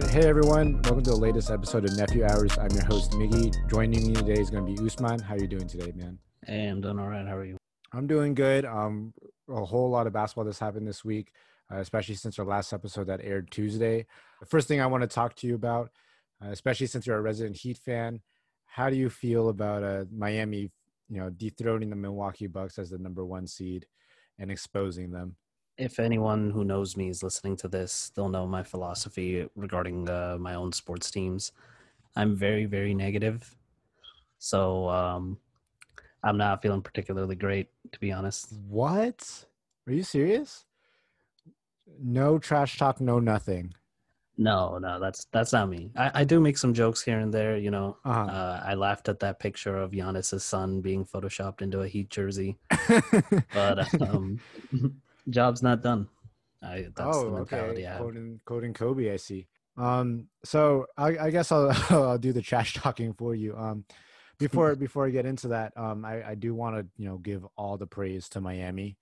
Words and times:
right, 0.00 0.10
hey 0.10 0.26
everyone, 0.26 0.72
welcome 0.82 1.04
to 1.04 1.10
the 1.10 1.16
latest 1.16 1.52
episode 1.52 1.84
of 1.84 1.96
Nephew 1.96 2.24
Hours. 2.24 2.58
I'm 2.58 2.70
your 2.72 2.84
host 2.84 3.12
Miggy. 3.12 3.54
Joining 3.70 4.08
me 4.08 4.12
today 4.12 4.40
is 4.40 4.50
going 4.50 4.66
to 4.66 4.82
be 4.82 4.84
Usman. 4.84 5.20
How 5.20 5.34
are 5.34 5.38
you 5.38 5.46
doing 5.46 5.68
today, 5.68 5.92
man? 5.94 6.18
Hey, 6.44 6.66
I'm 6.66 6.80
doing 6.80 6.98
all 6.98 7.06
right. 7.06 7.24
How 7.24 7.36
are 7.36 7.44
you? 7.44 7.56
I'm 7.92 8.08
doing 8.08 8.34
good. 8.34 8.64
Um, 8.64 9.14
a 9.48 9.64
whole 9.64 9.88
lot 9.88 10.08
of 10.08 10.12
basketball 10.12 10.46
that's 10.46 10.58
happened 10.58 10.88
this 10.88 11.04
week, 11.04 11.30
uh, 11.72 11.76
especially 11.76 12.16
since 12.16 12.40
our 12.40 12.44
last 12.44 12.72
episode 12.72 13.06
that 13.06 13.20
aired 13.22 13.52
Tuesday. 13.52 14.04
The 14.40 14.46
first 14.46 14.66
thing 14.66 14.80
I 14.80 14.86
want 14.88 15.02
to 15.02 15.06
talk 15.06 15.36
to 15.36 15.46
you 15.46 15.54
about, 15.54 15.92
uh, 16.44 16.48
especially 16.48 16.88
since 16.88 17.06
you're 17.06 17.18
a 17.18 17.22
resident 17.22 17.58
Heat 17.58 17.78
fan, 17.78 18.20
how 18.66 18.90
do 18.90 18.96
you 18.96 19.08
feel 19.08 19.48
about 19.48 19.84
uh, 19.84 20.06
Miami, 20.12 20.72
you 21.08 21.20
know, 21.20 21.30
dethroning 21.30 21.90
the 21.90 21.94
Milwaukee 21.94 22.48
Bucks 22.48 22.80
as 22.80 22.90
the 22.90 22.98
number 22.98 23.24
one 23.24 23.46
seed 23.46 23.86
and 24.40 24.50
exposing 24.50 25.12
them? 25.12 25.36
If 25.76 25.98
anyone 25.98 26.50
who 26.50 26.64
knows 26.64 26.96
me 26.96 27.08
is 27.08 27.22
listening 27.22 27.56
to 27.58 27.68
this, 27.68 28.10
they'll 28.14 28.28
know 28.28 28.46
my 28.46 28.62
philosophy 28.62 29.48
regarding 29.56 30.08
uh, 30.08 30.36
my 30.38 30.54
own 30.54 30.72
sports 30.72 31.10
teams. 31.10 31.52
I'm 32.14 32.36
very, 32.36 32.64
very 32.64 32.94
negative. 32.94 33.56
So 34.38 34.88
um, 34.88 35.38
I'm 36.22 36.36
not 36.36 36.62
feeling 36.62 36.82
particularly 36.82 37.34
great, 37.34 37.70
to 37.90 37.98
be 37.98 38.12
honest. 38.12 38.52
What? 38.68 39.46
Are 39.86 39.92
you 39.92 40.04
serious? 40.04 40.64
No 42.00 42.38
trash 42.38 42.78
talk, 42.78 43.00
no 43.00 43.18
nothing. 43.18 43.74
No, 44.36 44.78
no, 44.78 44.98
that's 44.98 45.26
that's 45.26 45.52
not 45.52 45.68
me. 45.68 45.92
I, 45.96 46.10
I 46.22 46.24
do 46.24 46.40
make 46.40 46.58
some 46.58 46.74
jokes 46.74 47.02
here 47.02 47.20
and 47.20 47.32
there. 47.32 47.56
You 47.56 47.70
know, 47.70 47.98
Uh-huh. 48.04 48.20
uh, 48.30 48.62
I 48.64 48.74
laughed 48.74 49.08
at 49.08 49.20
that 49.20 49.38
picture 49.38 49.76
of 49.76 49.92
Giannis's 49.92 50.42
son 50.44 50.80
being 50.80 51.04
photoshopped 51.04 51.62
into 51.62 51.82
a 51.82 51.88
Heat 51.88 52.10
jersey, 52.10 52.58
but 53.52 54.00
um, 54.00 54.40
job's 55.28 55.62
not 55.62 55.82
done. 55.82 56.08
I, 56.62 56.88
that's 56.94 57.16
oh, 57.16 57.24
the 57.26 57.30
mentality 57.30 57.86
okay. 57.86 57.96
Quoting, 57.98 58.40
quoting 58.44 58.72
Kobe, 58.74 59.12
I 59.12 59.16
see. 59.16 59.46
Um, 59.76 60.28
so 60.44 60.86
I, 60.96 61.18
I 61.18 61.30
guess 61.30 61.52
I'll, 61.52 61.70
I'll 61.90 62.18
do 62.18 62.32
the 62.32 62.42
trash 62.42 62.74
talking 62.74 63.12
for 63.12 63.34
you. 63.34 63.56
Um, 63.56 63.84
before 64.38 64.74
before 64.76 65.06
I 65.06 65.10
get 65.10 65.26
into 65.26 65.48
that, 65.48 65.72
um, 65.76 66.04
I, 66.04 66.30
I 66.30 66.34
do 66.34 66.54
want 66.54 66.76
to 66.76 66.86
you 66.96 67.08
know 67.08 67.18
give 67.18 67.46
all 67.56 67.76
the 67.76 67.86
praise 67.86 68.28
to 68.30 68.40
Miami. 68.40 68.96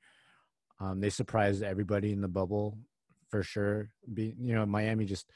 Um, 0.81 1.01
they 1.01 1.11
surprised 1.11 1.63
everybody 1.63 2.13
in 2.13 2.21
the 2.21 2.29
bubble 2.29 2.79
for 3.31 3.43
sure. 3.43 3.91
Be 4.13 4.35
you 4.39 4.55
know 4.55 4.67
Miami 4.67 5.05
just 5.05 5.31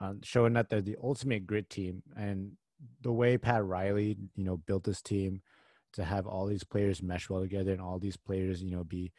uh, 0.00 0.14
showing 0.22 0.52
that 0.54 0.68
they're 0.68 0.80
the 0.80 0.96
ultimate 1.02 1.46
grit 1.46 1.68
team, 1.68 2.02
and 2.16 2.52
the 3.02 3.12
way 3.12 3.38
Pat 3.38 3.64
Riley 3.64 4.16
you 4.36 4.44
know 4.44 4.56
built 4.56 4.84
this 4.84 5.02
team 5.02 5.42
to 5.94 6.04
have 6.04 6.26
all 6.26 6.46
these 6.46 6.64
players 6.64 7.02
mesh 7.02 7.30
well 7.30 7.40
together 7.40 7.72
and 7.72 7.80
all 7.80 7.98
these 7.98 8.16
players 8.16 8.62
you 8.62 8.70
know 8.70 8.84
be 8.84 9.10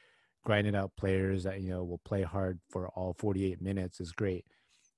grinding 0.43 0.75
out 0.75 0.91
players 0.97 1.43
that 1.43 1.61
you 1.61 1.69
know 1.69 1.83
will 1.83 2.01
play 2.05 2.23
hard 2.23 2.59
for 2.69 2.87
all 2.89 3.15
48 3.17 3.61
minutes 3.61 3.99
is 3.99 4.11
great. 4.11 4.45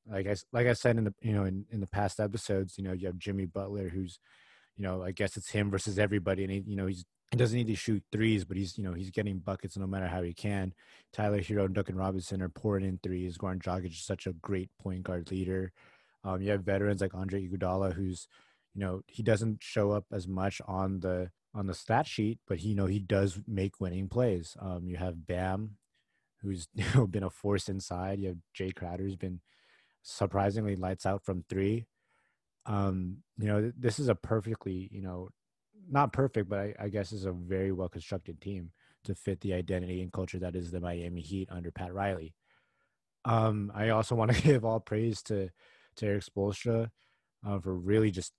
Like 0.09 0.27
I 0.27 0.35
like 0.51 0.67
I 0.67 0.73
said 0.73 0.97
in 0.97 1.05
the 1.05 1.13
you 1.21 1.33
know 1.33 1.45
in, 1.45 1.65
in 1.71 1.79
the 1.79 1.87
past 1.87 2.19
episodes, 2.19 2.77
you 2.77 2.83
know 2.83 2.93
you 2.93 3.07
have 3.07 3.17
Jimmy 3.17 3.45
Butler 3.45 3.89
who's 3.89 4.19
you 4.77 4.83
know 4.83 5.03
I 5.03 5.11
guess 5.11 5.37
it's 5.37 5.51
him 5.51 5.69
versus 5.69 5.99
everybody, 5.99 6.43
and 6.43 6.51
he 6.51 6.63
you 6.65 6.75
know 6.75 6.87
he's 6.87 7.05
he 7.31 7.37
doesn't 7.37 7.57
need 7.57 7.67
to 7.67 7.75
shoot 7.75 8.03
threes, 8.11 8.43
but 8.43 8.57
he's 8.57 8.77
you 8.77 8.83
know 8.83 8.93
he's 8.93 9.11
getting 9.11 9.39
buckets 9.39 9.77
no 9.77 9.87
matter 9.87 10.07
how 10.07 10.21
he 10.21 10.33
can. 10.33 10.73
Tyler 11.13 11.41
Herro 11.41 11.65
and 11.65 11.75
Duncan 11.75 11.95
Robinson 11.95 12.41
are 12.41 12.49
pouring 12.49 12.85
in 12.85 12.99
threes. 13.01 13.37
Goran 13.37 13.61
Dragic 13.61 13.91
is 13.91 14.03
such 14.03 14.27
a 14.27 14.33
great 14.33 14.69
point 14.79 15.03
guard 15.03 15.31
leader. 15.31 15.71
Um, 16.23 16.41
you 16.41 16.51
have 16.51 16.63
veterans 16.63 17.01
like 17.01 17.15
Andre 17.15 17.47
Iguodala, 17.47 17.93
who's 17.93 18.27
you 18.73 18.81
know 18.81 19.01
he 19.07 19.23
doesn't 19.23 19.63
show 19.63 19.91
up 19.91 20.05
as 20.11 20.27
much 20.27 20.61
on 20.67 20.99
the 20.99 21.31
on 21.53 21.67
the 21.67 21.73
stat 21.73 22.07
sheet, 22.07 22.39
but 22.47 22.59
he 22.59 22.69
you 22.69 22.75
know 22.75 22.85
he 22.85 22.99
does 22.99 23.39
make 23.47 23.79
winning 23.79 24.09
plays. 24.09 24.55
Um, 24.59 24.87
you 24.87 24.97
have 24.97 25.27
Bam, 25.27 25.77
who's 26.41 26.67
you 26.75 26.85
know 26.95 27.07
been 27.07 27.23
a 27.23 27.29
force 27.29 27.69
inside. 27.69 28.19
You 28.19 28.29
have 28.29 28.37
Jae 28.57 28.75
Crowder, 28.75 29.03
who's 29.03 29.15
been 29.15 29.41
surprisingly 30.03 30.75
lights 30.75 31.05
out 31.05 31.23
from 31.23 31.43
three. 31.49 31.85
Um, 32.65 33.17
you 33.37 33.47
know 33.47 33.61
th- 33.61 33.73
this 33.77 33.99
is 33.99 34.07
a 34.07 34.15
perfectly 34.15 34.89
you 34.91 35.01
know 35.01 35.29
not 35.89 36.13
perfect, 36.13 36.49
but 36.49 36.59
I, 36.59 36.75
I 36.79 36.89
guess 36.89 37.11
is 37.11 37.25
a 37.25 37.31
very 37.31 37.71
well 37.71 37.89
constructed 37.89 38.39
team 38.41 38.71
to 39.03 39.15
fit 39.15 39.41
the 39.41 39.53
identity 39.53 40.01
and 40.01 40.13
culture 40.13 40.39
that 40.39 40.55
is 40.55 40.71
the 40.71 40.79
Miami 40.79 41.21
Heat 41.21 41.49
under 41.51 41.71
Pat 41.71 41.93
Riley. 41.93 42.35
Um, 43.25 43.71
I 43.75 43.89
also 43.89 44.15
want 44.15 44.31
to 44.31 44.41
give 44.43 44.65
all 44.65 44.79
praise 44.79 45.21
to 45.23 45.49
to 45.97 46.05
Erik 46.05 46.23
Spoelstra 46.23 46.89
uh, 47.45 47.59
for 47.59 47.75
really 47.75 48.11
just 48.11 48.33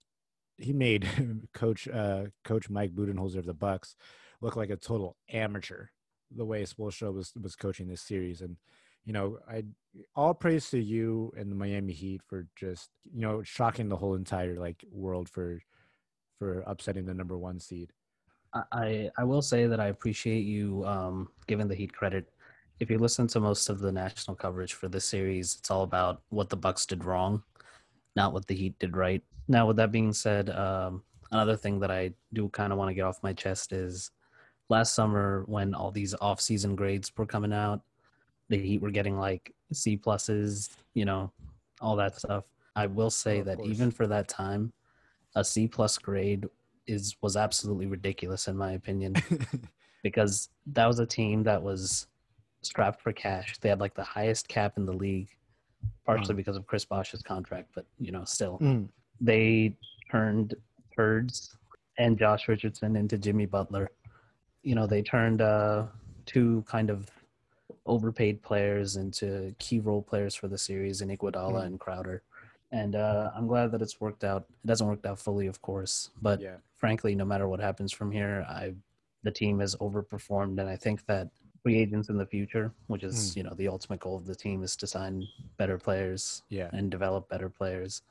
he 0.58 0.72
made 0.72 1.08
Coach 1.54 1.88
uh, 1.88 2.24
Coach 2.44 2.70
Mike 2.70 2.94
Budenholzer 2.94 3.38
of 3.38 3.46
the 3.46 3.54
Bucks 3.54 3.96
look 4.40 4.56
like 4.56 4.70
a 4.70 4.76
total 4.76 5.16
amateur 5.32 5.86
the 6.36 6.44
way 6.44 6.62
Spoelstra 6.64 7.12
was 7.12 7.32
was 7.40 7.56
coaching 7.56 7.88
this 7.88 8.02
series, 8.02 8.40
and 8.40 8.56
you 9.04 9.12
know 9.12 9.38
I 9.50 9.64
all 10.14 10.34
praise 10.34 10.70
to 10.70 10.78
you 10.78 11.32
and 11.36 11.50
the 11.50 11.56
Miami 11.56 11.92
Heat 11.92 12.22
for 12.26 12.46
just 12.56 12.91
you 13.12 13.20
know 13.20 13.42
shocking 13.42 13.88
the 13.88 13.96
whole 13.96 14.14
entire 14.14 14.58
like 14.58 14.84
world 14.91 15.28
for 15.28 15.60
for 16.38 16.60
upsetting 16.66 17.04
the 17.06 17.14
number 17.14 17.38
one 17.38 17.60
seed. 17.60 17.92
I- 18.54 18.64
I 18.72 19.10
I 19.18 19.24
will 19.24 19.42
say 19.42 19.66
that 19.66 19.80
I 19.80 19.86
appreciate 19.86 20.42
you 20.44 20.84
um, 20.86 21.28
giving 21.46 21.68
the 21.68 21.74
Heat 21.74 21.92
credit. 21.92 22.30
If 22.80 22.91
you 22.91 22.98
listen 22.98 23.26
to 23.28 23.41
most 23.41 23.68
of 23.68 23.78
the 23.78 23.92
national 23.92 24.36
coverage 24.36 24.72
for 24.74 24.88
this 24.88 25.04
series, 25.04 25.56
it's 25.58 25.70
all 25.70 25.82
about 25.82 26.22
what 26.30 26.48
the 26.48 26.56
Bucks 26.56 26.84
did 26.86 27.04
wrong, 27.04 27.42
not 28.16 28.32
what 28.32 28.46
the 28.46 28.54
Heat 28.54 28.78
did 28.78 28.96
right. 28.96 29.22
Now, 29.48 29.66
with 29.66 29.76
that 29.76 29.92
being 29.92 30.12
said, 30.12 30.50
um, 30.50 31.03
another 31.30 31.56
thing 31.56 31.80
that 31.80 31.91
I 31.91 32.12
do 32.32 32.48
kind 32.50 32.72
of 32.72 32.78
want 32.78 32.91
to 32.91 32.94
get 32.94 33.04
off 33.04 33.22
my 33.22 33.32
chest 33.32 33.72
is 33.72 34.10
last 34.69 34.94
summer 34.94 35.44
when 35.47 35.75
all 35.75 35.91
these 35.91 36.14
off-season 36.20 36.76
grades 36.76 37.12
were 37.16 37.26
coming 37.26 37.53
out, 37.53 37.82
the 38.48 38.58
Heat 38.58 38.80
were 38.80 38.91
getting 38.91 39.19
like 39.19 39.53
C 39.72 39.97
pluses, 39.97 40.70
you 40.94 41.04
know, 41.04 41.30
all 41.80 41.97
that 41.97 42.16
stuff. 42.16 42.44
I 42.76 42.86
will 42.86 43.10
say 43.10 43.41
of 43.41 43.47
that 43.47 43.56
course. 43.58 43.69
even 43.69 43.91
for 43.91 44.06
that 44.06 44.28
time, 44.28 44.72
a 45.34 45.44
C 45.44 45.66
plus 45.69 45.98
grade 45.98 46.47
is 46.86 47.16
was 47.20 47.36
absolutely 47.36 47.86
ridiculous 47.86 48.48
in 48.48 48.56
my 48.56 48.72
opinion 48.72 49.14
because 50.03 50.48
that 50.66 50.86
was 50.86 50.98
a 50.98 51.06
team 51.06 51.42
that 51.44 51.62
was 51.62 52.06
strapped 52.62 53.00
for 53.00 53.12
cash. 53.12 53.59
They 53.59 53.69
had 53.69 53.80
like 53.80 53.94
the 53.94 54.03
highest 54.03 54.48
cap 54.48 54.76
in 54.78 54.84
the 54.86 54.92
league, 54.92 55.28
partially 56.04 56.34
Mhm. 56.34 56.38
because 56.38 56.56
of 56.56 56.66
Chris 56.66 56.84
Bosh's 56.84 57.22
contract, 57.22 57.70
but 57.74 57.86
you 57.98 58.10
know, 58.12 58.24
still 58.24 58.59
Mm, 58.59 58.88
they 59.22 59.75
turned 60.10 60.55
Turds 60.94 61.56
and 61.99 62.19
Josh 62.19 62.49
Richardson 62.49 62.97
into 62.97 63.16
Jimmy 63.16 63.47
Butler. 63.47 63.88
You 64.62 64.75
know, 64.75 64.87
they 64.87 65.03
turned 65.03 65.41
uh, 65.41 65.87
two 66.27 66.65
kind 66.66 66.91
of 66.91 67.09
overpaid 67.87 68.43
players 68.43 68.97
into 68.97 69.55
key 69.59 69.81
role 69.81 70.03
players 70.03 70.34
for 70.34 70.49
the 70.49 70.59
series 70.59 71.00
in 71.00 71.09
Iguodala 71.09 71.60
Mhm. 71.62 71.66
and 71.66 71.81
Crowder. 71.81 72.22
And 72.71 72.94
uh, 72.97 73.31
I'm 73.34 73.47
glad 73.47 73.71
that 73.72 73.83
it's 73.83 74.00
worked 74.00 74.25
out. 74.25 74.47
It 74.65 74.69
hasn't 74.69 74.88
worked 74.88 75.06
out 75.06 75.19
fully, 75.19 75.47
of 75.47 75.60
course, 75.62 76.10
but 76.22 76.41
yeah, 76.41 76.56
frankly, 76.77 77.15
no 77.15 77.25
matter 77.25 77.47
what 77.49 77.60
happens 77.60 77.93
from 77.93 78.10
here, 78.10 78.44
I 78.49 78.75
the 79.25 79.31
team 79.31 79.60
has 79.60 79.77
overperformed, 79.77 80.59
and 80.59 80.69
I 80.69 80.75
think 80.77 81.06
that 81.06 81.28
free 81.62 81.78
agents 81.78 82.09
in 82.09 82.16
the 82.16 82.27
future, 82.27 82.72
which 82.89 83.04
is 83.04 83.16
Mm. 83.33 83.37
you 83.37 83.43
know 83.44 83.54
the 83.54 83.69
ultimate 83.69 84.00
goal 84.00 84.16
of 84.16 84.27
the 84.27 84.34
team, 84.34 84.62
is 84.65 84.75
to 84.77 84.87
sign 84.87 85.27
better 85.59 85.78
players 85.78 86.43
yeah, 86.49 86.71
and 86.72 86.91
develop 86.91 87.28
better 87.28 87.49
players. 87.49 88.03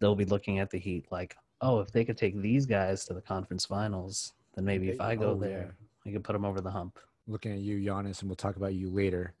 They'll 0.00 0.14
be 0.14 0.24
looking 0.24 0.58
at 0.58 0.70
the 0.70 0.78
Heat 0.78 1.06
like, 1.10 1.36
oh, 1.60 1.80
if 1.80 1.90
they 1.90 2.04
could 2.04 2.18
take 2.18 2.40
these 2.40 2.66
guys 2.66 3.04
to 3.06 3.14
the 3.14 3.20
conference 3.20 3.66
finals, 3.66 4.32
then 4.54 4.64
maybe 4.64 4.90
if 4.90 5.00
I 5.00 5.16
go 5.16 5.30
oh, 5.30 5.34
there, 5.34 5.74
I 6.06 6.10
could 6.10 6.24
put 6.24 6.32
them 6.32 6.44
over 6.44 6.60
the 6.60 6.70
hump. 6.70 6.98
Looking 7.26 7.52
at 7.52 7.58
you, 7.58 7.78
Giannis, 7.78 8.20
and 8.20 8.30
we'll 8.30 8.36
talk 8.36 8.56
about 8.56 8.74
you 8.74 8.90
later. 8.90 9.34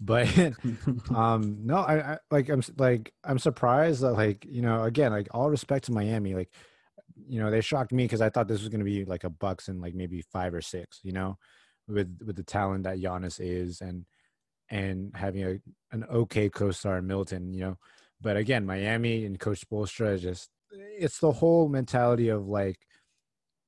But 0.00 0.28
um 1.14 1.58
no 1.62 1.76
I, 1.76 2.14
I 2.14 2.18
like 2.28 2.48
i'm 2.48 2.62
like 2.78 3.12
i'm 3.22 3.38
surprised 3.38 4.00
that 4.00 4.10
like 4.10 4.44
you 4.44 4.60
know 4.60 4.82
again 4.82 5.12
like 5.12 5.28
all 5.30 5.48
respect 5.48 5.84
to 5.84 5.92
miami 5.92 6.34
like 6.34 6.50
you 7.28 7.38
know 7.38 7.48
they 7.48 7.60
shocked 7.60 7.92
me 7.92 8.02
because 8.02 8.20
i 8.20 8.28
thought 8.28 8.48
this 8.48 8.58
was 8.58 8.70
going 8.70 8.80
to 8.80 8.84
be 8.84 9.04
like 9.04 9.22
a 9.22 9.30
bucks 9.30 9.68
and 9.68 9.80
like 9.80 9.94
maybe 9.94 10.20
five 10.32 10.52
or 10.52 10.60
six 10.60 10.98
you 11.04 11.12
know 11.12 11.38
with 11.88 12.18
with 12.24 12.36
the 12.36 12.42
talent 12.42 12.84
that 12.84 12.98
Giannis 12.98 13.40
is 13.40 13.80
and 13.80 14.04
and 14.70 15.12
having 15.14 15.44
a 15.44 15.58
an 15.92 16.04
okay 16.10 16.48
co-star 16.48 16.98
in 16.98 17.06
Middleton, 17.06 17.52
you 17.52 17.60
know. 17.60 17.78
But 18.24 18.38
again, 18.38 18.64
Miami 18.64 19.26
and 19.26 19.38
Coach 19.38 19.66
Spoelstra 19.68 20.14
is 20.14 20.22
just 20.22 20.50
it's 20.72 21.18
the 21.18 21.30
whole 21.30 21.68
mentality 21.68 22.30
of 22.30 22.48
like 22.48 22.78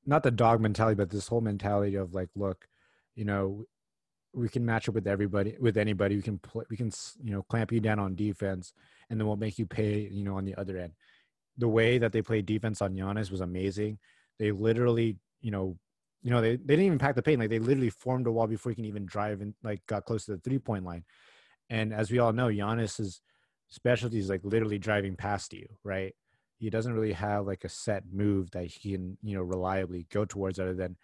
not 0.07 0.23
the 0.23 0.31
dog 0.31 0.63
mentality, 0.63 0.95
but 0.95 1.11
this 1.11 1.29
whole 1.29 1.43
mentality 1.43 1.97
of 1.97 2.15
like, 2.15 2.31
look, 2.35 2.67
you 3.15 3.27
know, 3.27 3.65
we 4.33 4.49
can 4.49 4.65
match 4.65 4.89
up 4.89 4.95
with 4.95 5.07
everybody, 5.07 5.57
with 5.61 5.77
anybody. 5.77 6.17
We 6.17 6.23
can 6.23 6.39
play, 6.39 6.65
we 6.71 6.77
can 6.77 6.91
you 7.23 7.33
know 7.33 7.43
clamp 7.43 7.71
you 7.71 7.81
down 7.81 7.99
on 7.99 8.15
defense, 8.15 8.73
and 9.11 9.21
then 9.21 9.27
we'll 9.27 9.37
make 9.37 9.59
you 9.59 9.67
pay, 9.67 10.09
you 10.11 10.25
know, 10.25 10.37
on 10.37 10.47
the 10.47 10.55
other 10.55 10.79
end. 10.79 10.95
The 11.59 11.69
way 11.69 11.99
that 11.99 12.13
they 12.13 12.23
played 12.23 12.47
defense 12.47 12.81
on 12.81 12.95
Giannis 12.95 13.31
was 13.31 13.43
amazing. 13.43 13.99
They 14.39 14.53
literally, 14.53 15.19
you 15.43 15.51
know, 15.51 15.77
you 16.23 16.31
know, 16.31 16.41
they, 16.41 16.57
they 16.57 16.77
didn't 16.77 16.87
even 16.87 16.99
pack 16.99 17.15
the 17.15 17.23
paint. 17.23 17.41
Like 17.41 17.51
they 17.51 17.59
literally 17.59 17.91
formed 17.91 18.27
a 18.27 18.33
wall 18.33 18.47
before 18.47 18.71
he 18.71 18.77
can 18.77 18.87
even 18.87 19.05
drive 19.05 19.43
and 19.43 19.55
like 19.63 19.85
got 19.87 20.07
close 20.07 20.25
to 20.27 20.33
the 20.33 20.41
three 20.41 20.59
point 20.59 20.85
line. 20.87 21.05
And 21.69 21.93
as 21.93 22.11
we 22.11 22.21
all 22.21 22.33
know, 22.33 22.49
Giannis's 22.49 23.21
specialty 23.69 24.19
is 24.19 24.29
like 24.29 24.43
literally 24.45 24.79
driving 24.79 25.17
past 25.17 25.53
you, 25.53 25.67
right? 25.85 26.15
He 26.59 26.71
doesn't 26.71 26.93
really 26.95 27.13
have 27.13 27.47
like 27.47 27.65
a 27.65 27.69
set 27.69 28.05
move 28.13 28.51
that 28.53 28.67
he 28.67 28.93
can, 28.93 29.19
you 29.23 29.37
know, 29.37 29.43
reliably 29.43 30.07
go 30.11 30.25
towards 30.25 30.59
other 30.59 30.75
than, 30.75 30.97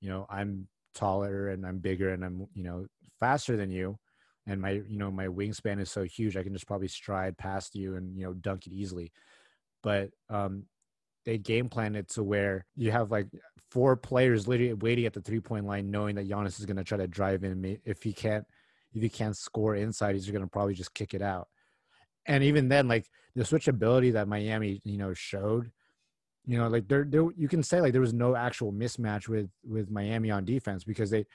you 0.00 0.08
know, 0.08 0.26
I'm 0.30 0.68
taller 0.94 1.48
and 1.48 1.66
I'm 1.66 1.78
bigger 1.78 2.10
and 2.12 2.24
I'm, 2.24 2.46
you 2.54 2.64
know, 2.64 2.86
faster 3.18 3.56
than 3.56 3.70
you. 3.70 3.98
and 4.46 4.60
my 4.60 4.70
you 4.88 4.98
know 4.98 5.10
my 5.10 5.26
wingspan 5.26 5.80
is 5.80 5.90
so 5.90 6.02
huge 6.04 6.36
I 6.36 6.42
can 6.42 6.52
just 6.52 6.66
probably 6.66 6.88
stride 6.88 7.36
past 7.38 7.74
you 7.74 7.96
and 7.96 8.16
you 8.16 8.24
know 8.24 8.32
dunk 8.34 8.66
it 8.66 8.72
easily. 8.72 9.12
But 9.82 10.10
um, 10.28 10.64
they 11.24 11.38
game 11.38 11.68
plan 11.68 11.96
it 11.96 12.08
to 12.10 12.22
where 12.22 12.66
you 12.76 12.90
have 12.92 13.10
like 13.10 13.28
four 13.70 13.96
players 13.96 14.48
literally 14.48 14.74
waiting 14.74 15.06
at 15.06 15.12
the 15.14 15.20
three 15.22 15.40
point 15.40 15.66
line, 15.66 15.90
knowing 15.90 16.16
that 16.16 16.28
Giannis 16.28 16.58
is 16.60 16.66
going 16.66 16.76
to 16.76 16.84
try 16.84 16.98
to 16.98 17.08
drive 17.08 17.44
in. 17.44 17.78
If 17.84 18.02
he 18.02 18.12
can't, 18.12 18.46
if 18.94 19.02
he 19.02 19.08
can't 19.08 19.36
score 19.36 19.76
inside, 19.76 20.14
he's 20.14 20.30
going 20.30 20.44
to 20.44 20.50
probably 20.50 20.74
just 20.74 20.94
kick 20.94 21.14
it 21.14 21.22
out. 21.22 21.48
And 22.26 22.44
even 22.44 22.68
then, 22.68 22.88
like 22.88 23.06
the 23.34 23.44
switchability 23.44 24.12
that 24.12 24.28
Miami, 24.28 24.80
you 24.84 24.98
know, 24.98 25.14
showed, 25.14 25.70
you 26.46 26.58
know, 26.58 26.68
like 26.68 26.88
there, 26.88 27.04
there, 27.08 27.26
you 27.36 27.48
can 27.48 27.62
say 27.62 27.80
like 27.80 27.92
there 27.92 28.00
was 28.00 28.12
no 28.12 28.36
actual 28.36 28.72
mismatch 28.72 29.28
with 29.28 29.48
with 29.64 29.90
Miami 29.90 30.30
on 30.30 30.44
defense 30.44 30.84
because 30.84 31.10
they 31.10 31.26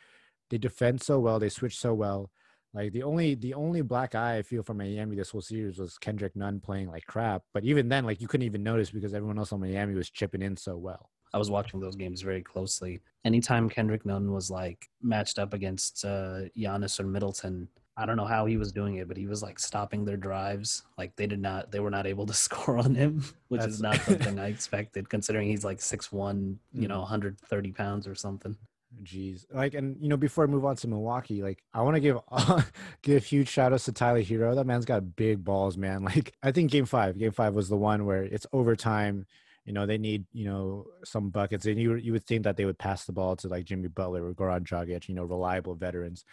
they 0.50 0.58
defend 0.58 1.02
so 1.02 1.20
well, 1.20 1.40
they 1.40 1.50
switch 1.50 1.78
so 1.78 1.94
well. 1.94 2.32
Like 2.74 2.92
the 2.92 3.04
only 3.04 3.36
the 3.36 3.54
only 3.54 3.82
black 3.82 4.16
eye 4.16 4.38
I 4.38 4.42
feel 4.42 4.62
from 4.62 4.78
Miami 4.78 5.16
this 5.16 5.30
whole 5.30 5.42
series 5.42 5.80
was 5.80 5.98
Kendrick 5.98 6.36
Nunn 6.36 6.60
playing 6.60 6.90
like 6.90 7.06
crap. 7.06 7.44
But 7.54 7.64
even 7.64 7.88
then, 7.88 8.06
like 8.06 8.20
you 8.20 8.28
couldn't 8.28 8.46
even 8.46 8.64
notice 8.64 8.92
because 8.92 9.14
everyone 9.14 9.40
else 9.40 9.54
on 9.54 9.62
Miami 9.62 9.96
was 9.96 10.10
chipping 10.10 10.42
in 10.42 10.58
so 10.58 10.76
well. 10.76 11.10
I 11.34 11.38
was 11.38 11.50
watching 11.50 11.80
those 11.80 11.96
games 11.96 12.22
very 12.22 12.42
closely. 12.42 13.02
Anytime 13.24 13.70
Kendrick 13.70 14.06
Nunn 14.06 14.32
was 14.32 14.52
like 14.52 14.88
matched 15.02 15.40
up 15.40 15.54
against 15.54 16.04
uh, 16.06 16.42
Giannis 16.58 17.00
or 17.00 17.04
Middleton, 17.04 17.68
I 17.98 18.06
don't 18.06 18.18
know 18.18 18.26
how 18.26 18.46
he 18.46 18.58
was 18.58 18.72
doing 18.72 18.96
it, 18.96 19.08
but 19.08 19.16
he 19.16 19.26
was 19.26 19.42
like 19.42 19.58
stopping 19.58 20.04
their 20.04 20.18
drives. 20.18 20.84
Like 20.98 21.16
they 21.16 21.28
did 21.28 21.40
not, 21.40 21.72
they 21.72 21.80
were 21.80 21.90
not 21.90 22.06
able 22.06 22.26
to 22.26 22.34
score 22.46 22.78
on 22.78 22.96
him, 22.96 23.24
which 23.48 23.62
That's... 23.62 23.76
is 23.76 23.82
not 23.82 23.96
something 24.02 24.40
I 24.40 24.48
expected, 24.48 25.10
considering 25.10 25.48
he's 25.48 25.64
like 25.64 25.82
six 25.82 26.12
one, 26.12 26.60
you 26.74 26.88
know, 26.88 27.00
130 27.00 27.70
mm. 27.70 27.76
pounds 27.76 28.08
or 28.08 28.16
something. 28.16 28.58
Jeez, 29.04 29.46
like, 29.52 29.74
and 29.74 29.98
you 30.00 30.08
know, 30.08 30.18
before 30.18 30.46
I 30.46 30.48
move 30.48 30.64
on 30.64 30.76
to 30.78 30.88
Milwaukee, 30.88 31.42
like, 31.42 31.62
I 31.74 31.82
want 31.82 31.96
to 31.96 32.00
give 32.00 32.18
uh, 32.32 32.62
give 33.02 33.26
huge 33.26 33.50
shout 33.50 33.74
outs 33.74 33.86
to 33.86 33.92
Tyler 33.92 34.22
Herro. 34.22 34.56
That 34.56 34.66
man's 34.66 34.86
got 34.86 35.16
big 35.16 35.44
balls, 35.44 35.78
man. 35.78 36.04
Like, 36.04 36.34
I 36.42 36.52
think 36.52 36.72
Game 36.72 36.86
Five, 36.86 37.18
Game 37.18 37.32
Five 37.32 37.54
was 37.54 37.68
the 37.68 37.76
one 37.76 38.06
where 38.06 38.24
it's 38.24 38.48
overtime. 38.54 39.26
You 39.66 39.74
know, 39.74 39.86
they 39.86 39.98
need 39.98 40.26
you 40.32 40.46
know 40.46 40.86
some 41.04 41.30
buckets, 41.30 41.66
and 41.66 41.80
you 41.80 41.96
you 41.96 42.14
would 42.14 42.26
think 42.26 42.44
that 42.44 42.56
they 42.56 42.66
would 42.66 42.78
pass 42.78 43.06
the 43.06 43.12
ball 43.12 43.36
to 43.38 43.48
like 43.48 43.66
Jimmy 43.66 43.90
Butler 43.90 44.26
or 44.26 44.34
Goran 44.34 44.64
Dragic, 44.64 45.10
you 45.10 45.16
know, 45.16 45.26
reliable 45.26 45.76
veterans. 45.76 46.24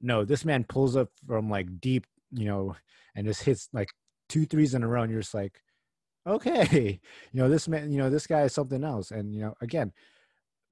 No, 0.00 0.24
this 0.24 0.44
man 0.44 0.64
pulls 0.64 0.96
up 0.96 1.08
from 1.26 1.50
like 1.50 1.80
deep, 1.80 2.06
you 2.32 2.46
know, 2.46 2.76
and 3.14 3.26
just 3.26 3.42
hits 3.42 3.68
like 3.72 3.90
two 4.28 4.46
threes 4.46 4.74
in 4.74 4.82
a 4.82 4.88
row, 4.88 5.02
and 5.02 5.10
you're 5.10 5.20
just 5.20 5.34
like, 5.34 5.60
okay, 6.26 7.00
you 7.32 7.40
know, 7.40 7.48
this 7.48 7.68
man, 7.68 7.92
you 7.92 7.98
know, 7.98 8.10
this 8.10 8.26
guy 8.26 8.42
is 8.42 8.54
something 8.54 8.84
else. 8.84 9.10
And 9.10 9.34
you 9.34 9.42
know, 9.42 9.54
again, 9.60 9.92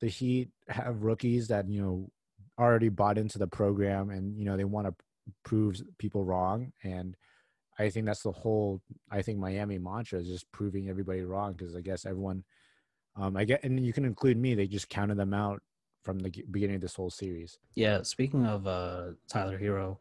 the 0.01 0.09
Heat 0.09 0.51
have 0.69 1.03
rookies 1.03 1.49
that 1.49 1.69
you 1.69 1.83
know 1.83 2.11
already 2.59 2.89
bought 2.89 3.19
into 3.19 3.39
the 3.39 3.47
program, 3.47 4.11
and 4.11 4.39
you 4.39 4.45
know 4.45 4.57
they 4.57 4.65
want 4.65 4.87
to 4.87 4.95
prove 5.45 5.81
people 5.99 6.25
wrong. 6.25 6.73
And 6.83 7.17
I 7.79 7.91
think 7.91 8.07
that's 8.07 8.23
the 8.23 8.33
whole. 8.33 8.81
I 9.11 9.23
think 9.23 9.39
Miami 9.39 9.79
mantra 9.79 10.21
is 10.21 10.29
just 10.29 10.51
proving 10.53 10.89
everybody 10.89 11.23
wrong 11.23 11.53
because 11.53 11.75
I 11.77 11.81
guess 11.81 12.07
everyone. 12.07 12.45
Um, 13.17 13.37
I 13.37 13.45
get, 13.45 13.65
and 13.65 13.85
you 13.85 13.93
can 13.93 14.05
include 14.05 14.37
me. 14.37 14.55
They 14.55 14.69
just 14.69 14.89
counted 14.89 15.17
them 15.17 15.35
out 15.35 15.61
from 16.09 16.21
the 16.21 16.31
beginning 16.51 16.77
of 16.77 16.81
this 16.81 16.95
whole 16.95 17.11
series. 17.11 17.59
Yeah. 17.75 18.01
Speaking 18.01 18.47
of 18.47 18.67
uh, 18.67 19.09
Tyler 19.29 19.59
Herro, 19.59 19.99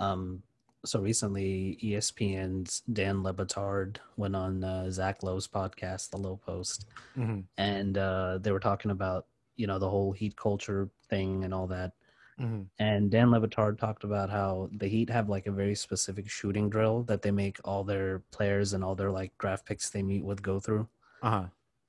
um, 0.00 0.42
so 0.84 0.98
recently 0.98 1.78
ESPN's 1.84 2.82
Dan 2.92 3.22
Le 3.22 3.32
Batard 3.32 3.98
went 4.16 4.34
on 4.34 4.64
uh, 4.64 4.90
Zach 4.90 5.22
Lowe's 5.22 5.46
podcast, 5.46 6.10
The 6.10 6.16
Lowe 6.16 6.40
Post, 6.44 6.86
mm-hmm. 7.16 7.42
and 7.58 7.96
uh, 7.96 8.38
they 8.38 8.50
were 8.50 8.58
talking 8.58 8.90
about 8.90 9.26
you 9.54 9.68
know 9.68 9.78
the 9.78 9.88
whole 9.88 10.10
Heat 10.10 10.36
culture 10.36 10.90
thing 11.08 11.44
and 11.44 11.54
all 11.54 11.68
that. 11.68 11.92
Mm-hmm. 12.40 12.62
And 12.80 13.08
Dan 13.08 13.30
Le 13.30 13.40
Batard 13.40 13.78
talked 13.78 14.02
about 14.02 14.28
how 14.28 14.68
the 14.72 14.88
Heat 14.88 15.10
have 15.10 15.28
like 15.28 15.46
a 15.46 15.52
very 15.52 15.76
specific 15.76 16.28
shooting 16.28 16.68
drill 16.68 17.04
that 17.04 17.22
they 17.22 17.30
make 17.30 17.58
all 17.62 17.84
their 17.84 18.24
players 18.32 18.72
and 18.72 18.82
all 18.82 18.96
their 18.96 19.12
like 19.12 19.30
draft 19.38 19.64
picks 19.64 19.90
they 19.90 20.02
meet 20.02 20.24
with 20.24 20.42
go 20.42 20.58
through. 20.58 20.88
Uh 21.22 21.30
huh. 21.30 21.44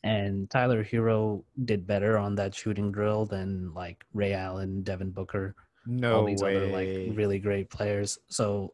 And 0.08 0.50
Tyler 0.50 0.86
Herro 0.86 1.44
did 1.66 1.86
better 1.86 2.18
on 2.18 2.34
that 2.36 2.56
shooting 2.56 2.94
drill 2.94 3.26
than 3.26 3.74
like 3.74 4.06
Ray 4.14 4.34
Allen, 4.34 4.82
Devin 4.82 5.12
Booker, 5.12 5.54
no 5.86 6.16
all 6.16 6.26
these 6.26 6.42
way. 6.42 6.56
other 6.56 6.68
like 6.68 7.18
really 7.18 7.40
great 7.40 7.70
players. 7.70 8.18
So 8.30 8.74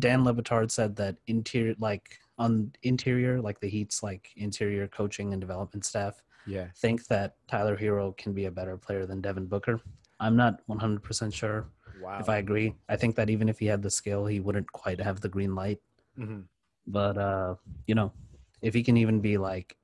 Dan 0.00 0.24
Le 0.24 0.34
Batard 0.34 0.72
said 0.72 0.96
that 0.96 1.14
interior, 1.28 1.76
like 1.78 2.18
on 2.38 2.72
interior, 2.82 3.40
like 3.40 3.60
the 3.60 3.68
Heat's 3.68 4.02
like 4.02 4.30
interior 4.36 4.88
coaching 4.88 5.32
and 5.32 5.40
development 5.40 5.84
staff, 5.84 6.20
yeah, 6.44 6.66
think 6.76 7.06
that 7.06 7.36
Tyler 7.46 7.76
Herro 7.76 8.16
can 8.16 8.32
be 8.32 8.46
a 8.46 8.50
better 8.50 8.76
player 8.76 9.06
than 9.06 9.20
Devin 9.20 9.46
Booker. 9.46 9.80
I'm 10.18 10.34
not 10.34 10.60
100% 10.68 11.32
sure 11.32 11.66
wow. 12.02 12.18
if 12.18 12.28
I 12.28 12.38
agree. 12.38 12.74
I 12.88 12.96
think 12.96 13.14
that 13.14 13.30
even 13.30 13.48
if 13.48 13.60
he 13.60 13.66
had 13.66 13.80
the 13.80 13.90
skill, 13.90 14.26
he 14.26 14.40
wouldn't 14.40 14.72
quite 14.72 15.00
have 15.00 15.20
the 15.20 15.28
green 15.28 15.54
light. 15.54 15.78
Mm-hmm. 16.18 16.40
But 16.88 17.16
uh, 17.16 17.54
you 17.86 17.94
know, 17.94 18.12
if 18.60 18.74
he 18.74 18.82
can 18.82 18.96
even 18.96 19.20
be 19.20 19.38
like, 19.38 19.76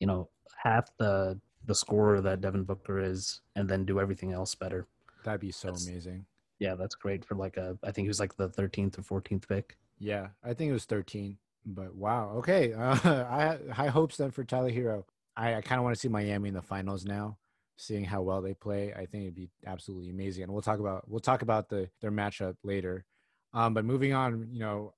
you 0.00 0.06
know, 0.06 0.28
half 0.62 0.90
the 0.98 1.38
the 1.64 1.74
scorer 1.74 2.20
that 2.20 2.40
Devin 2.40 2.64
Booker 2.64 3.00
is, 3.00 3.40
and 3.54 3.68
then 3.68 3.84
do 3.84 4.00
everything 4.00 4.32
else 4.32 4.54
better, 4.54 4.86
that'd 5.24 5.40
be 5.40 5.50
so 5.50 5.70
amazing. 5.70 6.26
Yeah, 6.58 6.74
that's 6.74 6.94
great 6.94 7.24
for 7.24 7.34
like 7.34 7.56
a. 7.56 7.76
I 7.82 7.90
think 7.90 8.04
he 8.04 8.08
was 8.08 8.20
like 8.20 8.36
the 8.36 8.48
13th 8.48 8.98
or 8.98 9.20
14th 9.20 9.48
pick. 9.48 9.76
Yeah, 9.98 10.28
I 10.44 10.54
think 10.54 10.70
it 10.70 10.74
was 10.74 10.84
13. 10.84 11.36
But 11.66 11.94
wow, 11.94 12.34
okay. 12.36 12.72
Uh, 12.72 12.96
I 13.04 13.58
high 13.72 13.88
hopes 13.88 14.16
then 14.16 14.30
for 14.30 14.44
Tyler 14.44 14.70
Herro. 14.70 15.04
I, 15.36 15.56
I 15.56 15.60
kind 15.60 15.78
of 15.78 15.84
want 15.84 15.94
to 15.96 16.00
see 16.00 16.08
Miami 16.08 16.48
in 16.48 16.54
the 16.54 16.62
finals 16.62 17.04
now, 17.04 17.36
seeing 17.76 18.04
how 18.04 18.22
well 18.22 18.40
they 18.40 18.54
play. 18.54 18.94
I 18.94 19.06
think 19.06 19.24
it'd 19.24 19.34
be 19.34 19.50
absolutely 19.66 20.10
amazing. 20.10 20.44
And 20.44 20.52
we'll 20.52 20.62
talk 20.62 20.78
about 20.78 21.08
we'll 21.08 21.20
talk 21.20 21.42
about 21.42 21.68
the 21.68 21.90
their 22.00 22.12
matchup 22.12 22.54
later. 22.62 23.04
Um, 23.52 23.74
but 23.74 23.84
moving 23.84 24.12
on, 24.12 24.48
you 24.52 24.60
know, 24.60 24.94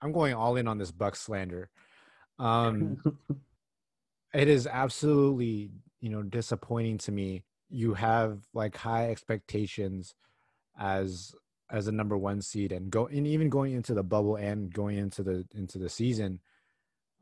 I'm 0.00 0.12
going 0.12 0.34
all 0.34 0.56
in 0.56 0.66
on 0.66 0.78
this 0.78 0.90
Buck 0.90 1.16
slander. 1.16 1.70
Um, 2.38 3.02
it 4.34 4.48
is 4.48 4.66
absolutely 4.66 5.70
you 6.00 6.10
know 6.10 6.22
disappointing 6.22 6.98
to 6.98 7.12
me. 7.12 7.42
You 7.68 7.94
have 7.94 8.40
like 8.52 8.76
high 8.76 9.10
expectations 9.10 10.14
as 10.78 11.34
as 11.70 11.86
a 11.86 11.92
number 11.92 12.16
one 12.16 12.42
seed 12.42 12.72
and 12.72 12.90
go 12.90 13.06
and 13.06 13.26
even 13.26 13.48
going 13.48 13.72
into 13.72 13.94
the 13.94 14.02
bubble 14.02 14.36
and 14.36 14.72
going 14.72 14.98
into 14.98 15.22
the 15.22 15.46
into 15.54 15.78
the 15.78 15.88
season 15.88 16.40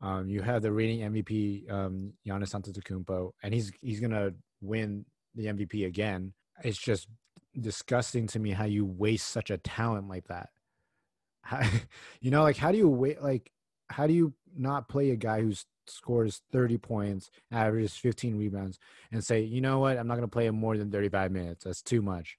um, 0.01 0.29
you 0.29 0.41
have 0.41 0.61
the 0.61 0.71
reigning 0.71 0.99
MVP 1.11 1.71
um, 1.71 2.13
Giannis 2.25 2.55
Antetokounmpo 2.55 3.31
and 3.43 3.53
he's 3.53 3.71
he's 3.81 3.99
gonna 3.99 4.31
win 4.61 5.05
the 5.35 5.45
MVP 5.45 5.85
again 5.85 6.33
it's 6.63 6.77
just 6.77 7.07
disgusting 7.59 8.27
to 8.27 8.39
me 8.39 8.51
how 8.51 8.65
you 8.65 8.85
waste 8.85 9.27
such 9.27 9.49
a 9.49 9.57
talent 9.57 10.07
like 10.07 10.27
that 10.27 10.49
how, 11.41 11.61
you 12.21 12.31
know 12.31 12.43
like 12.43 12.57
how 12.57 12.71
do 12.71 12.77
you 12.77 12.87
wait 12.87 13.21
like 13.21 13.51
how 13.89 14.07
do 14.07 14.13
you 14.13 14.33
not 14.57 14.89
play 14.89 15.11
a 15.11 15.15
guy 15.15 15.41
who 15.41 15.53
scores 15.87 16.41
30 16.51 16.77
points 16.77 17.31
averages 17.51 17.95
15 17.95 18.37
rebounds 18.37 18.77
and 19.11 19.23
say 19.23 19.41
you 19.41 19.59
know 19.59 19.79
what 19.79 19.97
i'm 19.97 20.07
not 20.07 20.15
going 20.15 20.27
to 20.27 20.31
play 20.31 20.45
him 20.45 20.55
more 20.55 20.77
than 20.77 20.91
35 20.91 21.31
minutes 21.31 21.63
that's 21.63 21.81
too 21.81 22.01
much 22.01 22.37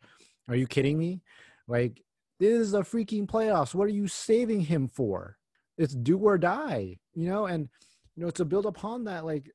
are 0.51 0.57
you 0.57 0.67
kidding 0.67 0.99
me? 0.99 1.23
Like, 1.69 2.03
this 2.41 2.59
is 2.59 2.73
the 2.73 2.83
freaking 2.83 3.27
playoffs. 3.27 3.73
What 3.73 3.85
are 3.85 3.93
you 3.93 4.09
saving 4.09 4.63
him 4.63 4.89
for? 4.89 5.37
It's 5.79 5.95
do 5.95 6.19
or 6.19 6.39
die, 6.39 6.99
you 7.15 7.29
know? 7.29 7.47
And, 7.47 7.69
you 8.17 8.25
know, 8.25 8.31
to 8.31 8.45
build 8.45 8.67
upon 8.67 9.05
that, 9.05 9.25
like, 9.25 9.51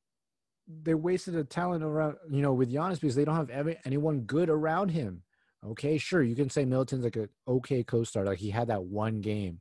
they 0.68 0.94
wasted 0.94 1.36
a 1.36 1.44
talent 1.44 1.84
around, 1.84 2.16
you 2.32 2.42
know, 2.42 2.54
with 2.54 2.72
Giannis 2.72 3.02
because 3.02 3.16
they 3.16 3.26
don't 3.26 3.36
have 3.36 3.50
every, 3.50 3.78
anyone 3.86 4.22
good 4.22 4.50
around 4.50 4.90
him. 4.90 5.22
Okay, 5.64 5.98
sure. 5.98 6.24
You 6.24 6.36
can 6.36 6.50
say 6.50 6.64
Middleton's 6.64 7.04
like 7.04 7.18
an 7.18 7.30
okay 7.48 7.84
co 7.84 8.04
star. 8.04 8.24
Like, 8.24 8.40
he 8.40 8.50
had 8.50 8.70
that 8.70 8.86
one 8.86 9.20
game 9.20 9.60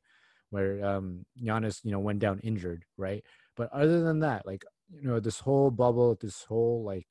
where 0.54 0.84
um 0.84 1.26
Giannis, 1.42 1.80
you 1.84 1.90
know, 1.90 1.98
went 1.98 2.20
down 2.20 2.38
injured, 2.38 2.84
right? 2.96 3.24
But 3.56 3.72
other 3.72 4.02
than 4.02 4.20
that, 4.20 4.46
like, 4.46 4.64
you 4.88 5.08
know, 5.08 5.20
this 5.20 5.40
whole 5.40 5.70
bubble, 5.70 6.16
this 6.20 6.44
whole 6.44 6.84
like 6.84 7.06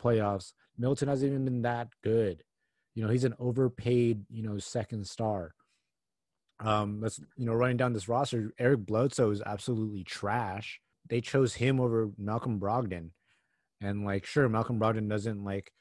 playoffs, 0.00 0.52
Middleton 0.78 1.08
hasn't 1.08 1.30
even 1.30 1.44
been 1.44 1.62
that 1.62 1.88
good. 2.04 2.44
You 2.94 3.02
know, 3.02 3.10
he's 3.10 3.24
an 3.24 3.34
overpaid, 3.38 4.26
you 4.28 4.42
know, 4.42 4.58
second 4.58 5.06
star. 5.06 5.54
Um, 6.60 7.00
let's 7.00 7.18
you 7.36 7.46
know, 7.46 7.54
running 7.54 7.78
down 7.78 7.94
this 7.94 8.08
roster, 8.08 8.52
Eric 8.58 8.86
Bledsoe 8.86 9.30
is 9.30 9.42
absolutely 9.42 10.04
trash. 10.04 10.80
They 11.08 11.20
chose 11.20 11.54
him 11.54 11.80
over 11.80 12.10
Malcolm 12.18 12.60
Brogdon, 12.60 13.10
and 13.80 14.04
like, 14.04 14.26
sure, 14.26 14.48
Malcolm 14.48 14.78
Brogdon 14.78 15.08
doesn't 15.08 15.42
like 15.42 15.72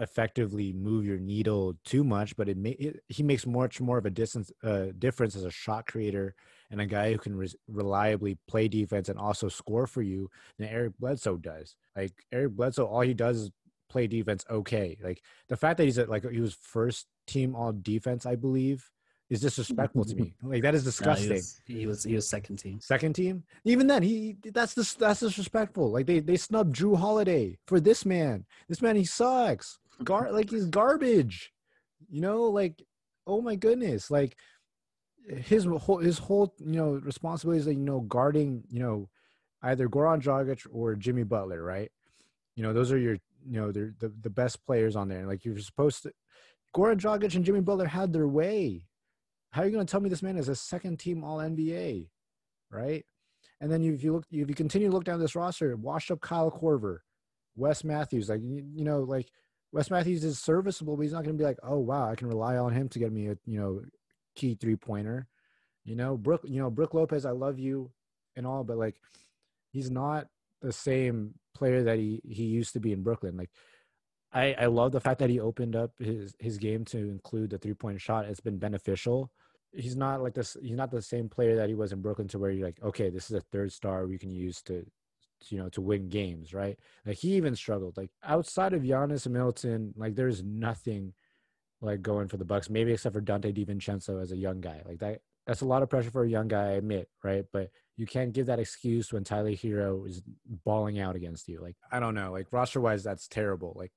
effectively 0.00 0.72
move 0.72 1.04
your 1.04 1.18
needle 1.18 1.74
too 1.84 2.04
much, 2.04 2.36
but 2.36 2.48
it, 2.48 2.56
may, 2.56 2.70
it 2.70 3.00
he 3.08 3.22
makes 3.22 3.46
much 3.46 3.80
more 3.80 3.98
of 3.98 4.06
a 4.06 4.10
distance 4.10 4.50
uh, 4.62 4.86
difference 4.98 5.36
as 5.36 5.44
a 5.44 5.50
shot 5.50 5.86
creator 5.86 6.34
and 6.70 6.80
a 6.80 6.86
guy 6.86 7.12
who 7.12 7.18
can 7.18 7.36
re- 7.36 7.52
reliably 7.68 8.38
play 8.48 8.68
defense 8.68 9.08
and 9.08 9.18
also 9.18 9.48
score 9.48 9.86
for 9.86 10.02
you 10.02 10.30
than 10.58 10.68
Eric 10.68 10.92
Bledsoe 10.98 11.36
does. 11.36 11.76
Like 11.96 12.12
Eric 12.32 12.52
Bledsoe, 12.52 12.86
all 12.86 13.02
he 13.02 13.14
does 13.14 13.38
is 13.38 13.50
play 13.88 14.06
defense 14.06 14.44
okay. 14.50 14.96
Like 15.02 15.22
the 15.48 15.56
fact 15.56 15.78
that 15.78 15.84
he's 15.84 15.98
at, 15.98 16.08
like 16.08 16.28
he 16.28 16.40
was 16.40 16.54
first 16.54 17.06
team 17.26 17.54
all 17.54 17.72
defense, 17.72 18.26
I 18.26 18.36
believe, 18.36 18.90
is 19.30 19.40
disrespectful 19.40 20.04
to 20.04 20.14
me. 20.14 20.34
Like 20.42 20.62
that 20.62 20.74
is 20.74 20.84
disgusting. 20.84 21.28
No, 21.28 21.34
he, 21.34 21.36
was, 21.36 21.60
he, 21.66 21.86
was, 21.86 22.04
he 22.04 22.14
was 22.14 22.28
second 22.28 22.56
team. 22.56 22.80
Second 22.80 23.14
team. 23.14 23.44
Even 23.64 23.86
then, 23.86 24.02
he 24.02 24.36
that's 24.52 24.74
this 24.74 24.94
that's 24.94 25.20
disrespectful. 25.20 25.90
Like 25.90 26.06
they 26.06 26.20
they 26.20 26.36
snubbed 26.36 26.76
Jrue 26.76 26.96
Holiday 26.96 27.58
for 27.66 27.80
this 27.80 28.04
man. 28.04 28.44
This 28.68 28.82
man 28.82 28.96
he 28.96 29.04
sucks. 29.04 29.78
Gar 30.02 30.30
like 30.32 30.50
he's 30.50 30.66
garbage. 30.66 31.52
You 32.10 32.20
know, 32.20 32.44
like 32.44 32.82
oh 33.26 33.40
my 33.40 33.56
goodness, 33.56 34.10
like 34.10 34.36
his 35.26 35.64
whole 35.64 35.98
his 35.98 36.18
whole 36.18 36.54
you 36.58 36.76
know 36.76 37.00
responsibilities 37.02 37.66
like 37.66 37.78
you 37.78 37.84
know 37.84 38.00
guarding 38.00 38.62
you 38.68 38.80
know 38.80 39.08
either 39.62 39.88
Goran 39.88 40.22
Dragic 40.22 40.66
or 40.70 40.94
Jimmy 40.94 41.22
Butler, 41.22 41.62
right? 41.62 41.90
You 42.56 42.62
know 42.62 42.72
those 42.72 42.92
are 42.92 42.98
your 42.98 43.14
you 43.46 43.60
know 43.60 43.72
they're 43.72 43.94
the, 43.98 44.12
the 44.20 44.30
best 44.30 44.64
players 44.66 44.96
on 44.96 45.08
there. 45.08 45.26
Like 45.26 45.44
you're 45.44 45.58
supposed 45.58 46.02
to 46.02 46.12
Goran 46.76 46.98
Dragic 46.98 47.34
and 47.34 47.44
Jimmy 47.44 47.60
Butler 47.60 47.86
had 47.86 48.12
their 48.12 48.28
way. 48.28 48.86
How 49.54 49.62
are 49.62 49.66
you 49.66 49.70
going 49.70 49.86
to 49.86 49.90
tell 49.90 50.00
me 50.00 50.10
this 50.10 50.22
man 50.22 50.36
is 50.36 50.48
a 50.48 50.56
second 50.56 50.98
team 50.98 51.22
All 51.22 51.38
NBA, 51.38 52.08
right? 52.72 53.04
And 53.60 53.70
then 53.70 53.84
if 53.84 54.02
you 54.02 54.14
look, 54.14 54.24
if 54.32 54.48
you 54.48 54.54
continue 54.54 54.88
to 54.88 54.92
look 54.92 55.04
down 55.04 55.20
this 55.20 55.36
roster, 55.36 55.76
washed 55.76 56.10
up 56.10 56.20
Kyle 56.20 56.50
Korver, 56.50 56.98
Wes 57.54 57.84
Matthews, 57.84 58.28
like 58.28 58.40
you, 58.42 58.66
you 58.74 58.84
know, 58.84 59.02
like 59.02 59.30
Wes 59.70 59.92
Matthews 59.92 60.24
is 60.24 60.40
serviceable, 60.40 60.96
but 60.96 61.04
he's 61.04 61.12
not 61.12 61.22
going 61.22 61.36
to 61.36 61.40
be 61.40 61.46
like, 61.46 61.60
oh 61.62 61.78
wow, 61.78 62.10
I 62.10 62.16
can 62.16 62.26
rely 62.26 62.56
on 62.56 62.72
him 62.72 62.88
to 62.88 62.98
get 62.98 63.12
me 63.12 63.28
a 63.28 63.36
you 63.46 63.60
know 63.60 63.82
key 64.34 64.56
three 64.56 64.74
pointer. 64.74 65.28
You 65.84 65.94
know, 65.94 66.16
Brook, 66.16 66.40
you 66.42 66.60
know 66.60 66.68
Brook 66.68 66.92
Lopez, 66.92 67.24
I 67.24 67.30
love 67.30 67.60
you 67.60 67.92
and 68.34 68.48
all, 68.48 68.64
but 68.64 68.76
like 68.76 68.96
he's 69.70 69.88
not 69.88 70.26
the 70.62 70.72
same 70.72 71.34
player 71.54 71.84
that 71.84 71.98
he 71.98 72.20
he 72.24 72.42
used 72.42 72.72
to 72.72 72.80
be 72.80 72.90
in 72.90 73.04
Brooklyn. 73.04 73.36
Like 73.36 73.50
I 74.32 74.54
I 74.54 74.66
love 74.66 74.90
the 74.90 75.00
fact 75.00 75.20
that 75.20 75.30
he 75.30 75.38
opened 75.38 75.76
up 75.76 75.92
his 76.00 76.34
his 76.40 76.58
game 76.58 76.84
to 76.86 76.98
include 76.98 77.50
the 77.50 77.58
three 77.58 77.74
point 77.74 78.00
shot. 78.00 78.24
It's 78.24 78.40
been 78.40 78.58
beneficial. 78.58 79.30
He's 79.76 79.96
not 79.96 80.22
like 80.22 80.34
this. 80.34 80.56
He's 80.62 80.76
not 80.76 80.90
the 80.90 81.02
same 81.02 81.28
player 81.28 81.56
that 81.56 81.68
he 81.68 81.74
was 81.74 81.92
in 81.92 82.00
Brooklyn, 82.00 82.28
to 82.28 82.38
where 82.38 82.50
you're 82.50 82.66
like, 82.66 82.82
okay, 82.82 83.10
this 83.10 83.30
is 83.30 83.36
a 83.36 83.40
third 83.40 83.72
star 83.72 84.06
we 84.06 84.18
can 84.18 84.30
use 84.30 84.62
to, 84.62 84.86
you 85.48 85.58
know, 85.58 85.68
to 85.70 85.80
win 85.80 86.08
games, 86.08 86.54
right? 86.54 86.78
Like 87.04 87.18
he 87.18 87.34
even 87.34 87.56
struggled. 87.56 87.96
Like 87.96 88.10
outside 88.22 88.72
of 88.72 88.82
Giannis 88.82 89.26
and 89.26 89.34
Middleton, 89.34 89.94
like 89.96 90.14
there's 90.14 90.42
nothing 90.42 91.12
like 91.80 92.02
going 92.02 92.28
for 92.28 92.36
the 92.36 92.44
Bucks, 92.44 92.70
maybe 92.70 92.92
except 92.92 93.14
for 93.14 93.20
Donte 93.20 93.52
DiVincenzo 93.54 94.22
as 94.22 94.32
a 94.32 94.36
young 94.36 94.60
guy. 94.60 94.80
Like 94.86 95.00
that, 95.00 95.20
that's 95.46 95.60
a 95.60 95.66
lot 95.66 95.82
of 95.82 95.90
pressure 95.90 96.10
for 96.10 96.24
a 96.24 96.28
young 96.28 96.48
guy, 96.48 96.68
I 96.68 96.72
admit, 96.72 97.08
right? 97.22 97.44
But 97.52 97.70
you 97.96 98.06
can't 98.06 98.32
give 98.32 98.46
that 98.46 98.58
excuse 98.58 99.12
when 99.12 99.24
Tyler 99.24 99.50
Herro 99.50 100.08
is 100.08 100.22
balling 100.64 100.98
out 100.98 101.16
against 101.16 101.48
you. 101.48 101.60
Like 101.60 101.76
I 101.92 102.00
don't 102.00 102.14
know, 102.14 102.32
like 102.32 102.46
roster 102.50 102.80
wise, 102.80 103.04
that's 103.04 103.28
terrible. 103.28 103.74
Like 103.76 103.92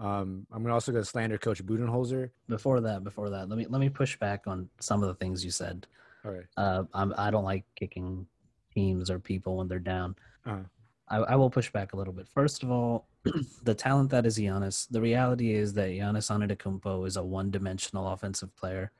um, 0.00 0.46
I'm 0.50 0.66
also 0.70 0.92
going 0.92 1.04
to 1.04 1.08
slander 1.08 1.36
Coach 1.36 1.64
Budenholzer. 1.64 2.30
Before 2.48 2.80
that, 2.80 3.04
before 3.04 3.28
that, 3.30 3.48
let 3.48 3.58
me 3.58 3.66
let 3.68 3.80
me 3.80 3.90
push 3.90 4.18
back 4.18 4.46
on 4.46 4.68
some 4.80 5.02
of 5.02 5.08
the 5.08 5.14
things 5.14 5.44
you 5.44 5.50
said. 5.50 5.86
All 6.24 6.32
right. 6.32 6.46
Uh, 6.56 6.84
I'm, 6.94 7.14
I 7.18 7.30
don't 7.30 7.44
like 7.44 7.64
kicking 7.76 8.26
teams 8.74 9.10
or 9.10 9.18
people 9.18 9.56
when 9.58 9.68
they're 9.68 9.78
down. 9.78 10.16
Uh-huh. 10.46 10.62
I, 11.08 11.16
I 11.32 11.36
will 11.36 11.50
push 11.50 11.70
back 11.70 11.92
a 11.92 11.96
little 11.96 12.12
bit. 12.12 12.28
First 12.28 12.62
of 12.62 12.70
all, 12.70 13.08
the 13.62 13.74
talent 13.74 14.10
that 14.10 14.24
is 14.24 14.38
Giannis. 14.38 14.86
The 14.90 15.00
reality 15.00 15.54
is 15.54 15.74
that 15.74 15.90
Giannis 15.90 16.30
Antetokounmpo 16.30 17.06
is 17.06 17.16
a 17.16 17.22
one-dimensional 17.22 18.08
offensive 18.08 18.54
player, 18.56 18.92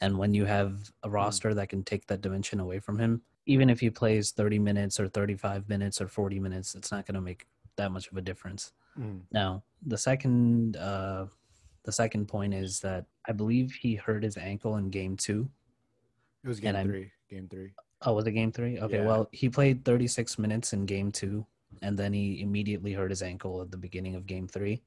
and 0.00 0.18
when 0.18 0.34
you 0.34 0.44
have 0.44 0.90
a 1.02 1.08
hmm. 1.08 1.14
roster 1.14 1.54
that 1.54 1.70
can 1.70 1.82
take 1.84 2.06
that 2.08 2.20
dimension 2.20 2.60
away 2.60 2.80
from 2.80 2.98
him, 2.98 3.22
even 3.46 3.70
if 3.70 3.80
he 3.80 3.88
plays 3.88 4.30
30 4.32 4.58
minutes 4.58 5.00
or 5.00 5.08
35 5.08 5.68
minutes 5.68 6.00
or 6.00 6.08
40 6.08 6.38
minutes, 6.38 6.74
it's 6.74 6.90
not 6.90 7.06
going 7.06 7.14
to 7.14 7.20
make 7.20 7.46
that 7.76 7.92
much 7.92 8.10
of 8.10 8.16
a 8.16 8.22
difference. 8.22 8.72
Mm. 8.98 9.20
Now, 9.32 9.62
the 9.86 9.98
second 9.98 10.76
uh, 10.76 11.26
the 11.84 11.92
second 11.92 12.26
point 12.26 12.54
is 12.54 12.80
that 12.80 13.06
I 13.28 13.32
believe 13.32 13.72
he 13.72 13.94
hurt 13.94 14.22
his 14.22 14.36
ankle 14.36 14.76
in 14.76 14.90
game 14.90 15.16
two. 15.16 15.48
It 16.42 16.48
was 16.48 16.60
game 16.60 16.82
three. 16.84 17.10
Game 17.30 17.48
three. 17.48 17.72
Oh, 18.02 18.12
was 18.12 18.26
it 18.26 18.32
game 18.32 18.52
three? 18.52 18.78
Okay, 18.78 18.98
yeah. 18.98 19.06
well, 19.06 19.28
he 19.32 19.48
played 19.48 19.84
36 19.84 20.38
minutes 20.38 20.74
in 20.74 20.84
game 20.84 21.10
two, 21.10 21.46
and 21.80 21.98
then 21.98 22.12
he 22.12 22.40
immediately 22.42 22.92
hurt 22.92 23.10
his 23.10 23.22
ankle 23.22 23.62
at 23.62 23.70
the 23.70 23.78
beginning 23.78 24.14
of 24.14 24.26
game 24.26 24.46
three. 24.46 24.82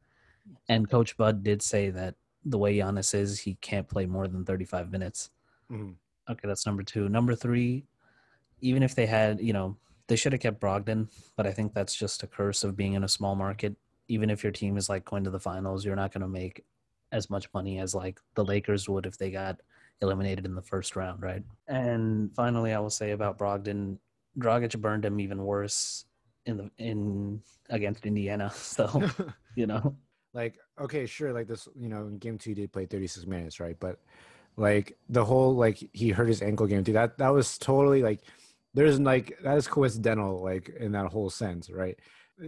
And 0.69 0.89
Coach 0.89 1.17
Bud 1.17 1.43
did 1.43 1.61
say 1.61 1.89
that 1.89 2.15
the 2.45 2.57
way 2.57 2.77
Giannis 2.77 3.13
is, 3.13 3.39
he 3.39 3.55
can't 3.55 3.87
play 3.87 4.05
more 4.05 4.27
than 4.27 4.45
35 4.45 4.91
minutes. 4.91 5.31
Mm. 5.71 5.95
Okay, 6.29 6.47
that's 6.47 6.65
number 6.65 6.83
two. 6.83 7.09
Number 7.09 7.35
three, 7.35 7.85
even 8.61 8.83
if 8.83 8.95
they 8.95 9.05
had, 9.05 9.41
you 9.41 9.53
know, 9.53 9.75
they 10.07 10.15
should 10.15 10.33
have 10.33 10.41
kept 10.41 10.61
Brogdon, 10.61 11.09
but 11.35 11.45
I 11.45 11.51
think 11.51 11.73
that's 11.73 11.95
just 11.95 12.23
a 12.23 12.27
curse 12.27 12.63
of 12.63 12.75
being 12.75 12.93
in 12.93 13.03
a 13.03 13.09
small 13.09 13.35
market 13.35 13.75
even 14.07 14.29
if 14.29 14.43
your 14.43 14.51
team 14.51 14.77
is 14.77 14.89
like 14.89 15.05
going 15.05 15.23
to 15.23 15.29
the 15.29 15.39
finals, 15.39 15.85
you're 15.85 15.95
not 15.95 16.13
going 16.13 16.21
to 16.21 16.27
make 16.27 16.63
as 17.11 17.29
much 17.29 17.51
money 17.53 17.79
as 17.79 17.95
like 17.95 18.19
the 18.35 18.43
Lakers 18.43 18.87
would 18.89 19.05
if 19.05 19.17
they 19.17 19.31
got 19.31 19.61
eliminated 20.01 20.45
in 20.45 20.55
the 20.55 20.61
first 20.61 20.95
round, 20.95 21.21
right? 21.21 21.43
And 21.67 22.33
finally, 22.35 22.73
I 22.73 22.79
will 22.79 22.89
say 22.89 23.11
about 23.11 23.37
Brogdon, 23.37 23.97
Dragic 24.37 24.79
burned 24.79 25.05
him 25.05 25.19
even 25.19 25.43
worse 25.43 26.05
in 26.45 26.57
the 26.57 26.71
in 26.77 27.41
against 27.69 28.05
Indiana. 28.05 28.51
So 28.55 29.09
you 29.55 29.67
know, 29.67 29.95
like 30.33 30.55
okay, 30.79 31.05
sure, 31.05 31.33
like 31.33 31.47
this, 31.47 31.67
you 31.75 31.89
know, 31.89 32.07
in 32.07 32.17
game 32.17 32.37
two, 32.37 32.51
he 32.51 32.55
did 32.55 32.71
play 32.71 32.85
36 32.85 33.25
minutes, 33.25 33.59
right? 33.59 33.77
But 33.79 33.99
like 34.55 34.97
the 35.09 35.25
whole 35.25 35.55
like 35.55 35.83
he 35.93 36.09
hurt 36.09 36.27
his 36.27 36.41
ankle 36.41 36.67
game 36.67 36.83
two, 36.83 36.93
that 36.93 37.17
that 37.17 37.29
was 37.29 37.57
totally 37.57 38.03
like 38.03 38.21
there's 38.73 38.99
like 38.99 39.37
that 39.43 39.57
is 39.57 39.67
coincidental, 39.67 40.43
like 40.43 40.69
in 40.79 40.91
that 40.93 41.07
whole 41.07 41.29
sense, 41.29 41.69
right? 41.69 41.97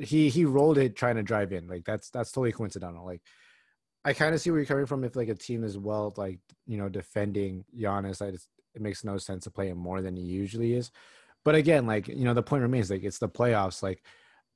he 0.01 0.29
he 0.29 0.45
rolled 0.45 0.77
it 0.77 0.95
trying 0.95 1.15
to 1.15 1.23
drive 1.23 1.51
in. 1.51 1.67
Like 1.67 1.85
that's 1.85 2.09
that's 2.09 2.31
totally 2.31 2.51
coincidental. 2.51 3.05
Like 3.05 3.21
I 4.05 4.13
kind 4.13 4.33
of 4.33 4.41
see 4.41 4.51
where 4.51 4.59
you're 4.59 4.65
coming 4.65 4.85
from. 4.85 5.03
If 5.03 5.15
like 5.15 5.29
a 5.29 5.35
team 5.35 5.63
is 5.63 5.77
well, 5.77 6.13
like 6.17 6.39
you 6.67 6.77
know, 6.77 6.89
defending 6.89 7.65
Giannis, 7.77 8.21
like 8.21 8.35
it 8.35 8.81
makes 8.81 9.03
no 9.03 9.17
sense 9.17 9.45
to 9.45 9.51
play 9.51 9.69
him 9.69 9.77
more 9.77 10.01
than 10.01 10.15
he 10.15 10.23
usually 10.23 10.73
is. 10.73 10.91
But 11.43 11.55
again, 11.55 11.87
like 11.87 12.07
you 12.07 12.23
know, 12.25 12.33
the 12.33 12.43
point 12.43 12.61
remains 12.61 12.89
like 12.91 13.03
it's 13.03 13.19
the 13.19 13.29
playoffs. 13.29 13.81
Like 13.81 14.03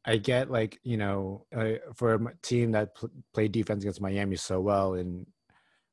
I 0.06 0.18
get 0.18 0.52
like 0.52 0.80
you 0.84 0.98
know, 0.98 1.46
uh, 1.56 1.74
for 1.96 2.14
a 2.14 2.20
team 2.42 2.72
that 2.74 2.96
pl- 2.96 3.12
played 3.34 3.52
defense 3.52 3.84
against 3.84 4.02
Miami 4.02 4.36
so 4.36 4.62
well 4.62 4.94
and 4.94 5.26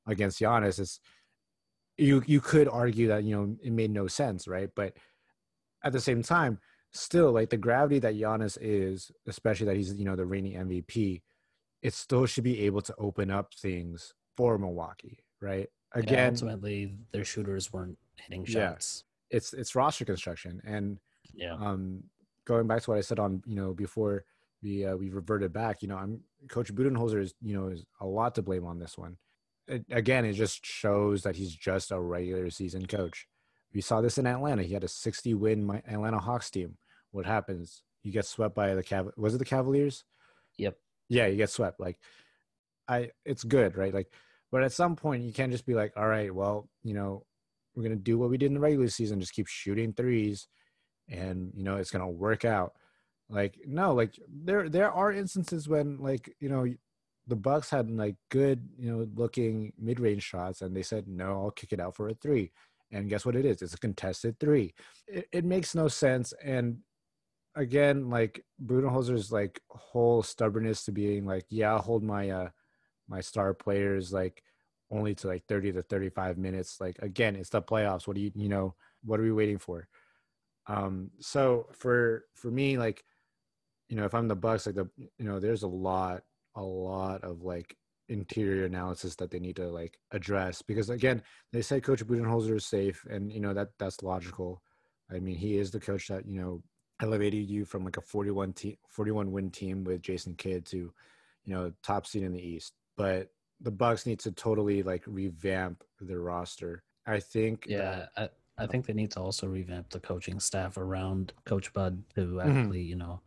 against 0.07 0.41
Giannis, 0.41 0.79
it's 0.79 1.01
you 1.97 2.23
you 2.27 2.41
could 2.41 2.69
argue 2.69 3.09
that 3.09 3.25
you 3.25 3.37
know 3.37 3.57
it 3.63 3.73
made 3.73 3.91
no 3.91 4.07
sense, 4.07 4.47
right? 4.47 4.69
But 4.75 4.97
at 5.85 5.93
the 5.93 6.01
same 6.01 6.23
time, 6.23 6.59
still 6.93 7.33
like 7.33 7.51
the 7.51 7.57
gravity 7.57 7.99
that 8.01 8.15
Giannis 8.15 8.59
is, 8.61 9.11
especially 9.27 9.67
that 9.67 9.77
he's 9.77 9.95
you 9.95 10.05
know 10.05 10.17
the 10.17 10.27
reigning 10.27 10.55
MVP, 10.55 11.23
it 11.83 11.95
still 11.95 12.27
should 12.27 12.45
be 12.45 12.63
able 12.63 12.83
to 12.83 12.95
open 12.99 13.31
up 13.31 13.55
things 13.55 14.15
for 14.37 14.59
Milwaukee, 14.59 15.19
right? 15.41 15.69
Again, 15.93 16.19
yeah, 16.19 16.29
ultimately 16.29 16.95
their 17.13 17.25
shooters 17.25 17.73
weren't 17.73 17.99
hitting 18.17 18.45
shots. 18.45 19.05
Yeah, 19.31 19.37
it's 19.37 19.53
it's 19.53 19.75
roster 19.75 20.05
construction, 20.05 20.61
and 20.65 20.99
yeah, 21.35 21.55
um, 21.55 22.05
going 22.45 22.67
back 22.67 22.83
to 22.83 22.91
what 22.91 22.99
I 22.99 23.03
said 23.03 23.19
on 23.19 23.43
you 23.47 23.57
know 23.57 23.73
before 23.73 24.25
we 24.63 24.85
uh, 24.85 24.97
we 24.97 25.11
reverted 25.11 25.53
back, 25.53 25.83
you 25.83 25.89
know, 25.89 25.97
I'm 25.97 26.21
Coach 26.49 26.73
Budenholzer 26.75 27.21
is 27.21 27.35
you 27.41 27.55
know 27.55 27.69
is 27.69 27.85
a 28.01 28.07
lot 28.07 28.35
to 28.37 28.43
blame 28.43 28.67
on 28.67 28.79
this 28.79 28.97
one. 28.97 29.17
It, 29.67 29.85
again, 29.91 30.25
it 30.25 30.33
just 30.33 30.65
shows 30.65 31.23
that 31.23 31.37
he's 31.37 31.55
just 31.55 31.91
a 31.93 32.01
regular 32.01 32.51
season 32.51 32.87
coach. 32.87 33.27
We 33.73 33.81
saw 33.81 34.01
this 34.01 34.19
in 34.19 34.27
Atlanta. 34.27 34.63
He 34.63 34.75
had 34.75 34.85
a 34.85 34.89
60 34.89 35.35
win 35.35 35.83
Atlanta 35.87 36.19
Hawks 36.19 36.51
team. 36.51 36.77
What 37.13 37.27
happens? 37.27 37.83
You 38.03 38.13
get 38.13 38.27
swept 38.27 38.55
by 38.55 38.75
the 38.75 38.83
Cav. 38.83 39.11
Was 39.17 39.35
it 39.35 39.39
the 39.39 39.45
Cavaliers? 39.45 40.05
Yep. 40.59 40.77
Yeah, 41.09 41.27
you 41.27 41.37
get 41.37 41.51
swept. 41.51 41.81
Like, 41.81 41.99
I. 42.89 43.11
It's 43.25 43.45
good, 43.45 43.77
right? 43.77 43.93
Like, 43.93 44.13
but 44.51 44.63
at 44.63 44.73
some 44.73 44.97
point 44.97 45.23
you 45.23 45.33
can't 45.33 45.53
just 45.53 45.67
be 45.67 45.75
like, 45.75 45.93
all 45.97 46.09
right, 46.09 46.35
well, 46.35 46.69
you 46.83 46.95
know, 46.95 47.25
we're 47.75 47.83
gonna 47.83 47.97
do 47.97 48.19
what 48.19 48.31
we 48.31 48.39
did 48.39 48.47
in 48.47 48.55
the 48.55 48.61
regular 48.61 48.89
season, 48.89 49.21
just 49.21 49.33
keep 49.33 49.47
shooting 49.47 49.93
threes, 49.93 50.49
and 51.09 51.53
you 51.55 51.63
know 51.65 51.77
it's 51.77 51.91
gonna 51.91 52.09
work 52.11 52.45
out. 52.45 52.75
Like, 53.29 53.61
no, 53.67 53.95
like 53.95 54.19
there 54.29 54.69
there 54.69 54.91
are 54.91 55.13
instances 55.13 55.69
when 55.69 55.99
like 55.99 56.35
you 56.41 56.49
know 56.49 56.67
the 57.27 57.37
Bucks 57.37 57.71
had 57.71 57.91
like 57.91 58.17
good, 58.29 58.69
you 58.77 58.91
know, 58.91 59.07
looking 59.15 59.73
mid-range 59.79 60.23
shots, 60.25 60.63
and 60.63 60.77
they 60.77 60.83
said, 60.83 61.07
"No, 61.07 61.45
I'll 61.45 61.51
kick 61.53 61.73
it 61.73 61.81
out 61.81 61.95
for 61.95 62.09
a 62.09 62.15
three. 62.15 62.51
And 62.93 63.09
guess 63.09 63.25
what 63.25 63.37
it 63.37 63.45
is? 63.45 63.63
It's 63.63 63.75
a 63.75 63.79
contested 63.79 64.39
three. 64.41 64.75
It, 65.07 65.29
it 65.33 65.45
makes 65.45 65.75
no 65.75 65.89
sense. 65.89 66.33
And 66.43 66.79
again, 67.55 68.11
like 68.11 68.45
Budenholzer's 68.65 69.31
like 69.33 69.61
whole 69.69 70.23
stubbornness 70.23 70.85
to 70.85 70.93
being 70.93 71.25
like, 71.25 71.45
yeah, 71.49 71.73
I'll 71.73 71.83
hold 71.83 72.03
my 72.03 72.31
uh 72.31 72.49
my 73.09 73.21
star 73.21 73.55
players 73.55 74.13
like 74.13 74.43
only 74.91 75.15
to 75.17 75.29
like 75.29 75.45
30 75.49 75.73
to 75.73 75.83
35 75.83 76.39
minutes. 76.39 76.81
Like 76.81 76.99
again, 77.01 77.37
it's 77.37 77.51
the 77.51 77.63
playoffs. 77.63 78.07
What 78.07 78.17
do 78.17 78.23
you 78.23 78.33
you 78.35 78.49
know, 78.49 78.75
what 79.05 79.21
are 79.21 79.25
we 79.25 79.33
waiting 79.33 79.59
for? 79.59 79.89
Um 80.67 81.11
so 81.21 81.69
for 81.73 82.25
for 82.35 82.51
me, 82.51 82.77
like, 82.79 83.05
you 83.89 83.97
know, 83.97 84.05
if 84.05 84.15
I'm 84.15 84.29
the 84.29 84.37
Bucks, 84.37 84.67
like 84.67 84.77
the 84.77 84.89
you 84.97 85.25
know, 85.25 85.41
there's 85.41 85.63
a 85.63 85.69
lot, 85.69 86.23
a 86.57 86.63
lot 86.63 87.25
of 87.25 87.43
like 87.43 87.77
interior 88.11 88.65
analysis 88.65 89.15
that 89.15 89.31
they 89.31 89.39
need 89.39 89.57
to 89.57 89.69
like 89.69 89.99
address 90.11 90.63
because 90.63 90.91
again 90.91 91.23
they 91.53 91.63
say 91.63 91.81
coach 91.81 92.05
budenholzer 92.05 92.57
is 92.57 92.67
safe 92.67 93.07
and 93.09 93.33
you 93.33 93.41
know 93.41 93.55
that 93.55 93.69
that's 93.79 94.03
logical 94.03 94.61
i 95.15 95.19
mean 95.19 95.37
he 95.37 95.57
is 95.57 95.71
the 95.71 95.81
coach 95.81 96.09
that 96.09 96.27
you 96.27 96.41
know 96.41 96.63
elevated 97.01 97.49
you 97.49 97.65
from 97.65 97.85
like 97.85 97.97
a 97.97 98.03
41 98.03 98.53
team 98.53 98.77
41 98.89 99.31
win 99.31 99.51
team 99.51 99.85
with 99.85 100.03
jason 100.03 100.35
kidd 100.35 100.67
to 100.67 100.93
you 101.45 101.55
know 101.55 101.73
top 101.83 102.07
seed 102.07 102.25
in 102.25 102.33
the 102.33 102.43
east 102.43 102.75
but 102.97 103.31
the 103.61 103.71
bucks 103.71 104.07
need 104.07 104.19
to 104.19 104.33
totally 104.33 104.83
like 104.83 105.05
revamp 105.07 105.85
their 106.01 106.21
roster 106.21 106.83
i 107.07 107.21
think 107.21 107.65
yeah 107.69 108.07
that, 108.17 108.33
I, 108.59 108.65
I 108.65 108.67
think 108.67 108.87
they 108.87 108.93
need 108.93 109.13
to 109.13 109.21
also 109.21 109.47
revamp 109.47 109.89
the 109.91 110.01
coaching 110.01 110.41
staff 110.41 110.77
around 110.77 111.33
coach 111.47 111.73
bud 111.73 112.03
to 112.17 112.21
mm-hmm. 112.23 112.41
actually 112.41 112.81
mm-hmm. 112.81 112.89
you 112.89 112.97
know 112.97 113.21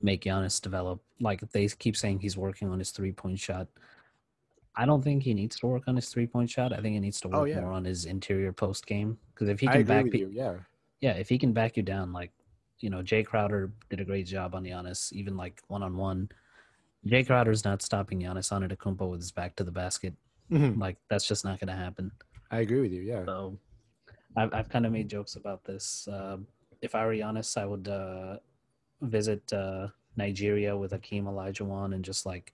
make 0.00 0.24
Giannis 0.24 0.60
develop. 0.60 1.00
Like 1.20 1.40
they 1.50 1.68
keep 1.68 1.96
saying 1.96 2.20
he's 2.20 2.36
working 2.36 2.68
on 2.68 2.78
his 2.78 2.90
three 2.90 3.12
point 3.12 3.38
shot. 3.38 3.68
I 4.80 4.86
don't 4.86 5.02
think 5.02 5.22
he 5.24 5.34
needs 5.34 5.56
to 5.60 5.66
work 5.66 5.82
on 5.88 5.96
his 5.96 6.08
three 6.08 6.26
point 6.26 6.48
shot. 6.48 6.72
I 6.72 6.80
think 6.80 6.94
he 6.94 7.00
needs 7.00 7.20
to 7.22 7.28
Oh, 7.32 7.40
work 7.40 7.48
yeah. 7.48 7.60
more 7.60 7.72
on 7.72 7.84
his 7.84 8.04
interior 8.04 8.52
post 8.52 8.86
game 8.86 9.18
because 9.34 9.48
if 9.48 9.58
he 9.60 9.66
can 9.66 9.82
back 9.84 10.06
you. 10.14 10.28
Yeah. 10.32 10.54
yeah, 11.00 11.12
if 11.12 11.28
he 11.28 11.36
can 11.36 11.52
back 11.52 11.76
you 11.76 11.82
down, 11.82 12.12
like 12.12 12.32
you 12.78 12.90
know, 12.90 13.02
Jae 13.02 13.26
Crowder 13.26 13.72
did 13.90 13.98
a 14.00 14.04
great 14.04 14.26
job 14.26 14.54
on 14.54 14.62
Giannis, 14.62 15.12
even 15.12 15.36
like 15.36 15.60
one 15.66 15.82
on 15.82 15.96
one. 15.96 16.28
Jae 17.06 17.26
Crowder's 17.26 17.64
not 17.64 17.82
stopping 17.82 18.20
Giannis 18.20 18.52
Antetokounmpo 18.54 19.10
with 19.10 19.20
his 19.20 19.32
back 19.32 19.56
to 19.56 19.64
the 19.64 19.72
basket. 19.72 20.14
Mhm. 20.50 20.78
Like 20.78 20.96
that's 21.10 21.26
just 21.26 21.44
not 21.44 21.58
going 21.60 21.68
to 21.74 21.74
happen. 21.84 22.12
I 22.52 22.60
agree 22.60 22.80
with 22.80 22.92
you. 22.92 23.02
Yeah. 23.02 23.24
So 23.24 23.58
I've 24.36 24.54
I've 24.54 24.68
kind 24.68 24.86
of 24.86 24.92
made 24.92 25.08
jokes 25.08 25.34
about 25.36 25.64
this. 25.64 26.06
Uh, 26.06 26.36
if 26.82 26.94
I 26.94 27.04
were 27.04 27.14
Giannis, 27.14 27.56
I 27.60 27.66
would 27.66 27.88
uh, 27.88 28.36
visit 29.02 29.52
uh, 29.52 29.88
Nigeria 30.16 30.76
with 30.76 30.92
Hakeem 30.92 31.24
Olajuwon 31.24 31.94
and 31.94 32.04
just 32.04 32.24
like 32.26 32.52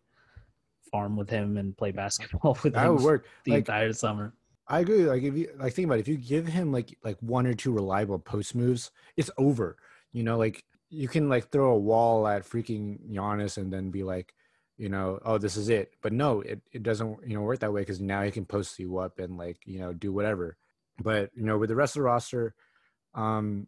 farm 0.94 1.16
with 1.16 1.28
him 1.28 1.56
and 1.56 1.76
play 1.76 1.90
basketball 1.90 2.56
with 2.64 2.74
That 2.74 2.86
him 2.86 2.94
would 2.94 3.02
work. 3.02 3.26
the 3.44 3.52
Like 3.52 3.58
entire 3.58 3.92
summer. 3.92 4.32
I 4.68 4.80
agree. 4.80 5.04
Like 5.04 5.22
if 5.22 5.36
you 5.36 5.50
like 5.58 5.74
think 5.74 5.86
about 5.86 5.98
it, 5.98 6.02
if 6.02 6.08
you 6.08 6.16
give 6.16 6.46
him 6.46 6.72
like 6.72 6.96
like 7.02 7.18
one 7.20 7.46
or 7.46 7.54
two 7.54 7.72
reliable 7.72 8.18
post 8.18 8.54
moves, 8.54 8.90
it's 9.16 9.30
over. 9.36 9.76
You 10.12 10.22
know, 10.22 10.38
like 10.38 10.64
you 10.90 11.08
can 11.08 11.28
like 11.28 11.50
throw 11.50 11.72
a 11.72 11.78
wall 11.78 12.26
at 12.28 12.44
freaking 12.44 12.98
Giannis 13.10 13.58
and 13.58 13.72
then 13.72 13.90
be 13.90 14.04
like, 14.04 14.32
you 14.76 14.88
know, 14.88 15.18
oh 15.24 15.38
this 15.38 15.56
is 15.56 15.68
it. 15.68 15.92
But 16.02 16.12
no, 16.12 16.40
it, 16.42 16.60
it 16.72 16.82
doesn't 16.82 17.18
you 17.26 17.34
know 17.36 17.42
work 17.42 17.58
that 17.60 17.72
way 17.72 17.82
because 17.82 18.00
now 18.00 18.22
he 18.22 18.30
can 18.30 18.46
post 18.46 18.78
you 18.78 18.98
up 18.98 19.18
and 19.18 19.36
like 19.36 19.58
you 19.66 19.80
know 19.80 19.92
do 19.92 20.12
whatever. 20.12 20.56
But 21.02 21.30
you 21.34 21.44
know 21.44 21.58
with 21.58 21.68
the 21.70 21.76
rest 21.76 21.96
of 21.96 22.00
the 22.00 22.04
roster, 22.04 22.54
um, 23.14 23.66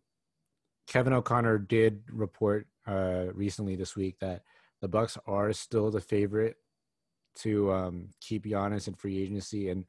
Kevin 0.87 1.13
O'Connor 1.13 1.59
did 1.59 2.05
report 2.11 2.69
uh 2.87 3.27
recently 3.35 3.77
this 3.77 3.97
week 3.97 4.17
that 4.21 4.43
the 4.81 4.89
Bucks 4.89 5.19
are 5.27 5.53
still 5.53 5.91
the 5.91 6.01
favorite 6.01 6.57
to 7.37 7.73
um 7.73 8.09
keep 8.21 8.45
Giannis 8.45 8.89
in 8.89 8.95
free 8.95 9.23
agency 9.23 9.69
and 9.69 9.85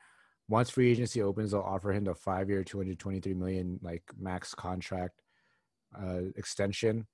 once 0.49 0.69
free 0.69 0.91
agency 0.91 1.21
opens, 1.21 1.51
they'll 1.51 1.61
offer 1.61 1.91
him 1.91 2.05
the 2.05 2.15
five-year, 2.15 2.63
two 2.63 2.77
hundred 2.77 2.99
twenty-three 2.99 3.33
million 3.33 3.79
like 3.81 4.03
max 4.17 4.55
contract 4.55 5.21
uh, 5.97 6.21
extension. 6.35 7.05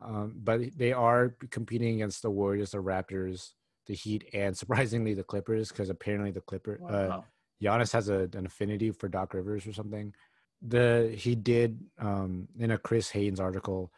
Um, 0.00 0.34
but 0.36 0.60
they 0.76 0.92
are 0.92 1.36
competing 1.50 1.94
against 1.94 2.22
the 2.22 2.30
Warriors, 2.30 2.72
the 2.72 2.78
Raptors, 2.78 3.50
the 3.86 3.94
Heat, 3.94 4.24
and 4.32 4.56
surprisingly 4.62 5.14
the 5.14 5.22
Clippers, 5.22 5.68
because 5.68 5.90
apparently 5.90 6.32
the 6.32 6.40
Clipper 6.40 6.80
uh, 6.88 7.20
Giannis 7.62 7.92
has 7.92 8.08
a, 8.08 8.28
an 8.34 8.46
affinity 8.46 8.90
for 8.90 9.08
Doc 9.08 9.34
Rivers 9.34 9.66
or 9.66 9.72
something. 9.72 10.12
The 10.60 11.14
he 11.16 11.34
did 11.34 11.80
um, 12.00 12.48
in 12.58 12.72
a 12.72 12.78
Chris 12.78 13.10
Haynes 13.10 13.40
article 13.40 13.92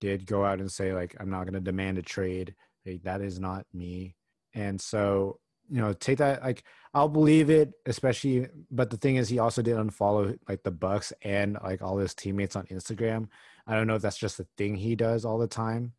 did 0.00 0.26
go 0.26 0.44
out 0.44 0.60
and 0.60 0.70
say 0.70 0.92
like 0.92 1.16
I'm 1.18 1.30
not 1.30 1.44
going 1.44 1.54
to 1.54 1.60
demand 1.60 1.98
a 1.98 2.02
trade. 2.02 2.54
Like, 2.86 3.02
that 3.02 3.20
is 3.20 3.40
not 3.40 3.66
me. 3.74 4.14
And 4.58 4.80
so 4.80 5.38
you 5.70 5.80
know 5.80 5.92
take 5.92 6.18
that 6.18 6.42
like 6.42 6.64
I'll 6.94 7.08
believe 7.08 7.50
it, 7.50 7.72
especially. 7.86 8.48
But 8.70 8.90
the 8.90 8.96
thing 8.96 9.16
is, 9.16 9.28
he 9.28 9.38
also 9.38 9.62
did 9.62 9.76
unfollow 9.76 10.36
like 10.48 10.62
the 10.62 10.70
Bucks 10.70 11.12
and 11.22 11.58
like 11.62 11.82
all 11.82 11.98
his 11.98 12.14
teammates 12.14 12.56
on 12.56 12.66
Instagram. 12.66 13.28
I 13.66 13.74
don't 13.74 13.86
know 13.86 13.94
if 13.94 14.02
that's 14.02 14.18
just 14.18 14.40
a 14.40 14.46
thing 14.56 14.74
he 14.74 14.96
does 14.96 15.24
all 15.24 15.38
the 15.38 15.46
time. 15.46 15.92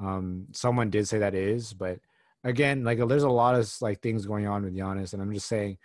Um, 0.00 0.46
someone 0.52 0.90
did 0.90 1.06
say 1.06 1.18
that 1.18 1.34
is, 1.34 1.72
but 1.72 2.00
again, 2.42 2.84
like 2.84 2.98
there's 3.06 3.22
a 3.22 3.28
lot 3.28 3.54
of 3.54 3.70
like 3.80 4.00
things 4.00 4.26
going 4.26 4.46
on 4.46 4.64
with 4.64 4.74
Giannis, 4.74 5.12
and 5.12 5.22
I'm 5.22 5.32
just 5.32 5.46
saying, 5.46 5.78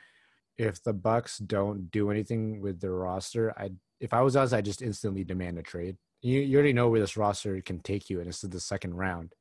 if 0.58 0.82
the 0.82 0.94
Bucks 0.94 1.38
don't 1.38 1.92
do 1.92 2.10
anything 2.10 2.62
with 2.62 2.80
their 2.80 2.94
roster, 2.94 3.54
I 3.58 3.72
if 4.00 4.14
I 4.14 4.22
was 4.22 4.36
us, 4.36 4.54
I'd 4.54 4.66
just 4.66 4.82
instantly 4.82 5.24
demand 5.24 5.60
a 5.60 5.64
trade. 5.64 5.98
You 6.22 6.40
you 6.40 6.58
already 6.58 6.74
know 6.74 6.90
where 6.90 7.02
this 7.02 7.18
roster 7.18 7.62
can 7.62 7.82
take 7.82 8.10
you, 8.10 8.20
and 8.20 8.30
it's 8.30 8.42
the 8.42 8.60
second 8.60 8.96
round. 8.96 9.34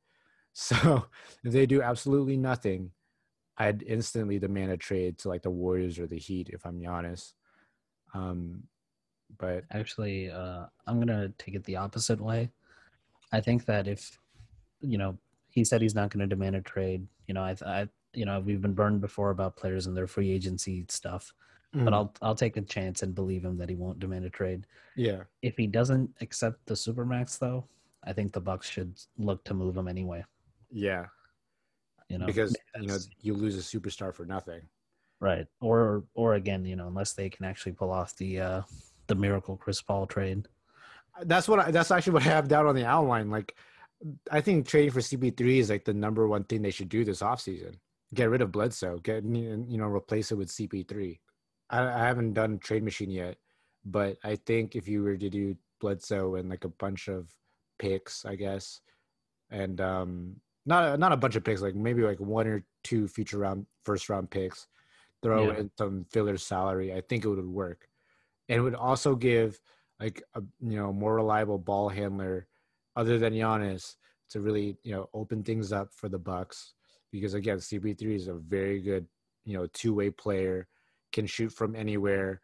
So 0.53 1.05
if 1.43 1.51
they 1.53 1.65
do 1.65 1.81
absolutely 1.81 2.37
nothing, 2.37 2.91
I'd 3.57 3.83
instantly 3.83 4.39
demand 4.39 4.71
a 4.71 4.77
trade 4.77 5.17
to 5.19 5.27
like 5.29 5.41
the 5.41 5.49
Warriors 5.51 5.99
or 5.99 6.07
the 6.07 6.17
Heat 6.17 6.49
if 6.51 6.65
I'm 6.65 6.79
Giannis. 6.79 7.33
Um, 8.13 8.63
but 9.37 9.63
Actually, 9.71 10.31
uh, 10.31 10.65
I'm 10.87 10.99
gonna 10.99 11.29
take 11.37 11.55
it 11.55 11.63
the 11.65 11.75
opposite 11.75 12.19
way. 12.19 12.49
I 13.31 13.41
think 13.41 13.65
that 13.65 13.87
if 13.87 14.17
you 14.81 14.97
know 14.97 15.17
he 15.51 15.63
said 15.63 15.81
he's 15.81 15.95
not 15.95 16.09
going 16.09 16.19
to 16.21 16.27
demand 16.27 16.55
a 16.55 16.61
trade, 16.61 17.07
you 17.27 17.33
know, 17.33 17.41
I, 17.43 17.55
I, 17.65 17.87
you 18.13 18.23
know, 18.25 18.39
we've 18.39 18.61
been 18.61 18.73
burned 18.73 19.01
before 19.01 19.31
about 19.31 19.55
players 19.57 19.87
and 19.87 19.97
their 19.97 20.07
free 20.07 20.29
agency 20.31 20.85
stuff, 20.89 21.33
Mm. 21.75 21.85
but 21.85 21.93
I'll 21.93 22.11
I'll 22.23 22.35
take 22.35 22.57
a 22.57 22.61
chance 22.61 23.03
and 23.03 23.13
believe 23.13 23.45
him 23.45 23.55
that 23.57 23.69
he 23.69 23.75
won't 23.75 23.99
demand 23.99 24.25
a 24.25 24.29
trade. 24.31 24.65
yeah, 24.95 25.23
If 25.43 25.55
he 25.57 25.67
doesn't 25.67 26.09
accept 26.21 26.65
the 26.65 26.73
supermax, 26.73 27.37
though, 27.37 27.65
I 28.03 28.11
think 28.13 28.31
the 28.33 28.41
Bucks 28.41 28.67
should 28.67 28.97
look 29.19 29.43
to 29.43 29.53
move 29.53 29.77
him 29.77 29.87
anyway. 29.87 30.23
Yeah, 30.71 31.05
You 32.09 32.17
know, 32.17 32.25
because 32.25 32.55
you 32.79 32.87
know 32.87 32.97
you 33.21 33.33
lose 33.33 33.57
a 33.57 33.61
superstar 33.61 34.13
for 34.13 34.25
nothing. 34.25 34.61
right, 35.19 35.47
or 35.61 36.03
or 36.13 36.35
again, 36.35 36.65
you 36.65 36.75
know, 36.75 36.87
unless 36.87 37.13
they 37.13 37.29
can 37.29 37.45
actually 37.45 37.73
pull 37.73 37.91
off 37.91 38.15
the 38.17 38.39
uh 38.39 38.61
the 39.07 39.15
miracle 39.15 39.57
Chris 39.57 39.81
Paul 39.81 40.07
trade. 40.07 40.47
That's 41.23 41.49
what 41.49 41.59
I, 41.59 41.71
that's 41.71 41.91
actually 41.91 42.13
what 42.13 42.21
I 42.21 42.29
have 42.29 42.47
down 42.47 42.65
on 42.65 42.75
the 42.75 42.85
outline. 42.85 43.29
Like, 43.29 43.55
I 44.31 44.39
think 44.39 44.67
trading 44.67 44.91
for 44.91 45.01
CP3 45.01 45.57
is 45.57 45.69
like 45.69 45.83
the 45.83 45.93
number 45.93 46.27
one 46.27 46.45
thing 46.45 46.61
they 46.61 46.71
should 46.71 46.87
do 46.87 47.03
this 47.03 47.21
offseason. 47.21 47.75
Get 48.13 48.29
rid 48.29 48.41
of 48.41 48.51
Bledsoe, 48.51 48.99
get 48.99 49.23
you 49.23 49.77
know 49.77 49.87
replace 49.87 50.31
it 50.31 50.35
with 50.35 50.49
CP3. 50.49 51.19
I, 51.69 51.81
I 51.83 52.05
haven't 52.05 52.33
done 52.33 52.59
trade 52.59 52.83
machine 52.83 53.11
yet, 53.11 53.37
but 53.83 54.17
I 54.23 54.37
think 54.37 54.75
if 54.75 54.87
you 54.87 55.03
were 55.03 55.17
to 55.17 55.29
do 55.29 55.57
Bledsoe 55.81 56.35
and 56.35 56.49
like 56.49 56.63
a 56.63 56.69
bunch 56.69 57.07
of 57.09 57.27
picks, 57.77 58.25
I 58.25 58.35
guess, 58.35 58.79
and 59.51 59.81
um, 59.81 60.35
not 60.69 60.93
a, 60.93 60.97
not 60.97 61.11
a 61.11 61.17
bunch 61.17 61.35
of 61.35 61.43
picks, 61.43 61.61
like 61.61 61.75
maybe 61.75 62.03
like 62.03 62.19
one 62.19 62.47
or 62.47 62.63
two 62.83 63.07
future 63.07 63.39
round 63.39 63.65
first 63.83 64.07
round 64.07 64.29
picks, 64.29 64.67
throw 65.23 65.49
Yeah. 65.51 65.57
in 65.57 65.71
some 65.77 66.05
filler 66.11 66.37
salary. 66.37 66.93
I 66.93 67.01
think 67.01 67.25
it 67.25 67.29
would 67.29 67.43
work, 67.45 67.89
and 68.47 68.59
it 68.59 68.61
would 68.61 68.75
also 68.75 69.15
give 69.15 69.59
like 69.99 70.21
a 70.35 70.41
you 70.61 70.77
know 70.77 70.93
more 70.93 71.15
reliable 71.15 71.57
ball 71.57 71.89
handler 71.89 72.47
other 72.95 73.17
than 73.17 73.33
Giannis 73.33 73.95
to 74.29 74.41
really 74.41 74.77
you 74.83 74.93
know 74.93 75.09
open 75.13 75.43
things 75.43 75.73
up 75.73 75.89
for 75.91 76.07
the 76.07 76.19
Bucks 76.19 76.75
because 77.11 77.33
again 77.33 77.57
CP3 77.57 78.15
is 78.15 78.27
a 78.27 78.35
very 78.35 78.79
good 78.79 79.07
you 79.45 79.57
know 79.57 79.65
two 79.73 79.93
way 79.95 80.11
player 80.11 80.67
can 81.11 81.25
shoot 81.25 81.49
from 81.51 81.75
anywhere 81.75 82.41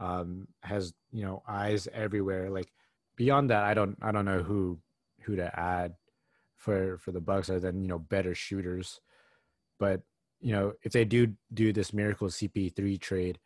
um 0.00 0.48
has 0.62 0.92
you 1.12 1.24
know 1.24 1.42
eyes 1.48 1.86
everywhere 1.94 2.50
like 2.50 2.72
beyond 3.16 3.50
that 3.50 3.62
I 3.62 3.74
don't 3.74 3.96
I 4.02 4.10
don't 4.10 4.24
know 4.24 4.42
who 4.42 4.80
who 5.22 5.36
to 5.36 5.48
add 5.58 5.94
for 6.58 6.98
for 6.98 7.12
the 7.12 7.20
Bucks 7.20 7.48
other 7.48 7.60
than 7.60 7.80
you 7.82 7.88
know 7.88 7.98
better 7.98 8.34
shooters 8.34 9.00
but 9.78 10.02
you 10.40 10.52
know 10.52 10.72
if 10.82 10.92
they 10.92 11.04
do 11.04 11.32
do 11.54 11.72
this 11.72 11.92
miracle 11.92 12.28
CP3 12.28 13.00
trade 13.00 13.38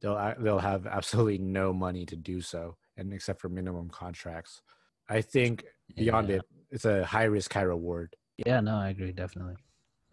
they'll 0.00 0.34
they'll 0.38 0.58
have 0.58 0.86
absolutely 0.86 1.38
no 1.38 1.72
money 1.72 2.06
to 2.06 2.16
do 2.16 2.40
so 2.40 2.76
and 2.96 3.12
except 3.12 3.40
for 3.40 3.48
minimum 3.48 3.88
contracts 3.90 4.62
i 5.08 5.20
think 5.20 5.64
beyond 5.96 6.30
Yeah. 6.30 6.36
it 6.36 6.42
it's 6.70 6.84
a 6.84 7.04
high 7.04 7.24
risk 7.24 7.52
high 7.52 7.62
reward 7.62 8.16
Yeah, 8.46 8.60
no, 8.60 8.76
I 8.76 8.88
agree 8.90 9.12
definitely. 9.12 9.56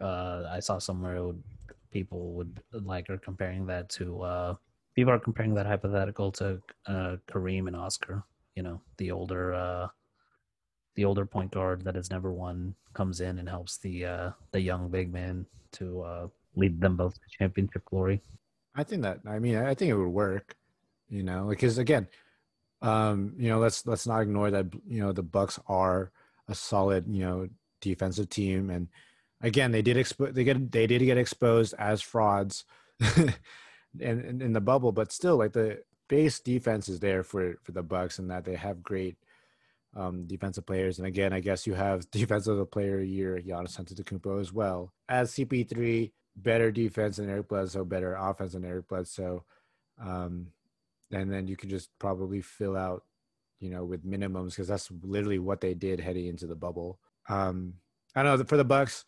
Uh, 0.00 0.44
I 0.50 0.60
saw 0.60 0.78
somewhere 0.78 1.22
would, 1.22 1.42
people 1.90 2.32
would 2.34 2.60
like 2.72 3.10
are 3.10 3.18
comparing 3.18 3.66
that 3.66 3.88
to 3.98 4.22
uh, 4.22 4.54
people 4.94 5.12
are 5.12 5.18
comparing 5.18 5.54
that 5.54 5.66
hypothetical 5.66 6.30
to 6.32 6.60
uh, 6.86 7.16
Kareem 7.30 7.66
and 7.66 7.76
Oscar. 7.76 8.22
You 8.56 8.62
know, 8.62 8.80
the 8.98 9.10
older 9.10 9.54
uh, 9.54 9.88
the 10.94 11.04
older 11.04 11.26
point 11.26 11.50
guard 11.50 11.84
that 11.84 11.94
has 11.94 12.10
never 12.10 12.32
won 12.32 12.74
comes 12.92 13.20
in 13.20 13.38
and 13.38 13.48
helps 13.48 13.78
the 13.78 14.04
uh, 14.04 14.30
the 14.52 14.60
young 14.60 14.88
big 14.88 15.12
man 15.12 15.46
to 15.72 16.02
uh, 16.02 16.28
lead 16.54 16.80
them 16.80 16.96
both 16.96 17.14
to 17.14 17.38
championship 17.38 17.84
glory. 17.86 18.20
i 18.74 18.82
think 18.82 19.02
that 19.02 19.20
i 19.26 19.38
mean 19.38 19.56
i 19.56 19.74
think 19.74 19.90
it 19.90 19.96
would 19.96 20.08
work 20.08 20.56
you 21.08 21.22
know 21.22 21.46
because 21.48 21.78
again 21.78 22.06
um 22.82 23.32
you 23.38 23.48
know 23.48 23.58
let's 23.58 23.86
let's 23.86 24.06
not 24.06 24.20
ignore 24.20 24.50
that 24.50 24.66
you 24.88 25.00
know 25.00 25.12
the 25.12 25.22
bucks 25.22 25.58
are 25.68 26.10
a 26.48 26.54
solid 26.54 27.06
you 27.06 27.22
know 27.24 27.48
defensive 27.80 28.28
team 28.28 28.70
and 28.70 28.88
again 29.40 29.72
they 29.72 29.82
did 29.82 29.96
expo- 29.96 30.32
they 30.32 30.44
get 30.44 30.72
they 30.72 30.86
did 30.86 31.00
get 31.00 31.18
exposed 31.18 31.74
as 31.78 32.00
frauds 32.00 32.64
in, 33.16 33.32
in 34.00 34.42
in 34.42 34.52
the 34.52 34.60
bubble 34.60 34.92
but 34.92 35.12
still 35.12 35.36
like 35.36 35.52
the 35.52 35.82
base 36.08 36.40
defense 36.40 36.88
is 36.88 37.00
there 37.00 37.22
for 37.22 37.56
for 37.62 37.72
the 37.72 37.82
bucks 37.82 38.18
and 38.18 38.30
that 38.30 38.44
they 38.44 38.54
have 38.54 38.82
great 38.82 39.16
um 39.94 40.26
defensive 40.26 40.64
players 40.64 40.98
and 40.98 41.06
again 41.06 41.32
i 41.32 41.40
guess 41.40 41.66
you 41.66 41.74
have 41.74 42.10
defensive 42.10 42.70
player 42.70 42.94
of 42.94 43.00
the 43.00 43.08
year 43.08 43.40
Giannis 43.44 43.78
Antetokounmpo 43.78 44.40
as 44.40 44.52
well 44.52 44.92
as 45.08 45.32
cp3 45.32 46.10
better 46.36 46.70
defense 46.70 47.16
than 47.16 47.30
Eric 47.30 47.48
Bledsoe, 47.48 47.84
better 47.84 48.14
offense 48.14 48.52
than 48.52 48.64
Eric 48.64 48.88
Bledsoe. 48.88 49.44
Um, 50.00 50.48
and 51.10 51.30
then 51.30 51.46
you 51.46 51.56
could 51.56 51.68
just 51.68 51.90
probably 51.98 52.40
fill 52.40 52.76
out, 52.76 53.04
you 53.60 53.70
know, 53.70 53.84
with 53.84 54.06
minimums 54.06 54.50
because 54.50 54.68
that's 54.68 54.90
literally 55.02 55.38
what 55.38 55.60
they 55.60 55.74
did 55.74 56.00
heading 56.00 56.26
into 56.26 56.46
the 56.46 56.54
bubble. 56.54 56.98
Um, 57.28 57.74
I 58.14 58.22
don't 58.22 58.38
know 58.38 58.44
for 58.44 58.56
the 58.56 58.64
Bucks, 58.64 59.04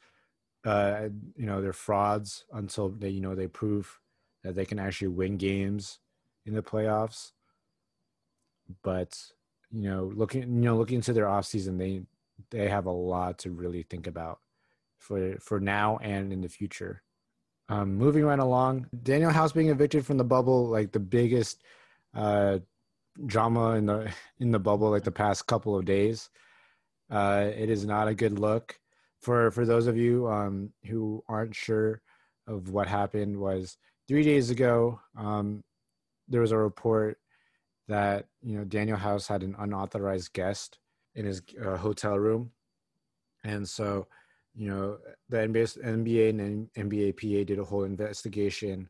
uh, 0.64 1.09
you 1.37 1.47
know, 1.47 1.61
they're 1.61 1.73
frauds 1.73 2.44
until 2.53 2.90
they, 2.90 3.09
you 3.09 3.20
know, 3.20 3.35
they 3.35 3.47
prove 3.47 4.01
that 4.42 4.55
they 4.55 4.64
can 4.64 4.79
actually 4.79 5.09
win 5.09 5.37
games 5.37 5.99
in 6.47 6.55
the 6.55 6.62
playoffs. 6.62 7.33
But 8.83 9.18
you 9.74 9.90
know, 9.90 10.12
looking, 10.14 10.42
you 10.42 10.48
know, 10.48 10.76
looking 10.76 10.96
into 10.96 11.12
their 11.12 11.26
offseason, 11.26 11.78
they 11.78 12.02
they 12.50 12.68
have 12.68 12.87
a 12.87 12.90
lot 12.90 13.38
to 13.38 13.50
really 13.50 13.82
think 13.82 14.06
about 14.06 14.38
for 14.98 15.37
for 15.40 15.60
now 15.60 15.98
and 16.02 16.32
in 16.32 16.40
the 16.40 16.48
future. 16.48 17.02
Um, 17.68 17.94
moving 17.94 18.24
right 18.24 18.38
along, 18.38 18.87
Danuel 18.94 19.32
House 19.32 19.52
being 19.52 19.70
evicted 19.70 20.04
from 20.04 20.18
the 20.18 20.24
bubble, 20.24 20.68
like 20.68 20.92
the 20.92 21.00
biggest 21.00 21.62
uh, 22.14 22.58
drama 23.26 23.70
in 23.72 23.87
the 23.87 24.12
in 24.38 24.50
the 24.52 24.58
bubble, 24.58 24.90
like 24.90 25.04
the 25.04 25.10
past 25.10 25.46
couple 25.46 25.76
of 25.76 25.84
days. 25.84 26.30
Uh, 27.10 27.50
it 27.54 27.68
is 27.68 27.84
not 27.84 28.08
a 28.08 28.14
good 28.14 28.38
look 28.38 28.78
for 29.20 29.50
for 29.50 29.66
those 29.66 29.87
of 29.87 29.96
you 29.96 30.28
um, 30.28 30.72
who 30.87 31.22
aren't 31.28 31.54
sure 31.54 32.00
of 32.46 32.70
what 32.70 32.87
happened. 32.87 33.37
Was 33.38 33.76
three 34.06 34.22
days 34.22 34.50
ago, 34.50 35.00
um, 35.16 35.64
there 36.28 36.40
was 36.40 36.52
a 36.52 36.58
report 36.58 37.18
that 37.88 38.27
you 38.42 38.57
know 38.57 38.64
Danuel 38.64 38.99
House 38.99 39.29
had 39.29 39.42
an 39.42 39.55
unauthorized 39.59 40.33
guest 40.33 40.79
in 41.14 41.27
his 41.27 41.42
uh, 41.64 41.77
hotel 41.77 42.18
room, 42.18 42.51
and 43.44 43.68
so 43.68 44.07
you 44.55 44.68
know 44.68 44.99
the 45.29 45.38
NBA, 45.38 45.83
NBA 45.85 46.31
and 46.31 46.68
NBAPA 46.75 47.47
did 47.47 47.59
a 47.59 47.64
whole 47.64 47.85
investigation. 47.85 48.88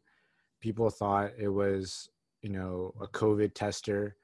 People 0.61 0.91
thought 0.91 1.33
it 1.39 1.49
was 1.49 2.09
you 2.43 2.51
know 2.51 2.95
a 3.01 3.07
COVID 3.07 3.55
tester. 3.55 4.17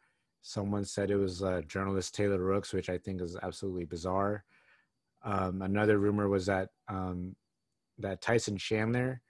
Someone 0.43 0.85
said 0.85 1.11
it 1.11 1.17
was 1.17 1.43
uh, 1.43 1.61
journalist 1.67 2.15
Taylor 2.15 2.39
Rooks, 2.39 2.73
which 2.73 2.89
I 2.89 2.97
think 2.97 3.21
is 3.21 3.37
absolutely 3.43 3.85
bizarre. 3.85 4.45
Um, 5.23 5.61
another 5.63 5.99
rumor 5.99 6.29
was 6.29 6.47
that 6.47 6.71
um, 6.89 7.37
that 7.99 8.23
Tyson 8.23 8.57
Chandler 8.57 9.21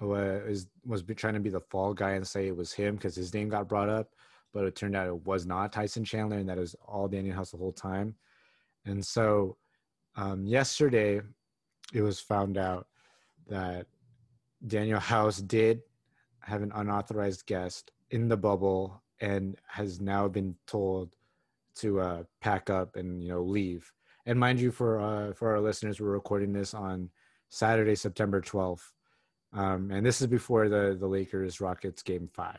was 0.00 0.68
was 0.84 1.02
trying 1.16 1.34
to 1.34 1.40
be 1.40 1.50
the 1.50 1.60
fall 1.60 1.94
guy 1.94 2.12
and 2.12 2.26
say 2.26 2.46
it 2.46 2.56
was 2.56 2.72
him 2.72 2.96
because 2.96 3.14
his 3.14 3.34
name 3.34 3.48
got 3.48 3.68
brought 3.68 3.88
up, 3.88 4.10
but 4.58 4.66
it 4.66 4.74
turned 4.74 4.96
out 4.96 5.06
it 5.06 5.24
was 5.24 5.46
not 5.46 5.72
Tyson 5.72 6.04
Chandler 6.04 6.38
and 6.38 6.48
that 6.48 6.58
was 6.58 6.74
all 6.84 7.08
Danuel 7.08 7.32
House 7.32 7.52
the 7.52 7.56
whole 7.56 7.70
time. 7.70 8.16
And 8.86 9.06
so 9.06 9.56
um, 10.16 10.44
yesterday, 10.44 11.20
it 11.94 12.02
was 12.02 12.18
found 12.18 12.58
out 12.58 12.88
that 13.46 13.86
Danuel 14.66 14.98
House 14.98 15.38
did 15.38 15.82
have 16.40 16.62
an 16.62 16.72
unauthorized 16.74 17.46
guest 17.46 17.92
in 18.10 18.26
the 18.26 18.36
bubble 18.36 19.00
and 19.20 19.56
has 19.68 20.00
now 20.00 20.26
been 20.26 20.56
told 20.66 21.14
to 21.76 22.00
uh, 22.00 22.22
pack 22.40 22.68
up 22.68 22.96
and 22.96 23.22
you 23.22 23.28
know 23.28 23.42
leave. 23.44 23.92
And 24.26 24.40
mind 24.40 24.58
you, 24.58 24.72
for 24.72 24.98
uh, 24.98 25.34
for 25.34 25.52
our 25.52 25.60
listeners, 25.60 26.00
we're 26.00 26.08
recording 26.08 26.52
this 26.52 26.74
on 26.74 27.10
Saturday, 27.48 27.94
September 27.94 28.40
twelfth, 28.40 28.92
um, 29.52 29.92
and 29.92 30.04
this 30.04 30.20
is 30.20 30.26
before 30.26 30.68
the 30.68 30.96
the 30.98 31.06
Lakers 31.06 31.60
Rockets 31.60 32.02
game 32.02 32.28
five. 32.34 32.58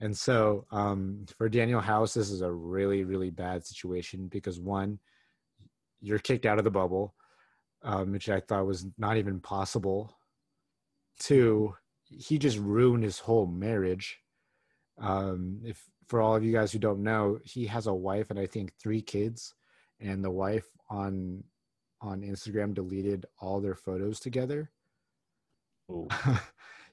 And 0.00 0.16
so 0.16 0.66
um, 0.70 1.26
for 1.36 1.50
Danuel 1.50 1.82
House, 1.82 2.14
this 2.14 2.30
is 2.30 2.40
a 2.40 2.50
really 2.50 3.04
really 3.04 3.30
bad 3.30 3.64
situation 3.66 4.28
because 4.28 4.58
one, 4.58 4.98
you're 6.00 6.18
kicked 6.18 6.46
out 6.46 6.58
of 6.58 6.64
the 6.64 6.70
bubble, 6.70 7.14
um, 7.82 8.12
which 8.12 8.28
I 8.28 8.40
thought 8.40 8.66
was 8.66 8.86
not 8.98 9.16
even 9.16 9.40
possible. 9.40 10.16
Two, 11.18 11.74
he 12.04 12.38
just 12.38 12.58
ruined 12.58 13.04
his 13.04 13.18
whole 13.18 13.46
marriage. 13.46 14.18
Um, 14.98 15.60
if 15.64 15.82
for 16.08 16.20
all 16.20 16.34
of 16.34 16.44
you 16.44 16.52
guys 16.52 16.72
who 16.72 16.78
don't 16.78 17.02
know, 17.02 17.38
he 17.44 17.66
has 17.66 17.86
a 17.86 17.94
wife 17.94 18.30
and 18.30 18.38
I 18.38 18.46
think 18.46 18.72
three 18.74 19.02
kids, 19.02 19.54
and 20.00 20.24
the 20.24 20.30
wife 20.30 20.66
on 20.88 21.44
on 22.02 22.22
Instagram 22.22 22.72
deleted 22.74 23.26
all 23.38 23.60
their 23.60 23.74
photos 23.74 24.20
together. 24.20 24.70
Oh. 25.90 26.08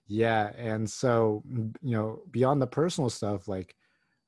yeah, 0.08 0.52
and 0.58 0.89
so 0.89 1.43
you 1.82 1.96
know, 1.96 2.22
beyond 2.32 2.62
the 2.62 2.67
personal 2.67 3.10
stuff, 3.10 3.48
like 3.48 3.76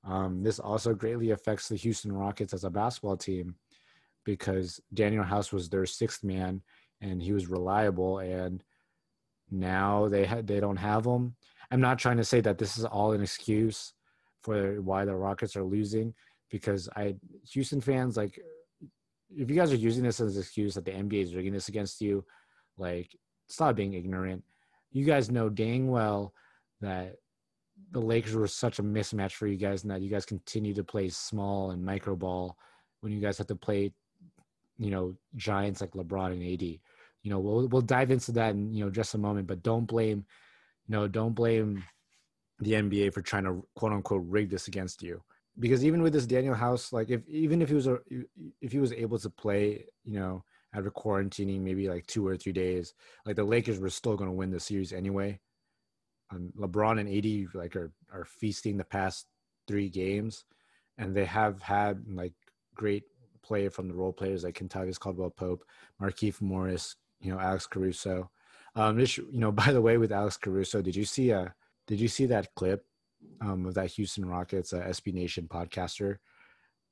um, 0.04 0.44
this 0.44 0.60
also 0.60 0.94
greatly 0.94 1.32
affects 1.32 1.68
the 1.68 1.76
Houston 1.76 2.12
Rockets 2.12 2.54
as 2.54 2.64
a 2.64 2.70
basketball 2.70 3.18
team 3.18 3.56
because 4.26 4.80
Danuel 4.94 5.26
House 5.26 5.52
was 5.52 5.70
their 5.70 5.86
sixth 5.86 6.24
man 6.24 6.62
and 7.02 7.22
he 7.22 7.32
was 7.32 7.48
reliable, 7.48 8.20
and 8.20 8.64
now 9.50 10.08
they 10.08 10.26
had 10.26 10.48
they 10.48 10.60
don't 10.60 10.78
have 10.78 11.06
him. 11.06 11.36
I'm 11.72 11.82
not 11.82 12.00
trying 12.00 12.18
to 12.18 12.26
say 12.26 12.42
that 12.42 12.58
this 12.58 12.78
is 12.78 12.86
all 12.86 13.14
an 13.14 13.22
excuse 13.22 13.94
for 14.42 14.82
why 14.82 15.06
the 15.06 15.16
Rockets 15.16 15.56
are 15.56 15.64
losing 15.64 16.14
because 16.50 16.90
I 16.96 17.16
Houston 17.52 17.82
fans 17.82 18.18
like 18.18 18.40
if 19.36 19.50
you 19.50 19.56
guys 19.56 19.72
are 19.72 19.78
using 19.78 20.04
this 20.04 20.20
as 20.20 20.36
an 20.36 20.42
excuse 20.42 20.74
that 20.74 20.86
the 20.86 20.92
NBA 20.92 21.24
is 21.24 21.36
rigging 21.36 21.54
this 21.54 21.70
against 21.70 22.02
you, 22.02 22.26
like 22.78 23.16
stop 23.48 23.76
being 23.76 23.94
ignorant. 23.94 24.44
You 24.92 25.06
guys 25.06 25.30
know 25.30 25.50
dang 25.50 25.90
well 25.90 26.34
that 26.82 27.16
the 27.92 28.00
Lakers 28.00 28.36
were 28.36 28.48
such 28.48 28.80
a 28.80 28.84
mismatch 28.84 29.34
for 29.34 29.48
you 29.48 29.58
guys 29.58 29.84
and 29.84 29.92
that 29.92 30.02
you 30.02 30.10
guys 30.10 30.26
continue 30.26 30.74
to 30.74 30.84
play 30.84 31.10
small 31.10 31.72
and 31.72 31.84
micro 31.84 32.16
ball 32.16 32.58
when 33.02 33.12
you 33.12 33.20
guys 33.20 33.38
have 33.38 33.48
to 33.48 33.56
play, 33.56 33.92
you 34.78 34.92
know, 34.92 35.16
giants 35.36 35.82
like 35.82 35.92
LeBron 35.92 36.34
and 36.34 36.44
AD. 36.44 36.62
You 36.62 37.32
know, 37.32 37.40
we'll 37.40 37.68
we'll 37.68 37.82
dive 37.82 38.12
into 38.12 38.32
that 38.34 38.52
in, 38.52 38.74
you 38.74 38.84
know, 38.84 38.92
just 38.92 39.14
a 39.14 39.18
moment, 39.18 39.48
but 39.48 39.64
don't 39.64 39.86
blame, 39.86 40.26
you 40.88 40.96
know, 40.96 41.08
don't 41.08 41.34
blame 41.34 41.84
the 42.60 42.74
NBA 42.74 43.14
for 43.14 43.22
trying 43.22 43.44
to 43.46 43.66
quote 43.76 43.94
unquote 43.94 44.24
rig 44.28 44.50
this 44.50 44.68
against 44.68 45.02
you 45.02 45.22
because 45.60 45.84
even 45.84 46.02
with 46.02 46.14
this 46.14 46.26
Danuel 46.26 46.56
House, 46.56 46.94
like 46.94 47.10
if 47.10 47.28
even 47.28 47.62
if 47.62 47.70
he 47.70 47.76
was 47.76 47.88
a, 47.88 48.00
if 48.62 48.72
he 48.72 48.80
was 48.80 48.94
able 48.94 49.20
to 49.20 49.30
play, 49.30 49.86
you 50.06 50.20
know, 50.20 50.44
after 50.74 50.92
quarantining 50.92 51.62
maybe 51.62 51.90
like 51.90 52.06
two 52.08 52.28
or 52.28 52.38
three 52.38 52.52
days, 52.52 52.94
like 53.26 53.36
the 53.36 53.44
Lakers 53.44 53.80
were 53.80 53.90
still 53.90 54.16
going 54.16 54.30
to 54.30 54.36
win 54.36 54.52
the 54.52 54.60
series 54.60 54.94
anyway. 54.94 55.40
Um, 56.32 56.52
LeBron 56.58 57.00
and 57.00 57.10
AD 57.10 57.56
like 57.56 57.76
are 57.76 57.92
are 58.14 58.26
feasting 58.26 58.78
the 58.78 58.84
past 58.84 59.26
three 59.68 59.90
games, 59.90 60.46
and 60.98 61.16
they 61.16 61.26
have 61.26 61.62
had 61.62 62.04
like 62.08 62.34
great 62.76 63.04
play 63.42 63.68
from 63.70 63.88
the 63.88 63.94
role 63.94 64.14
players 64.14 64.44
like 64.44 64.60
Kentavious 64.60 65.00
Caldwell 65.00 65.32
Pope, 65.32 65.64
Markieff 66.02 66.40
Morris, 66.42 66.96
you 67.20 67.32
know, 67.32 67.40
Alex 67.40 67.66
Caruso. 67.66 68.30
Um, 68.76 68.98
this, 68.98 69.18
you 69.18 69.40
know, 69.40 69.52
by 69.64 69.72
the 69.72 69.82
way, 69.82 69.98
with 69.98 70.12
Alex 70.12 70.38
Caruso, 70.38 70.82
did 70.82 70.96
you 70.96 71.06
see 71.06 71.32
a 71.32 71.54
did 71.88 72.00
you 72.00 72.08
see 72.08 72.28
that 72.28 72.54
clip 72.56 72.86
um, 73.42 73.66
of 73.66 73.74
that 73.74 73.92
Houston 73.92 74.26
Rockets 74.26 74.74
uh, 74.74 74.82
SB 74.82 75.14
Nation 75.14 75.48
podcaster 75.48 76.18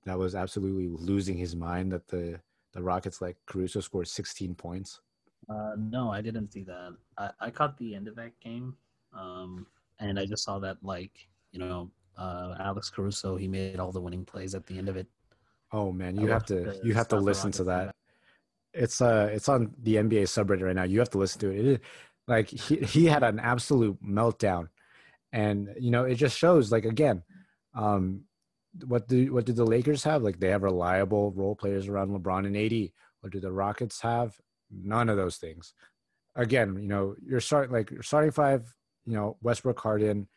that 0.05 0.17
was 0.17 0.35
absolutely 0.35 0.87
losing 0.87 1.37
his 1.37 1.55
mind 1.55 1.91
that 1.91 2.07
the 2.07 2.39
the 2.77 2.83
Rockets 2.83 3.21
like 3.21 3.35
Caruso 3.47 3.79
scored 3.79 4.07
16 4.07 4.53
points? 4.55 5.01
Uh, 5.49 5.73
no, 5.77 6.11
I 6.11 6.21
didn't 6.21 6.53
see 6.53 6.63
that. 6.63 6.95
I, 7.17 7.31
I 7.39 7.49
caught 7.49 7.77
the 7.77 7.95
end 7.95 8.07
of 8.07 8.15
that 8.15 8.39
game, 8.39 8.75
um, 9.17 9.65
and 9.99 10.19
I 10.19 10.25
just 10.25 10.43
saw 10.43 10.59
that 10.59 10.77
like 10.83 11.27
you 11.51 11.59
know 11.59 11.89
uh, 12.17 12.55
Alex 12.59 12.89
Caruso 12.89 13.35
he 13.35 13.47
made 13.47 13.79
all 13.79 13.91
the 13.91 14.01
winning 14.01 14.25
plays 14.25 14.53
at 14.53 14.67
the 14.67 14.77
end 14.77 14.89
of 14.89 14.95
it. 14.95 15.07
Oh 15.71 15.91
man, 15.91 16.15
you 16.17 16.29
I 16.29 16.33
have 16.33 16.45
to 16.45 16.79
you 16.83 16.93
have 16.93 17.07
to 17.09 17.17
listen 17.17 17.51
to 17.53 17.63
that. 17.65 17.95
It's 18.73 19.01
uh 19.01 19.29
it's 19.31 19.49
on 19.49 19.73
the 19.81 19.95
NBA 19.95 20.23
subreddit 20.23 20.61
right 20.61 20.75
now. 20.75 20.83
You 20.83 20.99
have 20.99 21.09
to 21.11 21.17
listen 21.17 21.39
to 21.41 21.49
it. 21.49 21.59
it 21.59 21.65
is, 21.65 21.79
like 22.27 22.49
he 22.49 22.75
he 22.77 23.05
had 23.05 23.23
an 23.23 23.39
absolute 23.39 23.97
meltdown 24.03 24.67
and 25.33 25.69
you 25.79 25.91
know 25.91 26.03
it 26.03 26.15
just 26.15 26.37
shows 26.37 26.71
like 26.71 26.85
again 26.85 27.23
um 27.73 28.21
what 28.85 29.07
do 29.07 29.33
what 29.33 29.45
do 29.45 29.53
the 29.53 29.65
lakers 29.65 30.03
have? 30.03 30.23
Like 30.23 30.39
they 30.39 30.49
have 30.49 30.63
reliable 30.63 31.31
role 31.31 31.55
players 31.55 31.87
around 31.87 32.09
lebron 32.09 32.45
and 32.45 32.57
ad 32.57 32.91
what 33.21 33.31
do 33.31 33.39
the 33.39 33.51
rockets 33.51 34.01
have? 34.01 34.37
None 34.71 35.09
of 35.09 35.17
those 35.17 35.37
things. 35.37 35.73
Again 36.35 36.77
you 36.79 36.87
know 36.87 37.15
you're 37.25 37.39
starting 37.39 37.71
like 37.71 37.91
you're 37.91 38.03
starting 38.03 38.31
five 38.31 38.73
you 39.05 39.13
know 39.13 39.37
westbrook 39.41 39.79
harden 39.79 40.27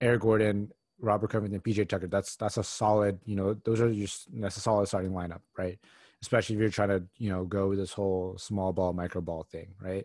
eric 0.00 0.20
gordon 0.20 0.70
robert 1.00 1.30
covington 1.30 1.60
pj 1.60 1.88
tucker. 1.88 2.06
That's 2.06 2.36
that's 2.36 2.58
a 2.58 2.64
solid 2.64 3.18
you 3.24 3.34
know 3.34 3.54
those 3.64 3.80
are 3.80 3.92
just 3.92 4.28
that's 4.40 4.56
a 4.56 4.60
solid 4.60 4.86
starting 4.86 5.12
lineup 5.12 5.40
right? 5.56 5.78
Especially 6.22 6.56
if 6.56 6.60
you're 6.60 6.70
trying 6.70 6.90
to 6.90 7.04
you 7.16 7.30
know 7.30 7.44
go 7.44 7.74
this 7.74 7.92
whole 7.92 8.36
small 8.38 8.72
ball 8.72 8.92
micro 8.92 9.20
ball 9.20 9.42
thing 9.42 9.74
right? 9.80 10.04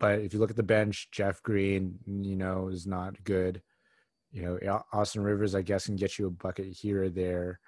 But 0.00 0.20
if 0.20 0.32
you 0.32 0.40
look 0.40 0.50
at 0.50 0.56
the 0.56 0.62
bench, 0.62 1.10
Jeff 1.12 1.42
Green, 1.42 1.98
you 2.06 2.34
know, 2.34 2.68
is 2.68 2.86
not 2.86 3.22
good. 3.22 3.60
You 4.32 4.42
know, 4.62 4.82
Austin 4.92 5.22
Rivers, 5.22 5.54
I 5.54 5.62
guess, 5.62 5.86
can 5.86 5.96
get 5.96 6.18
you 6.18 6.26
a 6.26 6.30
bucket 6.30 6.66
here 6.66 7.04
or 7.04 7.08
there. 7.08 7.60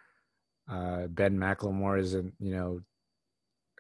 Uh, 0.71 1.07
ben 1.09 1.37
McLemore 1.37 1.99
isn't, 1.99 2.35
you 2.39 2.55
know, 2.55 2.81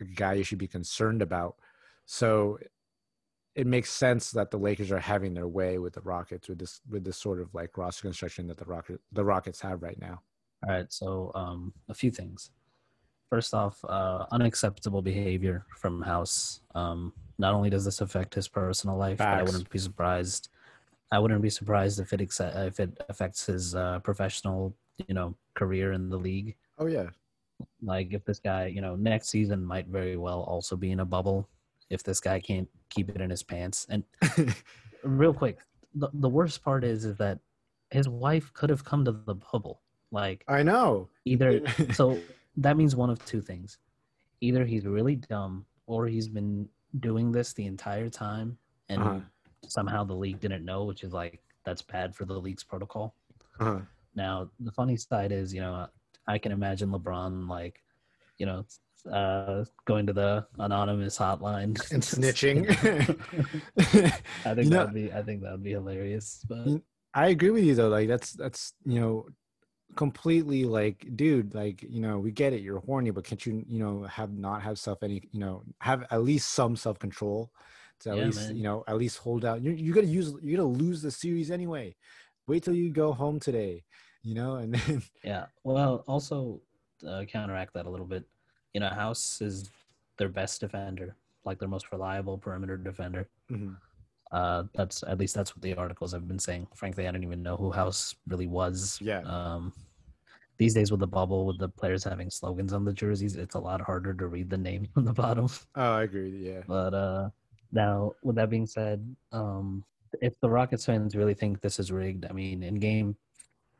a 0.00 0.04
guy 0.04 0.34
you 0.34 0.44
should 0.44 0.58
be 0.58 0.66
concerned 0.66 1.22
about. 1.22 1.56
So 2.06 2.58
it 3.54 3.66
makes 3.66 3.90
sense 3.90 4.30
that 4.32 4.50
the 4.50 4.56
Lakers 4.58 4.90
are 4.90 4.98
having 4.98 5.34
their 5.34 5.48
way 5.48 5.78
with 5.78 5.92
the 5.92 6.00
Rockets 6.00 6.48
with 6.48 6.58
this 6.58 6.80
with 6.88 7.04
this 7.04 7.18
sort 7.18 7.40
of 7.40 7.54
like 7.54 7.76
roster 7.76 8.02
construction 8.02 8.46
that 8.48 8.56
the 8.56 8.64
Rocket 8.64 9.00
the 9.12 9.24
Rockets 9.24 9.60
have 9.60 9.82
right 9.82 10.00
now. 10.00 10.20
All 10.66 10.72
right, 10.72 10.92
so 10.92 11.32
um, 11.34 11.72
a 11.88 11.94
few 11.94 12.10
things. 12.10 12.50
First 13.28 13.54
off, 13.54 13.82
uh, 13.88 14.26
unacceptable 14.30 15.02
behavior 15.02 15.64
from 15.78 16.02
House. 16.02 16.60
Um, 16.74 17.12
not 17.38 17.54
only 17.54 17.70
does 17.70 17.84
this 17.84 18.00
affect 18.00 18.34
his 18.34 18.46
personal 18.46 18.96
life, 18.96 19.18
Facts. 19.18 19.36
but 19.36 19.40
I 19.40 19.42
wouldn't 19.42 19.70
be 19.70 19.78
surprised. 19.78 20.50
I 21.12 21.18
wouldn't 21.18 21.42
be 21.42 21.50
surprised 21.50 22.00
if 22.00 22.14
it 22.14 22.22
if 22.40 22.80
it 22.80 22.98
affects 23.10 23.44
his 23.44 23.74
uh, 23.74 23.98
professional, 24.00 24.74
you 25.06 25.14
know, 25.14 25.36
career 25.54 25.92
in 25.92 26.08
the 26.08 26.16
league. 26.16 26.56
Oh 26.78 26.86
yeah. 26.86 27.10
Like 27.82 28.14
if 28.14 28.24
this 28.24 28.40
guy, 28.40 28.66
you 28.66 28.80
know, 28.80 28.96
next 28.96 29.28
season 29.28 29.62
might 29.64 29.86
very 29.86 30.16
well 30.16 30.40
also 30.40 30.74
be 30.74 30.90
in 30.90 31.00
a 31.00 31.04
bubble 31.04 31.48
if 31.90 32.02
this 32.02 32.18
guy 32.18 32.40
can't 32.40 32.68
keep 32.88 33.10
it 33.10 33.20
in 33.20 33.28
his 33.28 33.42
pants. 33.42 33.86
And 33.90 34.04
real 35.04 35.34
quick, 35.34 35.58
the, 35.94 36.08
the 36.14 36.28
worst 36.30 36.64
part 36.64 36.82
is 36.82 37.04
is 37.04 37.16
that 37.18 37.38
his 37.90 38.08
wife 38.08 38.50
could 38.54 38.70
have 38.70 38.82
come 38.82 39.04
to 39.04 39.12
the 39.12 39.34
bubble. 39.34 39.82
Like 40.10 40.44
I 40.48 40.62
know. 40.62 41.10
Either 41.26 41.62
so 41.92 42.18
that 42.56 42.78
means 42.78 42.96
one 42.96 43.10
of 43.10 43.22
two 43.26 43.42
things. 43.42 43.76
Either 44.40 44.64
he's 44.64 44.86
really 44.86 45.16
dumb 45.16 45.66
or 45.86 46.06
he's 46.06 46.28
been 46.28 46.66
doing 47.00 47.32
this 47.32 47.52
the 47.52 47.66
entire 47.66 48.08
time 48.08 48.56
and 48.88 49.02
uh-huh. 49.02 49.20
Somehow 49.66 50.04
the 50.04 50.14
league 50.14 50.40
didn't 50.40 50.64
know, 50.64 50.84
which 50.84 51.04
is 51.04 51.12
like 51.12 51.40
that's 51.64 51.82
bad 51.82 52.14
for 52.14 52.24
the 52.24 52.38
league's 52.38 52.64
protocol. 52.64 53.14
Uh-huh. 53.60 53.80
Now, 54.14 54.50
the 54.60 54.72
funny 54.72 54.96
side 54.96 55.32
is, 55.32 55.54
you 55.54 55.60
know, 55.60 55.86
I 56.26 56.38
can 56.38 56.52
imagine 56.52 56.90
LeBron 56.90 57.48
like, 57.48 57.82
you 58.38 58.46
know, 58.46 58.64
uh, 59.10 59.64
going 59.84 60.06
to 60.06 60.12
the 60.12 60.46
anonymous 60.58 61.18
hotline 61.18 61.76
And 61.90 62.02
snitching. 62.02 62.68
I 64.44 64.54
think 64.54 64.64
You 64.64 64.70
know- 64.70 64.76
that'd 64.78 64.94
be 64.94 65.12
I 65.12 65.22
think 65.22 65.42
that'd 65.42 65.62
be 65.62 65.72
hilarious. 65.72 66.44
But 66.48 66.82
I 67.14 67.28
agree 67.28 67.50
with 67.50 67.64
you 67.64 67.74
though. 67.74 67.88
Like 67.88 68.08
that's 68.08 68.32
that's 68.32 68.74
you 68.84 69.00
know 69.00 69.26
completely 69.94 70.64
like 70.64 71.06
dude 71.16 71.54
like 71.54 71.82
you 71.82 72.00
know 72.00 72.18
we 72.18 72.30
get 72.30 72.54
it 72.54 72.62
you're 72.62 72.80
horny 72.80 73.10
but 73.10 73.24
can't 73.24 73.44
you 73.44 73.62
you 73.68 73.78
know 73.78 74.04
have 74.04 74.32
not 74.32 74.62
have 74.62 74.78
self 74.78 75.02
any 75.02 75.22
you 75.32 75.38
know 75.38 75.62
have 75.80 76.06
at 76.10 76.22
least 76.22 76.48
some 76.54 76.74
self 76.76 76.98
control 76.98 77.52
to 78.02 78.10
at 78.10 78.16
Yeah, 78.18 78.26
least 78.26 78.48
man. 78.48 78.56
you 78.56 78.62
know 78.62 78.84
at 78.86 78.96
least 78.96 79.18
hold 79.18 79.44
out 79.44 79.62
you're, 79.62 79.74
you're 79.74 79.94
gonna 79.94 80.06
use 80.06 80.34
you're 80.42 80.56
gonna 80.56 80.68
lose 80.68 81.02
the 81.02 81.10
series 81.10 81.50
anyway 81.50 81.94
wait 82.46 82.62
till 82.62 82.74
you 82.74 82.90
go 82.90 83.12
home 83.12 83.38
today 83.40 83.84
you 84.22 84.34
know 84.34 84.56
and 84.56 84.74
then 84.74 85.02
yeah. 85.24 85.46
Well, 85.64 86.04
also 86.06 86.60
uh, 87.06 87.24
counteract 87.28 87.74
that 87.74 87.86
a 87.86 87.90
little 87.90 88.06
bit. 88.06 88.24
You 88.74 88.80
know, 88.80 88.88
House 88.88 89.40
is 89.40 89.70
their 90.18 90.28
best 90.28 90.60
defender, 90.60 91.16
like 91.44 91.58
their 91.58 91.68
most 91.68 91.90
reliable 91.90 92.38
perimeter 92.38 92.76
defender. 92.76 93.28
Mhm. 93.50 93.76
Uh, 94.30 94.64
that's 94.74 95.02
at 95.02 95.18
least 95.18 95.34
that's 95.34 95.54
what 95.56 95.62
the 95.62 95.74
articles 95.74 96.12
have 96.12 96.26
been 96.28 96.38
saying. 96.38 96.66
Frankly, 96.76 97.06
I 97.06 97.10
don't 97.10 97.24
even 97.24 97.42
know 97.42 97.56
who 97.56 97.70
House 97.72 98.14
really 98.28 98.46
was. 98.46 98.98
Yeah. 99.02 99.20
Um, 99.22 99.72
these 100.58 100.74
days 100.74 100.90
with 100.92 101.00
the 101.00 101.06
bubble, 101.08 101.44
with 101.46 101.58
the 101.58 101.68
players 101.68 102.04
having 102.04 102.30
slogans 102.30 102.72
on 102.72 102.84
the 102.84 102.92
jerseys, 102.92 103.34
it's 103.36 103.56
a 103.56 103.60
lot 103.60 103.80
harder 103.80 104.14
to 104.14 104.26
read 104.28 104.48
the 104.48 104.56
name 104.58 104.86
on 104.96 105.04
the 105.04 105.12
bottom. 105.12 105.48
oh 105.74 105.92
i 105.98 106.02
agree 106.04 106.30
yeah 106.30 106.62
But 106.66 106.94
uh, 106.94 107.30
now, 107.72 108.12
with 108.22 108.36
that 108.36 108.50
being 108.50 108.66
said, 108.66 109.16
um, 109.32 109.84
if 110.20 110.38
the 110.40 110.50
Rockets 110.50 110.84
fans 110.84 111.16
really 111.16 111.34
think 111.34 111.60
this 111.60 111.78
is 111.78 111.90
rigged, 111.90 112.26
I 112.28 112.32
mean, 112.32 112.62
in 112.62 112.74
Game 112.74 113.16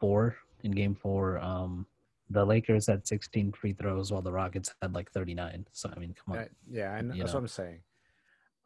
Four, 0.01 0.37
in 0.63 0.71
Game 0.73 0.95
Four, 0.95 1.39
um, 1.39 1.87
the 2.31 2.45
Lakers 2.45 2.87
had 2.87 3.07
16 3.07 3.53
free 3.53 3.75
throws 3.75 4.11
while 4.11 4.23
the 4.23 4.33
Rockets 4.33 4.75
had 4.81 4.95
like 4.95 5.11
39. 5.13 5.67
So 5.73 5.91
I 5.95 5.99
mean, 5.99 6.15
come 6.15 6.37
on. 6.37 6.45
Uh, 6.45 6.49
yeah, 6.71 6.97
and 6.97 7.15
you 7.15 7.23
that's 7.23 7.35
know. 7.35 7.41
what 7.41 7.45
I'm 7.45 7.49
saying. 7.49 7.79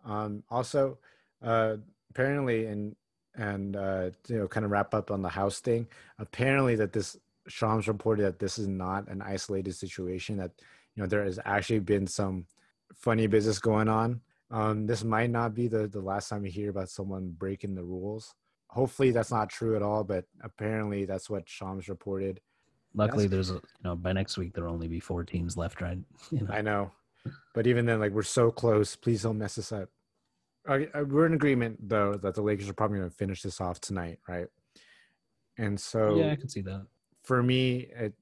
Um, 0.04 0.42
also, 0.48 0.98
uh, 1.42 1.76
apparently, 2.10 2.66
and 2.66 2.94
and 3.34 3.76
uh, 3.76 4.10
you 4.28 4.38
know, 4.38 4.48
kind 4.48 4.64
of 4.64 4.70
wrap 4.70 4.94
up 4.94 5.10
on 5.10 5.22
the 5.22 5.28
house 5.28 5.58
thing. 5.58 5.88
Apparently, 6.18 6.76
that 6.76 6.92
this 6.92 7.16
Shams 7.48 7.88
reported 7.88 8.22
that 8.24 8.38
this 8.38 8.58
is 8.58 8.68
not 8.68 9.08
an 9.08 9.22
isolated 9.22 9.74
situation. 9.74 10.36
That 10.36 10.52
you 10.94 11.02
know 11.02 11.08
there 11.08 11.24
has 11.24 11.40
actually 11.44 11.80
been 11.80 12.06
some 12.06 12.46
funny 12.94 13.26
business 13.26 13.58
going 13.58 13.88
on. 13.88 14.20
Um, 14.50 14.86
this 14.86 15.02
might 15.02 15.30
not 15.30 15.54
be 15.54 15.68
the 15.68 15.88
the 15.88 16.00
last 16.00 16.28
time 16.28 16.44
you 16.44 16.52
hear 16.52 16.70
about 16.70 16.88
someone 16.88 17.34
breaking 17.36 17.74
the 17.74 17.82
rules. 17.82 18.34
Hopefully, 18.68 19.10
that's 19.10 19.30
not 19.30 19.48
true 19.50 19.76
at 19.76 19.82
all. 19.82 20.04
But 20.04 20.24
apparently, 20.42 21.04
that's 21.04 21.28
what 21.28 21.48
Shams 21.48 21.88
reported. 21.88 22.40
Luckily, 22.94 23.26
there's 23.26 23.50
a, 23.50 23.54
you 23.54 23.60
know 23.84 23.96
by 23.96 24.12
next 24.12 24.38
week 24.38 24.54
there'll 24.54 24.72
only 24.72 24.88
be 24.88 25.00
four 25.00 25.24
teams 25.24 25.56
left, 25.56 25.80
right? 25.80 25.98
You 26.30 26.42
know, 26.42 26.52
I 26.52 26.62
know, 26.62 26.92
but 27.54 27.66
even 27.66 27.86
then, 27.86 28.00
like 28.00 28.12
we're 28.12 28.22
so 28.22 28.50
close. 28.50 28.96
Please 28.96 29.22
don't 29.22 29.38
mess 29.38 29.56
this 29.56 29.72
up. 29.72 29.88
Okay, 30.68 30.90
uh, 30.94 31.04
we're 31.04 31.26
in 31.26 31.34
agreement 31.34 31.78
though 31.88 32.14
that 32.14 32.34
the 32.34 32.42
Lakers 32.42 32.68
are 32.68 32.74
probably 32.74 32.98
going 32.98 33.10
to 33.10 33.16
finish 33.16 33.42
this 33.42 33.60
off 33.60 33.80
tonight, 33.80 34.18
right? 34.28 34.46
And 35.58 35.78
so 35.78 36.16
yeah, 36.16 36.32
I 36.32 36.36
can 36.36 36.48
see 36.48 36.62
that. 36.62 36.86
for 37.24 37.42
me, 37.42 37.88
it, 37.96 38.14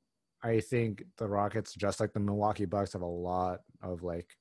I 0.43 0.61
think 0.61 1.05
the 1.17 1.27
Rockets, 1.27 1.75
just 1.75 2.01
like 2.01 2.13
the 2.13 2.21
Milwaukee 2.21 2.67
Bucks, 2.67 2.93
have 2.93 3.03
a 3.03 3.07
lot 3.07 3.61
of 3.83 4.03
like 4.03 4.37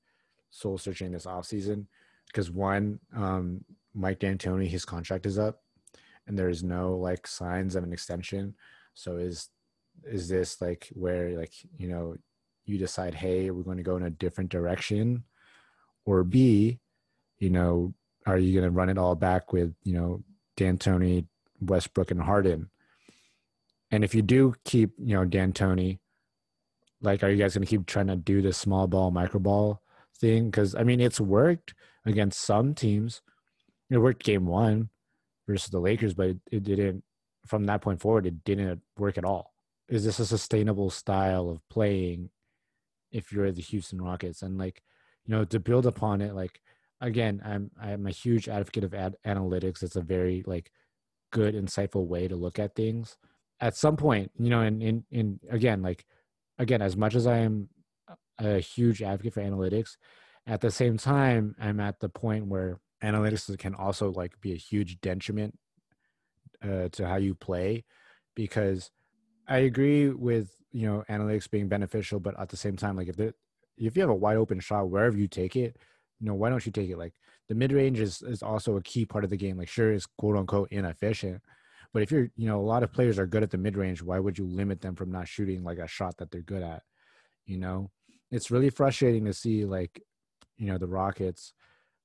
soul 0.54 0.78
searching 0.78 1.10
this 1.10 1.26
offseason 1.26 1.84
because 2.28 2.50
one, 2.50 3.00
um, 3.14 3.64
Mike 3.92 4.20
D'Antoni, 4.20 4.68
his 4.68 4.84
contract 4.84 5.26
is 5.26 5.38
up, 5.38 5.62
and 6.26 6.38
there 6.38 6.48
is 6.48 6.62
no 6.62 6.96
like 6.96 7.26
signs 7.26 7.74
of 7.74 7.82
an 7.82 7.92
extension. 7.92 8.54
So 8.94 9.16
is 9.16 9.50
is 10.04 10.28
this 10.28 10.60
like 10.60 10.88
where 10.94 11.36
like 11.36 11.52
you 11.76 11.88
know 11.88 12.16
you 12.66 12.78
decide, 12.78 13.14
hey, 13.14 13.50
we're 13.50 13.62
going 13.62 13.76
to 13.78 13.82
go 13.82 13.96
in 13.96 14.04
a 14.04 14.10
different 14.10 14.50
direction, 14.50 15.24
or 16.04 16.22
B, 16.22 16.78
you 17.38 17.50
know, 17.50 17.92
are 18.24 18.38
you 18.38 18.52
going 18.58 18.64
to 18.64 18.76
run 18.76 18.88
it 18.88 18.98
all 18.98 19.16
back 19.16 19.52
with 19.52 19.74
you 19.82 19.94
know 19.94 20.22
D'Antoni, 20.56 21.26
Westbrook, 21.60 22.12
and 22.12 22.22
Harden? 22.22 22.70
And 23.90 24.02
if 24.02 24.14
you 24.14 24.22
do 24.22 24.54
keep, 24.64 24.92
you 24.98 25.14
know, 25.14 25.24
D'Antoni, 25.24 25.98
like, 27.00 27.22
are 27.22 27.30
you 27.30 27.36
guys 27.36 27.54
going 27.54 27.64
to 27.64 27.70
keep 27.70 27.86
trying 27.86 28.08
to 28.08 28.16
do 28.16 28.42
the 28.42 28.52
small 28.52 28.88
ball, 28.88 29.12
micro 29.12 29.38
ball 29.38 29.83
thing? 30.18 30.50
Because 30.50 30.74
I 30.74 30.82
mean, 30.82 31.00
it's 31.00 31.20
worked 31.20 31.74
against 32.04 32.40
some 32.40 32.74
teams. 32.74 33.22
It 33.90 33.98
worked 33.98 34.24
game 34.24 34.46
one 34.46 34.90
versus 35.46 35.70
the 35.70 35.80
Lakers, 35.80 36.14
but 36.14 36.28
it, 36.28 36.38
it 36.50 36.62
didn't. 36.64 37.04
From 37.46 37.64
that 37.64 37.82
point 37.82 38.00
forward, 38.00 38.26
it 38.26 38.42
didn't 38.44 38.80
work 38.96 39.18
at 39.18 39.24
all. 39.24 39.52
Is 39.88 40.04
this 40.04 40.18
a 40.18 40.26
sustainable 40.26 40.88
style 40.88 41.50
of 41.50 41.60
playing 41.68 42.30
if 43.12 43.32
you're 43.32 43.52
the 43.52 43.60
Houston 43.60 44.00
Rockets? 44.00 44.40
And 44.40 44.56
like, 44.56 44.82
you 45.26 45.34
know, 45.34 45.44
to 45.44 45.60
build 45.60 45.84
upon 45.84 46.22
it, 46.22 46.34
like 46.34 46.60
again, 47.00 47.42
I'm 47.44 47.70
I'm 47.80 48.06
a 48.06 48.10
huge 48.10 48.48
advocate 48.48 48.84
of 48.84 48.94
ad- 48.94 49.16
analytics. 49.26 49.82
It's 49.82 49.96
a 49.96 50.00
very 50.00 50.42
like 50.46 50.70
good, 51.32 51.54
insightful 51.54 52.06
way 52.06 52.28
to 52.28 52.36
look 52.36 52.58
at 52.58 52.74
things 52.74 53.18
at 53.60 53.76
some 53.76 53.96
point, 53.96 54.30
you 54.38 54.50
know, 54.50 54.60
and 54.60 54.82
in, 54.82 55.04
in 55.10 55.40
again, 55.50 55.82
like 55.82 56.04
again, 56.58 56.82
as 56.82 56.96
much 56.96 57.14
as 57.14 57.26
I 57.26 57.38
am 57.38 57.68
a 58.38 58.58
huge 58.58 59.02
advocate 59.02 59.34
for 59.34 59.42
analytics, 59.42 59.96
at 60.46 60.60
the 60.60 60.70
same 60.70 60.98
time, 60.98 61.54
I'm 61.60 61.80
at 61.80 62.00
the 62.00 62.08
point 62.08 62.46
where 62.46 62.80
analytics 63.02 63.56
can 63.58 63.74
also 63.74 64.10
like 64.12 64.40
be 64.40 64.52
a 64.52 64.56
huge 64.56 65.00
detriment 65.00 65.58
uh, 66.62 66.88
to 66.92 67.06
how 67.06 67.16
you 67.16 67.34
play, 67.34 67.84
because 68.34 68.90
I 69.48 69.58
agree 69.58 70.08
with 70.08 70.50
you 70.72 70.86
know 70.86 71.04
analytics 71.08 71.50
being 71.50 71.68
beneficial, 71.68 72.20
but 72.20 72.38
at 72.38 72.48
the 72.48 72.56
same 72.56 72.76
time, 72.76 72.96
like 72.96 73.08
if 73.08 73.16
the 73.16 73.34
if 73.76 73.96
you 73.96 74.02
have 74.02 74.10
a 74.10 74.14
wide 74.14 74.36
open 74.36 74.60
shot 74.60 74.88
wherever 74.88 75.16
you 75.16 75.28
take 75.28 75.56
it, 75.56 75.76
you 76.20 76.26
know 76.26 76.34
why 76.34 76.50
don't 76.50 76.64
you 76.66 76.72
take 76.72 76.90
it? 76.90 76.98
Like 76.98 77.14
the 77.48 77.54
mid 77.54 77.72
range 77.72 78.00
is 78.00 78.22
is 78.22 78.42
also 78.42 78.76
a 78.76 78.82
key 78.82 79.04
part 79.04 79.24
of 79.24 79.30
the 79.30 79.36
game. 79.36 79.56
Like 79.56 79.68
sure, 79.68 79.92
it's 79.92 80.06
quote 80.18 80.36
unquote 80.36 80.68
inefficient, 80.70 81.42
but 81.92 82.02
if 82.02 82.10
you're, 82.10 82.28
you 82.36 82.46
know, 82.48 82.60
a 82.60 82.62
lot 82.62 82.82
of 82.82 82.92
players 82.92 83.18
are 83.18 83.26
good 83.26 83.44
at 83.44 83.50
the 83.50 83.58
mid 83.58 83.76
range, 83.76 84.02
why 84.02 84.18
would 84.18 84.36
you 84.36 84.46
limit 84.46 84.80
them 84.80 84.96
from 84.96 85.12
not 85.12 85.28
shooting 85.28 85.62
like 85.62 85.78
a 85.78 85.86
shot 85.86 86.16
that 86.18 86.30
they're 86.30 86.42
good 86.42 86.62
at? 86.62 86.82
You 87.46 87.58
know, 87.58 87.90
it's 88.34 88.50
really 88.50 88.70
frustrating 88.70 89.24
to 89.26 89.32
see 89.32 89.64
like, 89.64 90.02
you 90.56 90.66
know, 90.66 90.76
the 90.76 90.88
Rockets, 90.88 91.52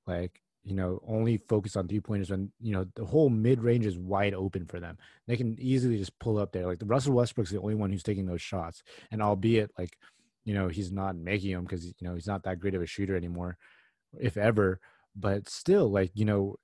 like, 0.06 0.40
you 0.62 0.74
know, 0.74 1.00
only 1.06 1.38
focus 1.38 1.74
on 1.74 1.88
three 1.88 2.00
pointers 2.00 2.30
when, 2.30 2.52
you 2.60 2.72
know, 2.72 2.86
the 2.94 3.04
whole 3.04 3.30
mid 3.30 3.60
range 3.60 3.84
is 3.84 3.98
wide 3.98 4.34
open 4.34 4.64
for 4.66 4.78
them. 4.78 4.96
They 5.26 5.36
can 5.36 5.56
easily 5.58 5.98
just 5.98 6.16
pull 6.20 6.38
up 6.38 6.52
there. 6.52 6.66
Like 6.66 6.78
the 6.78 6.86
Russell 6.86 7.14
Westbrook's 7.14 7.50
the 7.50 7.60
only 7.60 7.74
one 7.74 7.90
who's 7.90 8.04
taking 8.04 8.26
those 8.26 8.42
shots. 8.42 8.82
And 9.10 9.20
albeit 9.20 9.72
like, 9.76 9.96
you 10.44 10.54
know, 10.54 10.68
he's 10.68 10.92
not 10.92 11.16
making 11.16 11.52
them 11.52 11.64
because, 11.64 11.86
you 11.86 12.06
know, 12.06 12.14
he's 12.14 12.26
not 12.26 12.44
that 12.44 12.60
great 12.60 12.74
of 12.74 12.82
a 12.82 12.86
shooter 12.86 13.16
anymore, 13.16 13.56
if 14.18 14.36
ever. 14.36 14.78
But 15.16 15.48
still, 15.48 15.90
like, 15.90 16.12
you 16.14 16.24
know, 16.24 16.56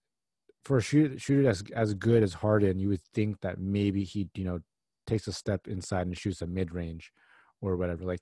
for 0.64 0.76
a 0.76 0.83
shooter, 0.83 1.18
shooter 1.18 1.48
as 1.48 1.64
as 1.74 1.94
good 1.94 2.22
as 2.22 2.35
Harden, 2.35 2.79
you 2.79 2.88
would 2.90 3.02
think 3.14 3.40
that 3.40 3.59
maybe 3.59 4.05
he, 4.05 4.29
you 4.35 4.44
know, 4.44 4.61
takes 5.07 5.26
a 5.26 5.33
step 5.33 5.66
inside 5.66 6.07
and 6.07 6.16
shoots 6.16 6.42
a 6.42 6.46
mid 6.46 6.72
range 6.72 7.11
or 7.61 7.76
whatever. 7.76 8.05
Like 8.05 8.20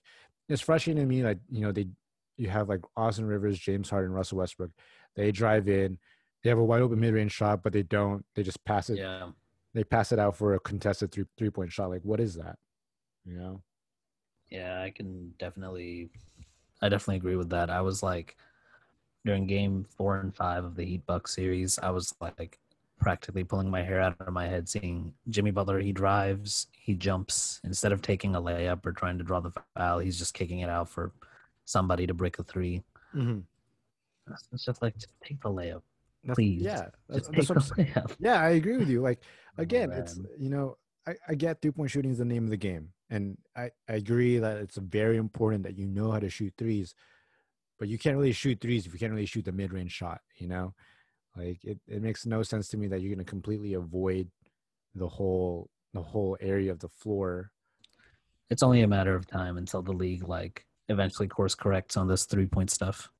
it's 0.48 0.62
frustrating 0.62 1.02
to 1.02 1.09
me 1.09 1.22
like 1.22 1.38
you 1.50 1.61
know 1.61 1.72
they 1.72 1.88
you 2.37 2.48
have 2.48 2.68
like 2.68 2.80
Austin 2.96 3.26
Rivers, 3.26 3.59
James 3.59 3.90
Harden, 3.90 4.12
Russell 4.12 4.38
Westbrook. 4.38 4.70
They 5.14 5.30
drive 5.30 5.68
in, 5.68 5.98
they 6.42 6.50
have 6.50 6.59
a 6.59 6.64
wide 6.64 6.83
open 6.83 7.00
mid 7.00 7.14
range 7.14 7.33
shot, 7.33 7.62
but 7.62 7.72
they 7.72 7.83
don't. 7.83 8.24
They 8.35 8.42
just 8.42 8.64
pass 8.64 8.90
it. 8.90 8.98
Yeah. 8.98 9.28
They 9.72 9.85
pass 9.85 10.12
it 10.12 10.18
out 10.18 10.37
for 10.37 10.54
a 10.54 10.61
contested 10.61 11.12
three 11.12 11.24
three 11.38 11.50
point 11.50 11.72
shot. 11.72 11.90
Like 11.90 12.02
what 12.02 12.20
is 12.20 12.35
that? 12.35 12.59
You 13.24 13.37
know? 13.38 13.62
Yeah, 14.50 14.83
I 14.83 14.90
can 14.90 15.33
definitely, 15.38 16.11
I 16.83 16.88
definitely 16.88 17.16
agree 17.16 17.37
with 17.37 17.50
that. 17.50 17.70
I 17.70 17.80
was 17.80 18.02
like, 18.02 18.37
during 19.24 19.46
game 19.46 19.87
four 19.96 20.20
and 20.20 20.37
five 20.37 20.64
of 20.64 20.76
the 20.76 20.85
Heat 20.85 21.07
Buck 21.07 21.26
series, 21.26 21.78
I 21.78 21.90
was 21.90 22.14
like 22.20 22.59
practically 23.00 23.44
pulling 23.44 23.70
my 23.70 23.83
hair 23.83 24.00
out 24.00 24.16
of 24.20 24.33
my 24.33 24.46
head 24.46 24.68
seeing 24.68 25.12
Jimmy 25.28 25.50
Butler. 25.50 25.80
He 25.80 25.92
drives, 25.92 26.68
he 26.72 26.94
jumps. 26.94 27.61
Instead 27.64 27.92
of 27.92 28.02
taking 28.02 28.35
a 28.35 28.40
layup 28.40 28.85
or 28.87 28.92
trying 28.92 29.18
to 29.18 29.24
draw 29.24 29.40
the 29.40 29.52
foul, 29.76 29.98
he's 29.98 30.18
just 30.18 30.35
kicking 30.35 30.61
it 30.61 30.68
out 30.70 30.88
for 30.88 31.12
somebody 31.64 32.07
to 32.07 32.14
break 32.14 32.38
a 32.38 32.42
3 32.42 32.83
Mm-hmm. 33.14 33.40
It's 34.52 34.64
just 34.64 34.83
like, 34.83 34.94
just 34.94 35.12
take 35.22 35.40
the 35.42 35.50
layup, 35.50 35.83
please. 36.33 36.62
Yeah, 36.62 36.87
that's, 37.09 37.28
Just 37.28 37.33
that's 37.33 37.48
take 37.48 37.48
what 37.48 37.48
the 37.48 37.54
I'm 37.54 37.76
saying. 37.76 37.92
layup. 37.94 38.16
Yeah, 38.18 38.40
I 38.40 38.48
agree 38.50 38.76
with 38.78 38.88
you. 38.88 39.00
Like 39.02 39.20
Oh, 39.59 39.62
again, 39.62 39.92
it's 39.92 40.18
you 40.38 40.50
know, 40.50 40.76
I, 41.07 41.14
I 41.28 41.35
get 41.35 41.61
three 41.62 41.70
point 41.70 41.90
shooting 41.90 42.11
is 42.11 42.18
the 42.18 42.24
name 42.24 42.44
of 42.44 42.50
the 42.50 42.57
game. 42.57 42.88
And 43.11 43.37
I, 43.54 43.70
I 43.88 43.94
agree 43.94 44.38
that 44.38 44.57
it's 44.57 44.76
very 44.78 45.16
important 45.16 45.62
that 45.64 45.78
you 45.78 45.87
know 45.87 46.11
how 46.11 46.18
to 46.18 46.28
shoot 46.30 46.52
threes, 46.59 46.94
but 47.78 47.87
you 47.87 47.98
can't 47.98 48.16
really 48.16 48.33
shoot 48.33 48.61
threes 48.61 48.87
if 48.87 48.92
you 48.92 48.98
can't 48.98 49.12
really 49.12 49.26
shoot 49.26 49.44
the 49.44 49.52
mid 49.52 49.72
range 49.72 49.92
shot, 49.92 50.22
you 50.37 50.48
know? 50.48 50.74
Like 51.36 51.64
it, 51.64 51.78
it 51.88 52.02
makes 52.02 52.26
no 52.26 52.42
sense 52.42 52.68
to 52.68 52.76
me 52.76 52.86
that 52.88 53.00
you're 53.00 53.14
gonna 53.14 53.24
completely 53.24 53.74
avoid 53.74 54.28
the 54.94 55.08
whole 55.08 55.68
the 55.92 56.02
whole 56.02 56.36
area 56.40 56.70
of 56.70 56.78
the 56.80 56.88
floor. 56.88 57.50
It's 58.50 58.62
only 58.62 58.82
a 58.82 58.88
matter 58.88 59.14
of 59.14 59.26
time 59.26 59.56
until 59.58 59.82
the 59.82 59.92
league 59.92 60.28
like 60.28 60.66
eventually 60.88 61.28
course 61.28 61.54
corrects 61.54 61.96
on 61.96 62.06
this 62.08 62.24
three 62.26 62.46
point 62.46 62.70
stuff. 62.70 63.10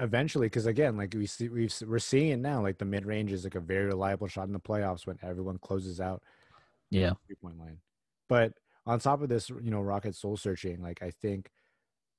eventually 0.00 0.46
because 0.46 0.66
again 0.66 0.96
like 0.96 1.14
we 1.14 1.24
see 1.24 1.48
we've 1.48 1.72
we're 1.86 2.00
seeing 2.00 2.30
it 2.30 2.38
now 2.40 2.60
like 2.60 2.78
the 2.78 2.84
mid-range 2.84 3.30
is 3.32 3.44
like 3.44 3.54
a 3.54 3.60
very 3.60 3.86
reliable 3.86 4.26
shot 4.26 4.46
in 4.48 4.52
the 4.52 4.58
playoffs 4.58 5.06
when 5.06 5.16
everyone 5.22 5.56
closes 5.58 6.00
out 6.00 6.20
Yeah. 6.90 7.12
three 7.26 7.36
point 7.36 7.56
line 7.58 7.78
but 8.28 8.52
on 8.86 8.98
top 8.98 9.22
of 9.22 9.28
this 9.28 9.50
you 9.50 9.70
know 9.70 9.80
rocket 9.80 10.16
soul 10.16 10.36
searching 10.36 10.82
like 10.82 11.00
i 11.00 11.10
think 11.22 11.48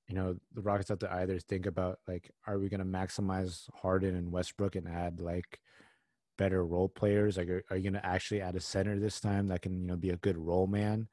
you 0.07 0.15
know 0.15 0.35
the 0.53 0.61
rockets 0.61 0.89
have 0.89 0.99
to 0.99 1.13
either 1.13 1.39
think 1.39 1.65
about 1.65 1.99
like 2.07 2.31
are 2.47 2.59
we 2.59 2.69
going 2.69 2.79
to 2.79 2.85
maximize 2.85 3.69
harden 3.81 4.15
and 4.15 4.31
westbrook 4.31 4.75
and 4.75 4.87
add 4.87 5.19
like 5.19 5.59
better 6.37 6.65
role 6.65 6.89
players? 6.89 7.37
Like 7.37 7.49
are, 7.49 7.63
are 7.69 7.77
you 7.77 7.83
going 7.83 8.01
to 8.01 8.05
actually 8.05 8.41
add 8.41 8.55
a 8.55 8.59
center 8.59 8.99
this 8.99 9.19
time 9.19 9.47
that 9.47 9.61
can 9.61 9.81
you 9.81 9.87
know 9.87 9.95
be 9.95 10.09
a 10.09 10.17
good 10.17 10.37
role 10.37 10.67
man? 10.67 11.07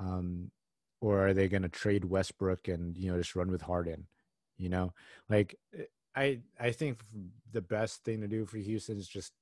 Um 0.00 0.50
or 1.00 1.28
are 1.28 1.34
they 1.34 1.48
going 1.48 1.62
to 1.62 1.68
trade 1.68 2.04
westbrook 2.04 2.66
and 2.68 2.96
you 2.96 3.10
know 3.10 3.18
just 3.18 3.36
run 3.36 3.50
with 3.50 3.62
harden 3.62 4.06
you 4.56 4.68
know? 4.68 4.92
Like 5.28 5.56
i 6.18 6.40
i 6.58 6.70
think 6.70 7.00
the 7.52 7.62
best 7.62 8.04
thing 8.04 8.20
to 8.20 8.28
do 8.28 8.44
for 8.44 8.58
houston 8.58 8.98
is 8.98 9.08
just 9.08 9.32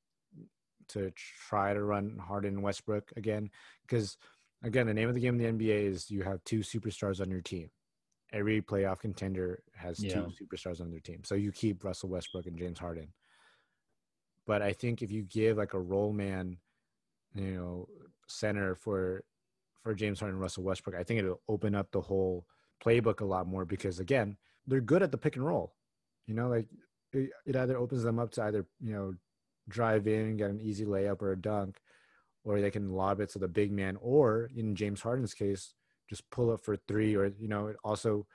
to 0.88 1.10
try 1.48 1.72
to 1.74 1.82
run 1.82 2.18
harden 2.18 2.54
and 2.54 2.62
westbrook 2.62 3.12
again 3.16 3.50
because 3.82 4.16
again 4.62 4.86
the 4.86 4.94
name 4.94 5.08
of 5.08 5.14
the 5.14 5.20
game 5.20 5.40
in 5.40 5.58
the 5.58 5.64
nba 5.64 5.86
is 5.86 6.10
you 6.10 6.22
have 6.22 6.42
two 6.44 6.60
superstars 6.60 7.20
on 7.20 7.30
your 7.30 7.40
team 7.40 7.70
every 8.32 8.60
playoff 8.60 8.98
contender 9.00 9.62
has 9.74 10.02
Yeah. 10.02 10.26
two 10.26 10.32
superstars 10.44 10.80
on 10.80 10.90
their 10.90 11.00
team. 11.00 11.22
So 11.24 11.34
you 11.34 11.52
keep 11.52 11.84
russell 11.84 12.08
westbrook 12.08 12.46
and 12.46 12.58
james 12.58 12.78
harden. 12.78 13.12
But 14.46 14.62
i 14.62 14.72
think 14.72 15.02
if 15.02 15.10
you 15.10 15.22
give 15.22 15.56
like 15.56 15.74
a 15.74 15.80
role 15.80 16.12
man 16.12 16.58
you 17.34 17.54
know 17.54 17.88
center 18.28 18.74
for 18.74 19.24
for 19.82 19.94
james 19.94 20.18
harden 20.20 20.34
and 20.36 20.40
russell 20.42 20.64
westbrook 20.64 20.96
i 20.96 21.02
think 21.04 21.20
it'll 21.20 21.42
open 21.48 21.74
up 21.74 21.90
the 21.92 22.00
whole 22.00 22.46
playbook 22.82 23.20
a 23.20 23.24
lot 23.24 23.46
more 23.46 23.64
because 23.64 24.00
again 24.00 24.36
they're 24.66 24.80
good 24.80 25.02
at 25.02 25.12
the 25.12 25.18
pick 25.18 25.36
and 25.36 25.46
roll. 25.46 25.74
You 26.26 26.34
know 26.34 26.48
like 26.48 26.66
it, 27.12 27.30
it 27.46 27.54
either 27.56 27.76
opens 27.76 28.02
them 28.02 28.18
up 28.18 28.32
to 28.32 28.42
either 28.44 28.66
you 28.80 28.92
know 28.92 29.14
drive 29.68 30.06
in 30.08 30.36
get 30.36 30.50
an 30.50 30.60
easy 30.60 30.84
layup 30.84 31.22
or 31.22 31.32
a 31.32 31.40
dunk 31.40 31.80
or 32.44 32.60
they 32.60 32.70
can 32.70 32.92
lob 32.92 33.20
it 33.20 33.28
to 33.30 33.38
the 33.38 33.48
big 33.48 33.72
man 33.72 33.96
or 34.00 34.50
in 34.56 34.74
james 34.74 35.00
harden's 35.00 35.34
case 35.34 35.74
just 36.08 36.28
pull 36.30 36.50
up 36.50 36.60
for 36.64 36.76
three 36.88 37.14
or 37.16 37.26
you 37.38 37.48
know 37.48 37.66
it 37.68 37.76
also 37.84 38.26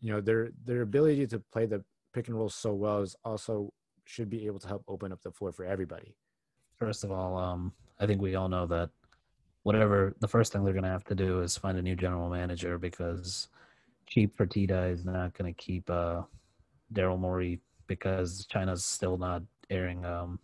you 0.00 0.10
know 0.12 0.20
their 0.20 0.50
their 0.64 0.82
ability 0.82 1.26
to 1.26 1.38
play 1.52 1.66
the 1.66 1.82
pick 2.12 2.28
and 2.28 2.36
roll 2.36 2.48
so 2.48 2.74
well 2.74 3.00
is 3.02 3.16
also 3.24 3.72
should 4.04 4.30
be 4.30 4.46
able 4.46 4.58
to 4.58 4.68
help 4.68 4.82
open 4.88 5.12
up 5.12 5.20
the 5.22 5.30
floor 5.32 5.52
for 5.52 5.64
everybody 5.64 6.14
First 6.76 7.02
of 7.02 7.10
all, 7.10 7.36
um, 7.36 7.72
I 7.98 8.06
think 8.06 8.22
we 8.22 8.36
all 8.36 8.48
know 8.48 8.64
that 8.68 8.90
whatever 9.64 10.14
the 10.20 10.28
first 10.28 10.52
thing 10.52 10.62
they're 10.62 10.72
going 10.72 10.84
to 10.84 10.88
have 10.90 11.02
to 11.06 11.14
do 11.16 11.40
is 11.40 11.56
find 11.56 11.76
a 11.76 11.82
new 11.82 11.96
general 11.96 12.30
manager 12.30 12.78
because 12.78 13.48
cheap 14.06 14.36
Fertitta 14.38 14.92
is 14.92 15.04
not 15.04 15.36
going 15.36 15.52
to 15.52 15.56
keep 15.60 15.90
uh, 15.90 16.22
Daryl 16.94 17.18
Morey 17.18 17.60
because 17.88 18.46
China's 18.46 18.84
still 18.84 19.18
not 19.18 19.42
airing 19.70 20.04
um, 20.04 20.38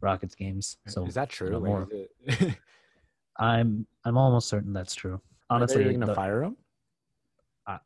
Rockets 0.00 0.36
games. 0.36 0.76
So 0.86 1.04
is 1.06 1.14
that 1.14 1.28
true 1.28 1.50
know, 1.50 1.58
more- 1.60 1.88
is 1.90 2.40
it- 2.40 2.54
I'm 3.36 3.84
I'm 4.04 4.16
almost 4.16 4.48
certain 4.48 4.72
that's 4.72 4.94
true. 4.94 5.20
Honestly, 5.50 5.82
are 5.84 5.88
they 5.88 5.94
gonna 5.94 6.14
fire 6.14 6.42
him 6.42 6.56
I 7.66 7.78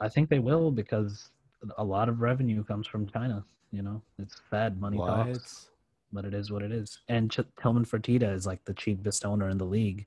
I 0.00 0.08
think 0.08 0.28
they 0.28 0.38
will 0.38 0.70
because 0.70 1.30
a 1.76 1.84
lot 1.84 2.08
of 2.08 2.20
revenue 2.20 2.62
comes 2.64 2.86
from 2.86 3.06
China. 3.08 3.44
You 3.72 3.82
know, 3.82 4.02
it's 4.18 4.36
sad 4.50 4.80
money 4.80 4.96
talks, 4.96 5.70
but 6.12 6.24
it 6.24 6.32
is 6.34 6.50
what 6.50 6.62
it 6.62 6.72
is. 6.72 7.00
And 7.08 7.30
Ch- 7.30 7.40
Tillman 7.60 7.84
Fertitta 7.84 8.32
is 8.34 8.46
like 8.46 8.64
the 8.64 8.74
cheapest 8.74 9.24
owner 9.26 9.48
in 9.50 9.58
the 9.58 9.66
league. 9.66 10.06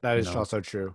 That 0.00 0.16
is 0.18 0.26
know. 0.32 0.38
also 0.38 0.60
true 0.60 0.94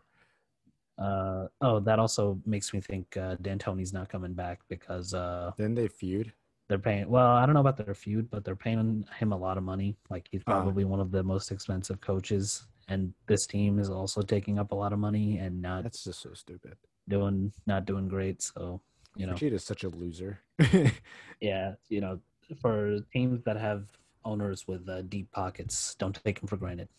Uh, 0.97 1.47
oh, 1.61 1.79
that 1.79 1.99
also 1.99 2.39
makes 2.45 2.73
me 2.73 2.81
think 2.81 3.15
uh, 3.17 3.35
D'Antoni's 3.35 3.93
not 3.93 4.09
coming 4.09 4.33
back 4.33 4.61
because 4.67 5.13
uh, 5.13 5.51
then 5.57 5.75
they 5.75 5.87
feud 5.87 6.33
they're 6.67 6.79
paying. 6.79 7.07
Well, 7.07 7.27
I 7.27 7.45
don't 7.45 7.53
know 7.53 7.61
about 7.61 7.77
their 7.77 7.93
feud, 7.93 8.29
but 8.29 8.43
they're 8.43 8.55
paying 8.55 9.05
him 9.19 9.31
a 9.31 9.37
lot 9.37 9.57
of 9.57 9.63
money. 9.63 9.95
Like 10.09 10.27
he's 10.31 10.41
Ah. 10.47 10.51
probably 10.51 10.83
one 10.85 10.99
of 10.99 11.11
the 11.11 11.23
most 11.23 11.51
expensive 11.51 12.01
coaches, 12.01 12.65
and 12.87 13.13
this 13.27 13.45
team 13.45 13.79
is 13.79 13.89
also 13.89 14.21
taking 14.21 14.57
up 14.59 14.71
a 14.71 14.75
lot 14.75 14.93
of 14.93 14.99
money 14.99 15.37
and 15.37 15.61
not 15.61 15.83
that's 15.83 16.03
just 16.03 16.21
so 16.21 16.33
stupid 16.33 16.75
doing 17.07 17.51
not 17.65 17.85
doing 17.85 18.07
great. 18.07 18.41
So 18.41 18.81
you 19.15 19.25
know, 19.25 19.33
is 19.41 19.63
such 19.63 19.83
a 19.83 19.89
loser 19.89 20.39
yeah, 21.41 21.73
you 21.89 22.01
know, 22.01 22.19
for 22.61 22.99
teams 23.11 23.43
that 23.45 23.57
have 23.57 23.87
owners 24.23 24.67
with 24.67 24.87
uh, 24.89 25.01
deep 25.03 25.31
pockets, 25.31 25.95
don't 25.95 26.19
take 26.23 26.39
them 26.39 26.47
for 26.47 26.57
granted. 26.57 26.89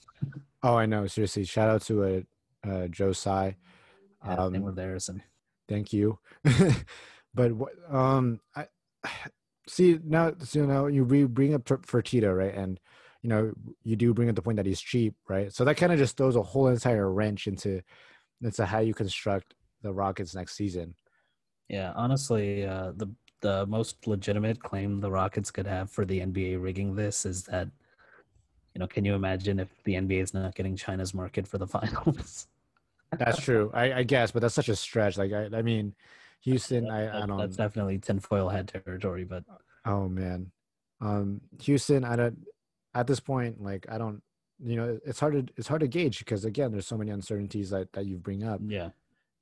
oh 0.62 0.76
i 0.76 0.86
know 0.86 1.06
seriously 1.06 1.44
shout 1.44 1.68
out 1.68 1.82
to 1.82 2.04
a 2.04 2.26
uh, 2.66 2.70
uh, 2.70 2.88
joe. 2.88 3.12
Yeah, 3.24 3.52
same 4.22 4.38
Um, 4.56 4.62
with 4.62 4.74
theirs, 4.76 5.08
Thank 5.68 5.92
you. 5.92 6.18
but 7.34 7.52
what 7.52 7.72
um 7.88 8.40
I 8.56 8.66
see 9.68 10.00
now 10.02 10.32
so 10.42 10.64
now 10.66 10.86
you 10.86 11.04
re- 11.04 11.24
bring 11.24 11.54
up 11.54 11.68
Fer- 11.68 11.78
Fertitta, 11.78 12.34
right? 12.36 12.54
And 12.54 12.80
you 13.22 13.28
know, 13.28 13.52
you 13.82 13.96
do 13.96 14.14
bring 14.14 14.28
up 14.28 14.36
the 14.36 14.42
point 14.42 14.56
that 14.56 14.66
he's 14.66 14.80
cheap, 14.80 15.14
right? 15.28 15.52
So 15.52 15.64
that 15.64 15.76
kind 15.76 15.92
of 15.92 15.98
just 15.98 16.16
throws 16.16 16.36
a 16.36 16.42
whole 16.42 16.68
entire 16.68 17.10
wrench 17.10 17.46
into 17.46 17.82
into 18.42 18.64
how 18.64 18.78
you 18.78 18.94
construct 18.94 19.54
the 19.82 19.92
Rockets 19.92 20.34
next 20.34 20.54
season. 20.56 20.94
yeah, 21.68 21.92
honestly, 21.96 22.64
uh, 22.66 22.92
the 22.96 23.08
the 23.40 23.66
most 23.66 24.06
legitimate 24.06 24.60
claim 24.62 25.00
the 25.00 25.10
Rockets 25.10 25.50
could 25.50 25.66
have 25.66 25.90
for 25.90 26.04
the 26.04 26.20
NBA 26.20 26.60
rigging 26.62 26.94
this 26.96 27.24
is 27.24 27.44
that, 27.44 27.68
you 28.74 28.80
know, 28.80 28.86
can 28.88 29.04
you 29.04 29.14
imagine 29.14 29.60
if 29.60 29.68
the 29.84 29.94
NBA 29.94 30.22
is 30.22 30.34
not 30.34 30.54
getting 30.56 30.74
China's 30.76 31.14
market 31.14 31.46
for 31.46 31.58
the 31.58 31.66
finals? 31.76 32.46
That's 33.16 33.40
true, 33.40 33.70
I, 33.74 33.92
I 33.92 34.02
guess, 34.02 34.30
but 34.32 34.42
that's 34.42 34.54
such 34.54 34.68
a 34.68 34.76
stretch. 34.76 35.16
Like 35.18 35.32
I, 35.32 35.48
I 35.56 35.62
mean, 35.62 35.94
Houston, 36.42 36.90
I, 36.90 37.02
I 37.02 37.04
That- 37.04 37.12
don't. 37.20 37.28
Know. 37.30 37.38
That's 37.38 37.56
definitely 37.56 37.98
tinfoil 37.98 38.48
hat 38.48 38.68
territory, 38.68 39.24
but 39.24 39.44
Oh 39.84 40.08
man, 40.08 40.50
um, 41.00 41.40
Houston. 41.62 42.04
I 42.04 42.16
don't. 42.16 42.38
At 42.94 43.06
this 43.06 43.20
point, 43.20 43.62
like 43.62 43.86
I 43.90 43.98
don't. 43.98 44.22
You 44.60 44.74
know, 44.76 44.98
it's 45.06 45.20
hard 45.20 45.34
to 45.34 45.52
it's 45.56 45.68
hard 45.68 45.82
to 45.82 45.86
gauge 45.88 46.18
because 46.18 46.44
again, 46.44 46.72
there's 46.72 46.86
so 46.86 46.96
many 46.98 47.12
uncertainties 47.12 47.70
that 47.70 47.92
that 47.92 48.06
you 48.06 48.16
bring 48.16 48.42
up. 48.42 48.60
yeah, 48.66 48.90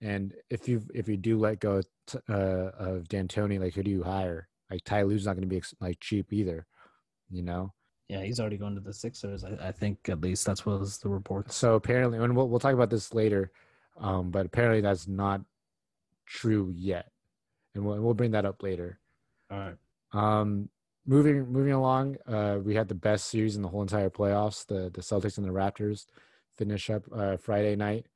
And 0.03 0.35
if 0.51 0.69
you 0.69 0.83
if 0.93 1.09
you 1.09 1.17
do 1.17 1.39
let 1.39 1.59
go 1.61 1.81
t- 2.07 2.19
uh, 2.29 2.71
of 2.79 3.09
D'Antoni, 3.09 3.59
like 3.59 3.75
who 3.75 3.83
do 3.83 3.91
you 3.91 4.03
hire? 4.03 4.49
Like 4.71 4.85
Ty 4.85 5.03
Lue's 5.05 5.25
not 5.25 5.33
going 5.37 5.43
to 5.43 5.49
be 5.49 5.57
ex- 5.57 5.75
like 5.81 6.01
cheap 6.01 6.33
either, 6.35 6.67
you 7.31 7.43
know. 7.43 7.73
yeah, 8.09 8.21
he's 8.23 8.39
already 8.41 8.59
going 8.59 8.75
to 8.75 8.81
the 8.81 8.93
Sixers. 8.93 9.43
I, 9.43 9.69
I 9.69 9.73
think 9.73 10.07
at 10.11 10.21
least 10.21 10.45
that's 10.45 10.67
what 10.67 10.79
was 10.81 10.99
the 10.99 11.09
report. 11.09 11.51
So 11.51 11.77
apparently, 11.77 12.19
and 12.19 12.37
we'll 12.37 12.49
we'll 12.51 12.61
talk 12.61 12.75
about 12.75 12.91
this 12.91 13.15
later, 13.15 13.53
um, 13.99 14.31
but 14.31 14.45
apparently 14.45 14.83
that's 14.83 15.09
not 15.09 15.41
true 16.27 16.71
yet, 16.77 17.11
and 17.75 17.87
we'll 17.87 18.01
we'll 18.03 18.13
bring 18.15 18.33
that 18.33 18.45
up 18.45 18.63
later. 18.63 18.99
All 19.51 19.59
right. 19.59 19.77
Um, 20.13 20.69
moving 21.07 21.51
moving 21.51 21.73
along, 21.73 22.17
uh, 22.27 22.59
we 22.63 22.75
had 22.75 22.89
the 22.89 22.95
best 22.95 23.27
series 23.27 23.57
in 23.57 23.63
the 23.63 23.69
whole 23.69 23.83
entire 23.83 24.11
playoffs. 24.11 24.67
The 24.67 24.91
the 24.93 25.01
Celtics 25.01 25.39
and 25.39 25.47
the 25.47 25.53
Raptors 25.53 26.07
finish 26.57 26.91
up 26.91 27.05
uh, 27.13 27.37
Friday 27.37 27.77
night, 27.77 28.07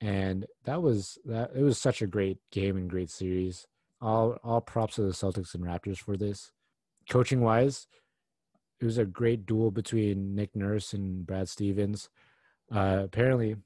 and 0.00 0.46
that 0.64 0.82
was 0.82 1.18
that. 1.24 1.50
It 1.54 1.62
was 1.62 1.78
such 1.78 2.02
a 2.02 2.06
great 2.06 2.38
game 2.50 2.76
and 2.76 2.90
great 2.90 3.10
series. 3.10 3.66
All 4.00 4.38
all 4.42 4.60
props 4.60 4.96
to 4.96 5.02
the 5.02 5.12
Celtics 5.12 5.54
and 5.54 5.64
Raptors 5.64 5.98
for 5.98 6.16
this. 6.16 6.52
Coaching 7.08 7.40
wise, 7.40 7.86
it 8.80 8.84
was 8.84 8.98
a 8.98 9.06
great 9.06 9.46
duel 9.46 9.70
between 9.70 10.34
Nick 10.34 10.54
Nurse 10.54 10.92
and 10.92 11.24
Brad 11.24 11.48
Stevens. 11.48 12.08
Uh, 12.70 13.02
apparently, 13.04 13.56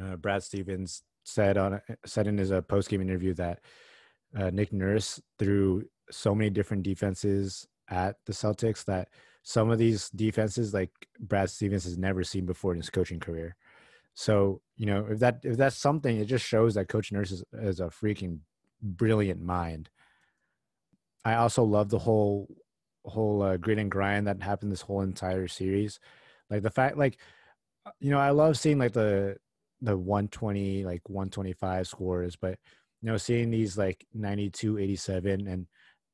uh, 0.00 0.16
Brad 0.16 0.42
Stevens 0.42 1.02
said 1.24 1.56
on 1.56 1.80
said 2.06 2.26
in 2.26 2.38
his 2.38 2.52
uh, 2.52 2.60
post 2.60 2.88
game 2.88 3.00
interview 3.00 3.34
that 3.34 3.60
uh, 4.36 4.50
Nick 4.50 4.72
Nurse 4.72 5.20
threw 5.38 5.84
so 6.10 6.34
many 6.34 6.50
different 6.50 6.82
defenses 6.82 7.66
at 7.88 8.16
the 8.26 8.32
Celtics 8.32 8.84
that 8.86 9.08
some 9.42 9.70
of 9.70 9.78
these 9.78 10.08
defenses 10.10 10.72
like 10.72 10.90
Brad 11.20 11.50
Stevens 11.50 11.84
has 11.84 11.98
never 11.98 12.24
seen 12.24 12.46
before 12.46 12.72
in 12.72 12.78
his 12.78 12.90
coaching 12.90 13.20
career. 13.20 13.56
So 14.14 14.60
you 14.76 14.86
know 14.86 15.06
if 15.10 15.18
that 15.20 15.40
if 15.42 15.56
that's 15.56 15.76
something, 15.76 16.16
it 16.16 16.26
just 16.26 16.46
shows 16.46 16.74
that 16.74 16.88
Coach 16.88 17.12
Nurse 17.12 17.32
is, 17.32 17.44
is 17.52 17.80
a 17.80 17.84
freaking 17.84 18.38
brilliant 18.82 19.42
mind. 19.42 19.90
I 21.24 21.34
also 21.34 21.62
love 21.64 21.88
the 21.88 21.98
whole 21.98 22.48
whole 23.04 23.42
uh, 23.42 23.56
grit 23.56 23.78
and 23.78 23.90
grind 23.90 24.26
that 24.26 24.42
happened 24.42 24.72
this 24.72 24.80
whole 24.80 25.02
entire 25.02 25.48
series. 25.48 26.00
Like 26.48 26.62
the 26.62 26.70
fact, 26.70 26.96
like 26.96 27.18
you 28.00 28.10
know, 28.10 28.18
I 28.18 28.30
love 28.30 28.58
seeing 28.58 28.78
like 28.78 28.92
the 28.92 29.36
the 29.80 29.96
120 29.96 30.84
like 30.84 31.02
125 31.08 31.86
scores, 31.86 32.36
but 32.36 32.58
you 33.04 33.10
know, 33.10 33.18
seeing 33.18 33.50
these 33.50 33.76
like 33.76 34.06
92, 34.14 34.78
87, 34.78 35.46
and 35.46 35.66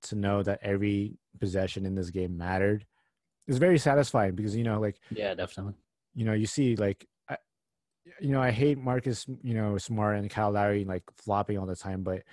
to 0.03 0.17
know 0.17 0.43
that 0.43 0.59
every 0.61 1.17
possession 1.39 1.87
in 1.87 1.95
this 1.95 2.11
game 2.11 2.37
mattered 2.37 2.85
is 3.47 3.59
very 3.59 3.79
satisfying 3.79 4.35
because 4.35 4.57
you 4.57 4.65
know, 4.65 4.81
like 4.81 4.99
Yeah, 5.13 5.35
definitely. 5.35 5.75
you 6.17 6.25
know, 6.25 6.33
you 6.33 6.47
see 6.47 6.75
like, 6.75 7.07
I, 7.29 7.37
you 8.21 8.31
know, 8.31 8.43
I 8.43 8.51
hate 8.51 8.77
Marcus, 8.77 9.25
you 9.45 9.55
know, 9.55 9.79
Smart 9.79 10.17
and 10.17 10.29
Kyle 10.29 10.51
Lowry 10.51 10.85
like 10.85 11.05
flopping 11.17 11.59
all 11.59 11.67
the 11.67 11.77
time, 11.77 12.03
but 12.03 12.25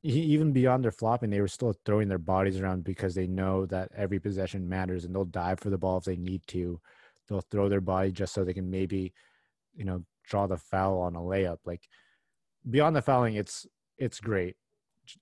he, 0.00 0.20
even 0.20 0.52
beyond 0.52 0.82
their 0.82 0.90
flopping, 0.90 1.28
they 1.28 1.42
were 1.42 1.46
still 1.46 1.74
throwing 1.84 2.08
their 2.08 2.16
bodies 2.16 2.58
around 2.58 2.82
because 2.82 3.14
they 3.14 3.26
know 3.26 3.66
that 3.66 3.90
every 3.94 4.18
possession 4.18 4.66
matters 4.66 5.04
and 5.04 5.14
they'll 5.14 5.26
dive 5.26 5.60
for 5.60 5.68
the 5.68 5.76
ball 5.76 5.98
if 5.98 6.04
they 6.04 6.16
need 6.16 6.40
to. 6.46 6.80
They'll 7.28 7.44
throw 7.50 7.68
their 7.68 7.82
body 7.82 8.10
just 8.10 8.32
so 8.32 8.42
they 8.42 8.54
can 8.54 8.70
maybe, 8.70 9.12
you 9.74 9.84
know, 9.84 10.02
draw 10.24 10.46
the 10.46 10.56
foul 10.56 11.00
on 11.00 11.14
a 11.14 11.20
layup. 11.20 11.58
Like 11.66 11.86
beyond 12.70 12.96
the 12.96 13.02
fouling, 13.02 13.34
it's 13.34 13.66
it's 13.98 14.20
great. 14.20 14.56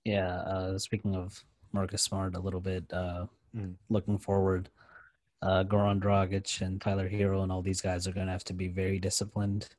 Yeah. 0.03 0.37
Uh, 0.41 0.77
speaking 0.77 1.15
of 1.15 1.43
Marcus 1.71 2.01
Smart 2.01 2.35
a 2.35 2.39
little 2.39 2.61
bit. 2.61 2.91
Uh, 2.91 3.25
Mm. 3.55 3.75
Looking 3.87 4.17
forward, 4.17 4.69
uh, 5.41 5.63
Goran 5.63 6.01
Dragic 6.01 6.59
and 6.59 6.81
Tyler 6.81 7.07
Herro 7.07 7.41
and 7.41 7.49
all 7.53 7.61
these 7.61 7.79
guys 7.79 8.05
are 8.05 8.11
going 8.11 8.25
to 8.25 8.33
have 8.33 8.43
to 8.43 8.53
be 8.53 8.67
very 8.67 8.99
disciplined. 8.99 9.69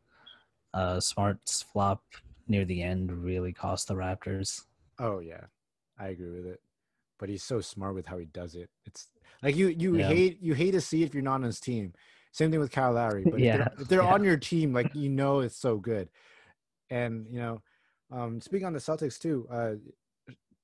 Uh, 0.73 0.99
Smart's 0.99 1.61
flop 1.61 2.03
near 2.49 2.65
the 2.65 2.83
end 2.83 3.13
really 3.13 3.53
cost 3.53 3.89
the 3.89 3.95
Raptors. 3.95 4.63
Oh 4.99 5.19
yeah, 5.19 5.43
I 5.99 6.09
agree 6.09 6.31
with 6.31 6.47
it. 6.47 6.63
But 7.19 7.29
he's 7.29 7.43
so 7.43 7.61
smart 7.61 7.95
with 7.95 8.07
how 8.07 8.17
he 8.17 8.25
does 8.25 8.55
it. 8.55 8.71
It's 8.87 9.09
like 9.43 9.57
you 9.57 9.69
you 9.69 9.99
Yeah. 9.99 10.09
hate 10.09 10.39
you 10.41 10.55
hate 10.55 10.71
to 10.71 10.81
see 10.81 11.03
if 11.03 11.13
you're 11.13 11.23
not 11.23 11.35
on 11.35 11.43
his 11.43 11.61
team. 11.61 11.93
Same 12.33 12.51
thing 12.51 12.61
with 12.61 12.71
Kyle 12.73 12.93
Lowry. 12.95 13.25
But 13.25 13.41
Yeah, 13.41 13.57
if 13.57 13.59
they're, 13.59 13.83
if 13.83 13.89
they're 13.89 14.03
yeah. 14.05 14.15
on 14.15 14.25
your 14.25 14.39
team, 14.39 14.73
like 14.73 14.95
you 14.95 15.11
know 15.11 15.41
it's 15.41 15.57
so 15.57 15.77
good. 15.77 16.09
And 16.91 17.27
you 17.31 17.39
know, 17.39 17.63
um, 18.11 18.41
speaking 18.41 18.67
on 18.67 18.73
the 18.73 18.79
Celtics 18.79 19.19
too, 19.19 19.47
uh, 19.51 19.75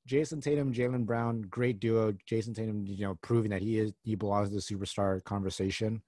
Jayson 0.07 0.41
Tatum, 0.43 0.73
Jaylen 0.73 1.07
Brown, 1.07 1.43
great 1.43 1.79
duo. 1.81 2.12
Jayson 2.27 2.55
Tatum, 2.55 2.87
you 2.87 3.07
know, 3.07 3.16
proving 3.23 3.51
that 3.51 3.62
he 3.62 3.79
is 3.79 3.93
he 4.03 4.14
belongs 4.14 4.49
to 4.49 4.55
the 4.55 4.61
superstar 4.61 5.23
conversation, 5.25 6.03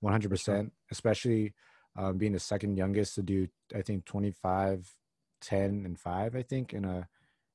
one 0.00 0.12
hundred 0.12 0.30
percent. 0.30 0.72
Especially 0.90 1.54
um, 1.96 2.18
being 2.18 2.32
the 2.32 2.38
second 2.38 2.76
youngest 2.76 3.14
to 3.16 3.22
do, 3.22 3.48
I 3.74 3.82
think 3.82 4.04
25, 4.04 4.88
10, 5.40 5.82
and 5.84 5.98
five. 5.98 6.36
I 6.36 6.42
think 6.42 6.72
in 6.72 6.84
a 6.84 7.08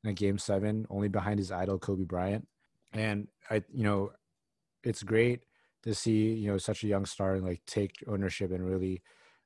in 0.04 0.10
a 0.10 0.14
game 0.14 0.38
seven, 0.38 0.86
only 0.90 1.08
behind 1.08 1.40
his 1.40 1.52
idol 1.52 1.80
Kobe 1.80 2.04
Bryant. 2.04 2.48
And 2.94 3.28
I, 3.50 3.64
you 3.74 3.84
know, 3.84 4.12
it's 4.84 5.04
great 5.04 5.44
to 5.84 5.94
see 5.96 6.34
you 6.34 6.52
know 6.52 6.58
such 6.58 6.84
a 6.84 6.88
young 6.88 7.06
star 7.06 7.36
and 7.36 7.46
like 7.46 7.62
take 7.66 8.04
ownership 8.08 8.52
and 8.52 8.66
really 8.66 9.02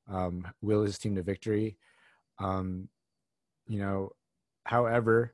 um, 0.09 0.47
will 0.61 0.84
his 0.84 0.97
team 0.97 1.15
to 1.15 1.22
victory. 1.22 1.78
Um, 2.39 2.89
you 3.67 3.79
know, 3.79 4.11
however, 4.63 5.33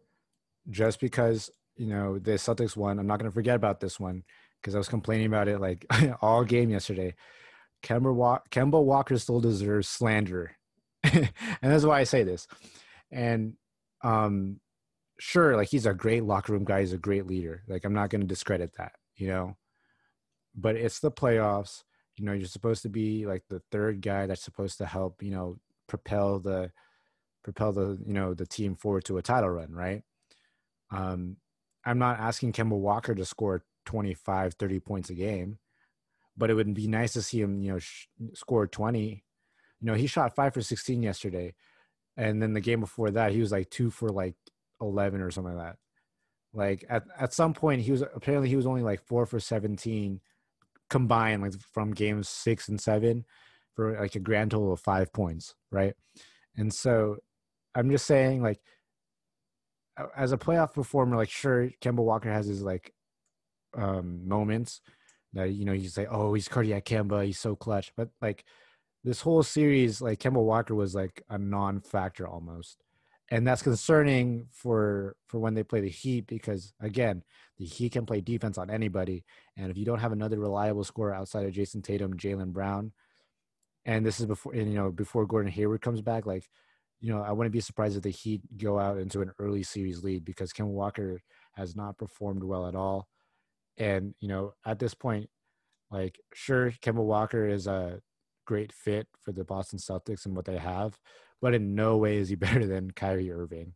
just 0.70 1.00
because 1.00 1.50
you 1.78 1.88
know 1.88 2.20
the 2.20 2.32
Celtics 2.32 2.76
won, 2.76 3.00
I'm 3.00 3.08
not 3.08 3.20
going 3.20 3.30
to 3.30 3.36
forget 3.36 3.56
about 3.56 3.80
this 3.80 4.00
one 4.00 4.24
because 4.62 4.76
I 4.76 4.78
was 4.78 4.88
complaining 4.88 5.28
about 5.28 5.48
it 5.48 5.60
like 5.60 5.86
all 6.22 6.44
game 6.44 6.70
yesterday. 6.70 7.16
Kemba, 7.84 8.40
Kemba 8.50 8.84
Walker 8.84 9.18
still 9.20 9.40
deserves 9.40 9.88
slander, 9.88 10.56
and 11.04 11.32
that's 11.62 11.86
why 11.86 12.00
I 12.00 12.04
say 12.04 12.24
this. 12.24 12.48
And 13.12 13.54
um, 14.04 14.60
sure, 15.20 15.56
like 15.56 15.70
he's 15.70 15.86
a 15.86 15.94
great 15.94 16.24
locker 16.24 16.54
room 16.54 16.66
guy, 16.66 16.82
he's 16.82 16.94
a 16.94 16.98
great 16.98 17.28
leader. 17.28 17.64
Like 17.68 17.86
I'm 17.86 17.94
not 17.94 18.10
going 18.10 18.22
to 18.22 18.28
discredit 18.28 18.72
that, 18.78 18.94
you 19.16 19.28
know. 19.28 19.56
But 20.56 20.76
it's 20.76 21.00
the 21.00 21.12
playoffs. 21.12 21.84
You 22.18 22.26
know, 22.26 22.32
you're 22.32 22.48
supposed 22.48 22.82
to 22.84 22.90
be 22.90 23.26
like 23.26 23.44
the 23.50 23.62
third 23.72 24.02
guy 24.02 24.26
that's 24.26 24.44
supposed 24.44 24.78
to 24.78 24.86
help, 24.86 25.22
you 25.22 25.32
know, 25.32 25.60
propel 25.88 26.40
the 26.40 26.72
propel 27.46 27.72
the 27.72 27.98
you 28.06 28.14
know 28.14 28.34
the 28.34 28.46
team 28.48 28.76
forward 28.76 29.06
to 29.06 29.18
a 29.18 29.22
title 29.22 29.50
run, 29.50 29.72
right? 29.72 30.02
Um, 30.92 31.38
I'm 31.86 32.00
not 32.00 32.20
asking 32.20 32.54
Kemba 32.54 32.78
Walker 32.78 33.14
to 33.14 33.24
score 33.24 33.64
25, 33.86 34.56
30 34.56 34.80
points 34.80 35.10
a 35.12 35.14
game, 35.14 35.60
but 36.36 36.50
it 36.50 36.56
would 36.56 36.74
be 36.74 36.88
nice 36.88 37.14
to 37.14 37.22
see 37.22 37.40
him, 37.40 37.62
you 37.62 37.72
know, 37.72 37.80
sh- 37.80 38.08
score 38.34 38.66
20. 38.66 39.24
You 39.80 39.88
know, 39.88 39.94
he 39.94 40.08
shot 40.08 40.36
five 40.36 40.54
for 40.54 40.62
16 40.62 41.04
yesterday, 41.04 41.54
and 42.18 42.42
then 42.42 42.54
the 42.54 42.62
game 42.62 42.80
before 42.80 43.12
that, 43.12 43.32
he 43.32 43.40
was 43.40 43.52
like 43.52 43.70
two 43.70 43.92
for 43.92 44.10
like 44.10 44.36
11 44.82 45.22
or 45.22 45.30
something 45.30 45.56
like 45.56 45.68
that. 45.68 45.78
Like 46.52 46.86
at 46.90 47.04
at 47.18 47.34
some 47.34 47.54
point, 47.54 47.84
he 47.84 47.92
was 47.92 48.02
apparently 48.02 48.50
he 48.50 48.56
was 48.56 48.66
only 48.66 48.82
like 48.82 49.06
four 49.06 49.28
for 49.28 49.40
17 49.40 50.20
combined, 50.90 51.44
like 51.44 51.54
from 51.74 51.92
games 51.92 52.28
six 52.28 52.70
and 52.70 52.82
seven, 52.82 53.26
for 53.76 54.00
like 54.00 54.16
a 54.16 54.20
grand 54.20 54.52
total 54.52 54.74
of 54.74 54.80
five 54.80 55.14
points, 55.14 55.54
right? 55.72 55.94
And 56.58 56.74
so, 56.74 57.18
I'm 57.76 57.90
just 57.90 58.06
saying, 58.06 58.42
like 58.42 58.60
as 60.16 60.32
a 60.32 60.38
playoff 60.38 60.74
performer, 60.74 61.16
like 61.18 61.30
sure, 61.30 61.70
Kemba 61.82 62.04
Walker 62.04 62.32
has 62.32 62.48
his 62.48 62.62
like 62.62 62.94
um 63.78 64.28
moments 64.28 64.82
that 65.34 65.52
you 65.52 65.66
know 65.66 65.74
you 65.74 65.90
say, 65.90 66.08
oh, 66.10 66.34
he's 66.34 66.48
cardiac 66.48 66.86
Kemba, 66.86 67.26
he's 67.26 67.40
so 67.40 67.56
clutch, 67.56 67.92
but 67.96 68.10
like 68.22 68.46
this 69.04 69.22
whole 69.22 69.44
series, 69.44 70.02
like 70.02 70.20
Kemba 70.20 70.44
Walker 70.44 70.74
was 70.76 70.96
like 70.96 71.22
a 71.30 71.38
non-factor 71.38 72.28
almost, 72.28 72.84
and 73.30 73.46
that's 73.48 73.62
concerning 73.62 74.48
for 74.52 75.16
for 75.28 75.40
when 75.40 75.54
they 75.54 75.64
play 75.64 75.82
the 75.82 75.90
Heat 75.90 76.28
because 76.28 76.74
again, 76.82 77.24
the 77.58 77.66
Heat 77.66 77.92
can 77.92 78.06
play 78.06 78.22
defense 78.22 78.58
on 78.58 78.70
anybody, 78.70 79.24
and 79.58 79.70
if 79.70 79.78
you 79.78 79.86
don't 79.86 80.00
have 80.00 80.14
another 80.14 80.40
reliable 80.40 80.84
scorer 80.84 81.14
outside 81.14 81.46
of 81.46 81.54
Jayson 81.54 81.84
Tatum, 81.84 82.16
Jaylen 82.16 82.54
Brown, 82.54 82.94
and 83.86 84.06
this 84.06 84.20
is 84.20 84.26
before 84.26 84.54
and, 84.54 84.70
you 84.70 84.76
know 84.76 84.92
before 84.92 85.26
Gordon 85.26 85.52
Hayward 85.52 85.82
comes 85.82 86.02
back, 86.02 86.26
like 86.26 86.50
you 87.06 87.14
know 87.14 87.22
I 87.22 87.32
wouldn't 87.32 87.54
be 87.54 87.62
surprised 87.62 87.96
if 87.98 88.02
the 88.02 88.10
Heat 88.10 88.42
go 88.58 88.80
out 88.80 88.98
into 88.98 89.22
an 89.22 89.32
early 89.38 89.62
series 89.62 90.04
lead 90.04 90.26
because 90.26 90.52
Kemba 90.52 90.74
Walker 90.82 91.22
has 91.54 91.76
not 91.76 92.00
performed 92.00 92.44
well 92.44 92.66
at 92.68 92.74
all, 92.74 93.08
and 93.78 94.16
you 94.22 94.28
know 94.28 94.54
at 94.66 94.80
this 94.80 94.96
point, 94.96 95.30
like 95.92 96.20
sure 96.34 96.72
Kemba 96.82 97.04
Walker 97.04 97.48
is 97.48 97.68
a 97.68 98.02
great 98.46 98.72
fit 98.74 99.08
for 99.24 99.32
the 99.34 99.44
Boston 99.44 99.78
Celtics 99.78 100.26
and 100.26 100.36
what 100.36 100.46
they 100.46 100.58
have, 100.58 100.98
but 101.42 101.54
in 101.54 101.76
no 101.76 101.98
way 101.98 102.18
is 102.18 102.30
he 102.30 102.36
better 102.48 102.66
than 102.66 102.90
Kyrie 102.90 103.32
Irving. 103.32 103.74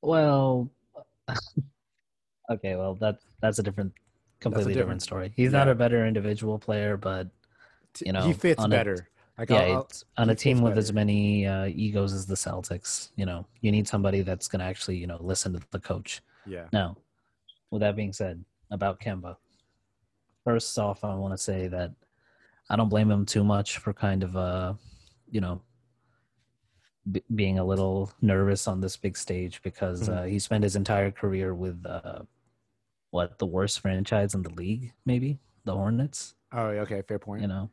Well, 0.00 0.70
okay, 2.50 2.74
well 2.76 2.94
that's 2.94 3.24
that's 3.42 3.58
a 3.58 3.62
different, 3.62 3.92
completely 4.40 4.72
different, 4.72 5.00
different- 5.00 5.02
story. 5.02 5.32
He's 5.36 5.52
not 5.52 5.68
a 5.68 5.74
better 5.74 6.06
individual 6.06 6.58
player, 6.58 6.96
but 6.96 7.28
You 8.04 8.12
know, 8.12 8.22
he 8.22 8.32
fits 8.32 8.62
on 8.62 8.72
a- 8.72 8.76
better. 8.76 9.08
Like 9.38 9.50
yeah, 9.50 9.56
I'll- 9.60 9.72
I'll- 9.72 9.82
it's, 9.84 10.04
on 10.16 10.30
a 10.30 10.34
team 10.34 10.60
with 10.62 10.72
better. 10.72 10.80
as 10.80 10.92
many 10.92 11.46
uh, 11.46 11.66
egos 11.66 12.12
as 12.12 12.26
the 12.26 12.34
Celtics, 12.34 13.10
you 13.16 13.24
know, 13.24 13.46
you 13.60 13.70
need 13.70 13.86
somebody 13.86 14.22
that's 14.22 14.48
going 14.48 14.58
to 14.60 14.64
actually, 14.66 14.96
you 14.96 15.06
know, 15.06 15.18
listen 15.20 15.52
to 15.52 15.60
the 15.70 15.78
coach. 15.78 16.20
yeah. 16.46 16.66
Now, 16.72 16.96
with 17.70 17.80
that 17.80 17.94
being 17.96 18.12
said, 18.12 18.44
about 18.70 18.98
Kemba, 19.00 19.36
first 20.44 20.76
off, 20.78 21.04
I 21.04 21.14
want 21.14 21.32
to 21.34 21.38
say 21.38 21.68
that 21.68 21.92
I 22.68 22.76
don't 22.76 22.88
blame 22.88 23.10
him 23.10 23.24
too 23.24 23.44
much 23.44 23.78
for 23.78 23.92
kind 23.92 24.22
of, 24.24 24.36
uh, 24.36 24.74
you 25.30 25.40
know, 25.40 25.62
b- 27.10 27.22
being 27.34 27.58
a 27.58 27.64
little 27.64 28.10
nervous 28.20 28.66
on 28.66 28.80
this 28.80 28.96
big 28.96 29.16
stage 29.16 29.62
because 29.62 30.08
Mhm. 30.08 30.16
uh, 30.16 30.22
he 30.24 30.38
spent 30.38 30.64
his 30.64 30.76
entire 30.76 31.10
career 31.10 31.54
with 31.54 31.84
uh, 31.86 32.22
what 33.10 33.38
the 33.38 33.46
worst 33.46 33.80
franchise 33.80 34.34
in 34.34 34.42
the 34.42 34.50
league, 34.50 34.92
maybe 35.06 35.38
the 35.64 35.74
Hornets 35.74 36.34
Oh, 36.52 36.66
okay, 36.84 37.02
fair 37.02 37.18
point. 37.18 37.42
you 37.42 37.48
know. 37.48 37.70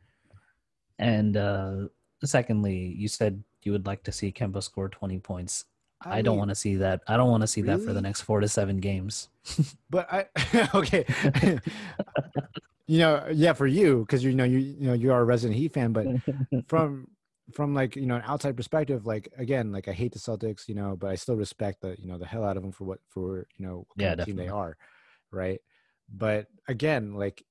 And 0.98 1.36
uh 1.36 1.88
secondly, 2.24 2.94
you 2.96 3.08
said 3.08 3.42
you 3.62 3.72
would 3.72 3.86
like 3.86 4.02
to 4.04 4.12
see 4.12 4.32
Kemba 4.32 4.62
score 4.62 4.88
20 4.88 5.18
points. 5.20 5.64
I, 6.00 6.22
don't 6.22 6.36
mean, 6.36 6.38
want 6.38 6.50
to 6.50 6.54
see 6.54 6.76
that. 6.76 7.02
I 7.06 7.16
don't 7.16 7.30
want 7.30 7.42
to 7.42 7.46
see 7.48 7.62
that 7.62 7.80
for 7.82 7.92
the 7.92 8.00
next 8.02 8.20
4 8.22 8.40
to 8.40 8.48
7 8.48 8.78
games. 8.78 9.28
But 9.90 10.08
I 10.12 10.26
okay. 10.74 11.04
you 12.86 12.98
know, 12.98 13.26
yeah, 13.32 13.52
for 13.52 13.66
you 13.66 14.00
because 14.00 14.22
you 14.24 14.34
know 14.34 14.44
you 14.44 14.58
you 14.58 14.86
know 14.88 14.92
you 14.92 15.12
are 15.12 15.20
a 15.20 15.24
resident 15.24 15.58
Heat 15.58 15.72
fan, 15.72 15.92
but 15.92 16.10
from 16.68 17.08
from 17.52 17.74
like 17.74 17.96
you 17.96 18.06
know 18.06 18.16
an 18.16 18.22
outside 18.26 18.56
perspective, 18.56 19.06
like 19.06 19.32
again, 19.38 19.72
like 19.72 19.88
I 19.88 19.92
hate 19.92 20.12
the 20.12 20.18
Celtics, 20.18 20.68
you 20.68 20.74
know, 20.74 20.96
but 20.96 21.10
I 21.10 21.16
still 21.16 21.36
respect 21.36 21.82
the 21.82 21.96
you 22.00 22.08
know 22.08 22.18
the 22.18 22.26
hell 22.26 22.44
out 22.44 22.56
of 22.56 22.62
them 22.62 22.72
for 22.72 22.84
what 22.84 23.00
for 23.08 23.46
you 23.56 23.66
know 23.66 23.86
what 23.88 23.98
Yeah, 23.98 24.08
kind 24.08 24.20
of 24.20 24.26
team 24.26 24.36
they 24.36 24.48
are, 24.48 24.76
right? 25.30 25.60
But 26.12 26.48
again, 26.68 27.14
like 27.14 27.44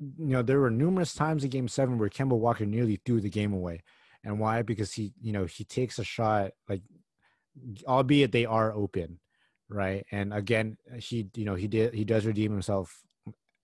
you 0.00 0.26
know, 0.26 0.42
there 0.42 0.60
were 0.60 0.70
numerous 0.70 1.14
times 1.14 1.44
in 1.44 1.50
Game 1.50 1.68
Seven 1.68 1.98
where 1.98 2.08
Kemba 2.08 2.36
Walker 2.36 2.64
nearly 2.64 3.00
threw 3.04 3.20
the 3.20 3.28
game 3.28 3.52
away, 3.52 3.82
and 4.24 4.38
why? 4.38 4.62
Because 4.62 4.92
he 4.92 5.12
you 5.20 5.32
know 5.32 5.44
he 5.44 5.64
takes 5.64 5.98
a 5.98 6.04
shot 6.04 6.52
like, 6.68 6.82
albeit 7.86 8.32
they 8.32 8.46
are 8.46 8.72
open, 8.72 9.20
right? 9.68 10.04
And 10.10 10.32
again, 10.32 10.78
he 10.98 11.28
you 11.34 11.44
know 11.44 11.54
he 11.54 11.68
did 11.68 11.94
he 11.94 12.04
does 12.04 12.24
redeem 12.24 12.52
himself 12.52 13.02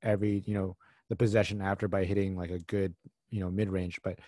every 0.03 0.43
you 0.47 0.55
know 0.55 0.77
the 1.09 1.17
possession 1.17 1.63
after 1.63 1.89
by 1.89 2.05
hitting 2.05 2.37
like 2.37 2.51
a 2.51 2.59
good 2.59 2.95
you 3.31 3.41
know 3.41 3.51
mid 3.51 3.71
range, 3.71 3.99
but 4.05 4.19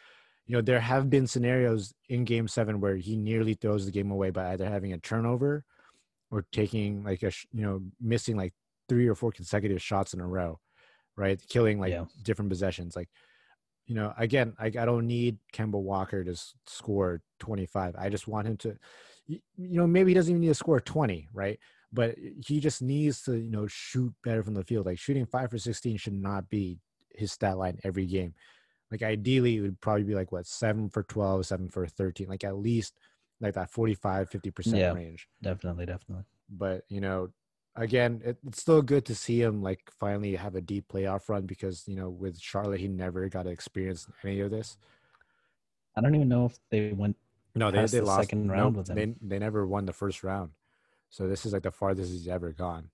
you 0.47 0.55
know 0.55 0.63
there 0.63 0.81
have 0.81 1.11
been 1.11 1.27
scenarios 1.27 1.93
in 2.09 2.25
game 2.25 2.49
seven 2.49 2.81
where 2.81 2.97
he 2.97 3.17
nearly 3.17 3.53
throws 3.53 3.85
the 3.85 3.93
game 3.93 4.11
away 4.11 4.31
by 4.31 4.53
either 4.53 4.67
having 4.67 4.95
a 4.95 4.99
turnover 4.99 5.63
or 6.31 6.47
taking 6.53 7.05
like 7.05 7.23
a 7.23 7.33
you 7.53 7.63
know 7.63 7.83
missing 8.01 8.37
like 8.37 8.55
three 8.89 9.07
or 9.07 9.15
four 9.15 9.31
consecutive 9.31 9.83
shots 9.83 10.15
in 10.15 10.21
a 10.21 10.27
row 10.27 10.59
right 11.19 11.41
killing 11.49 11.79
like 11.81 11.93
Yeah. 11.93 12.05
different 12.23 12.49
possessions 12.49 12.97
like 12.97 13.09
you 13.87 13.95
know 13.95 14.13
again 14.17 14.55
I, 14.59 14.67
I 14.67 14.85
don't 14.87 15.07
need 15.07 15.39
kemba 15.53 15.81
walker 15.81 16.25
to 16.25 16.31
s- 16.33 16.55
score 16.67 17.21
25 17.41 17.97
i 17.99 18.09
just 18.09 18.29
want 18.29 18.47
him 18.47 18.57
to 18.59 18.77
you 19.27 19.41
know 19.57 19.87
maybe 19.87 20.11
he 20.11 20.15
doesn't 20.15 20.31
even 20.31 20.41
need 20.41 20.49
to 20.49 20.55
score 20.55 20.81
20 20.81 21.29
right 21.35 21.59
but 21.93 22.15
he 22.47 22.61
just 22.61 22.81
needs 22.83 23.23
to 23.23 23.37
you 23.37 23.51
know 23.51 23.67
shoot 23.67 24.13
better 24.25 24.43
from 24.43 24.55
the 24.55 24.65
field 24.65 24.87
like 24.87 24.99
shooting 24.99 25.27
5 25.27 25.51
for 25.51 25.59
16 25.59 25.97
should 25.97 26.13
not 26.15 26.49
be 26.49 26.79
his 27.15 27.33
stat 27.33 27.59
line 27.59 27.79
every 27.83 28.07
game 28.07 28.35
like 28.91 29.03
ideally 29.03 29.57
it 29.57 29.61
would 29.63 29.81
probably 29.81 30.05
be 30.05 30.15
like 30.15 30.31
what 30.33 30.47
7 30.47 30.89
for 30.89 31.03
12 31.03 31.47
7 31.47 31.69
for 31.69 31.87
13 31.87 32.29
like 32.29 32.45
at 32.45 32.57
least 32.57 32.95
like 33.41 33.55
that 33.55 33.71
45 33.71 34.31
50% 34.31 34.79
Yeah. 34.79 34.93
range 34.93 35.29
definitely, 35.43 35.87
definitely. 35.87 36.25
but 36.49 36.83
you 36.89 37.01
know 37.01 37.29
again 37.79 38.21
it, 38.25 38.37
it's 38.47 38.61
still 38.61 38.83
good 38.83 39.05
to 39.07 39.15
see 39.15 39.41
him 39.41 39.63
like 39.63 39.81
finally 39.99 40.35
have 40.35 40.55
a 40.55 40.61
deep 40.61 40.89
playoff 40.93 41.29
run 41.29 41.47
because 41.47 41.85
you 41.87 41.97
know 41.97 42.11
with 42.11 42.39
charlotte 42.39 42.81
he 42.81 42.89
never 42.89 43.29
got 43.29 43.45
to 43.45 43.51
experience 43.51 44.07
any 44.25 44.41
of 44.41 44.51
this. 44.51 44.77
I 45.97 46.01
don't 46.01 46.15
even 46.15 46.29
know 46.29 46.47
if 46.47 46.59
they 46.71 46.93
went 46.93 47.17
no 47.55 47.71
they, 47.71 47.85
they 47.87 48.01
the 48.01 48.05
lost. 48.05 48.21
second 48.21 48.47
no, 48.47 48.53
round 48.53 48.77
with 48.77 48.87
they, 48.87 49.15
they 49.21 49.39
never 49.39 49.67
won 49.67 49.87
the 49.87 49.93
first 49.93 50.23
round. 50.23 50.51
So 51.11 51.27
this 51.27 51.47
is 51.47 51.53
like 51.53 51.63
the 51.63 51.71
farthest 51.71 52.13
he's 52.13 52.29
ever 52.29 52.53
gone. 52.53 52.91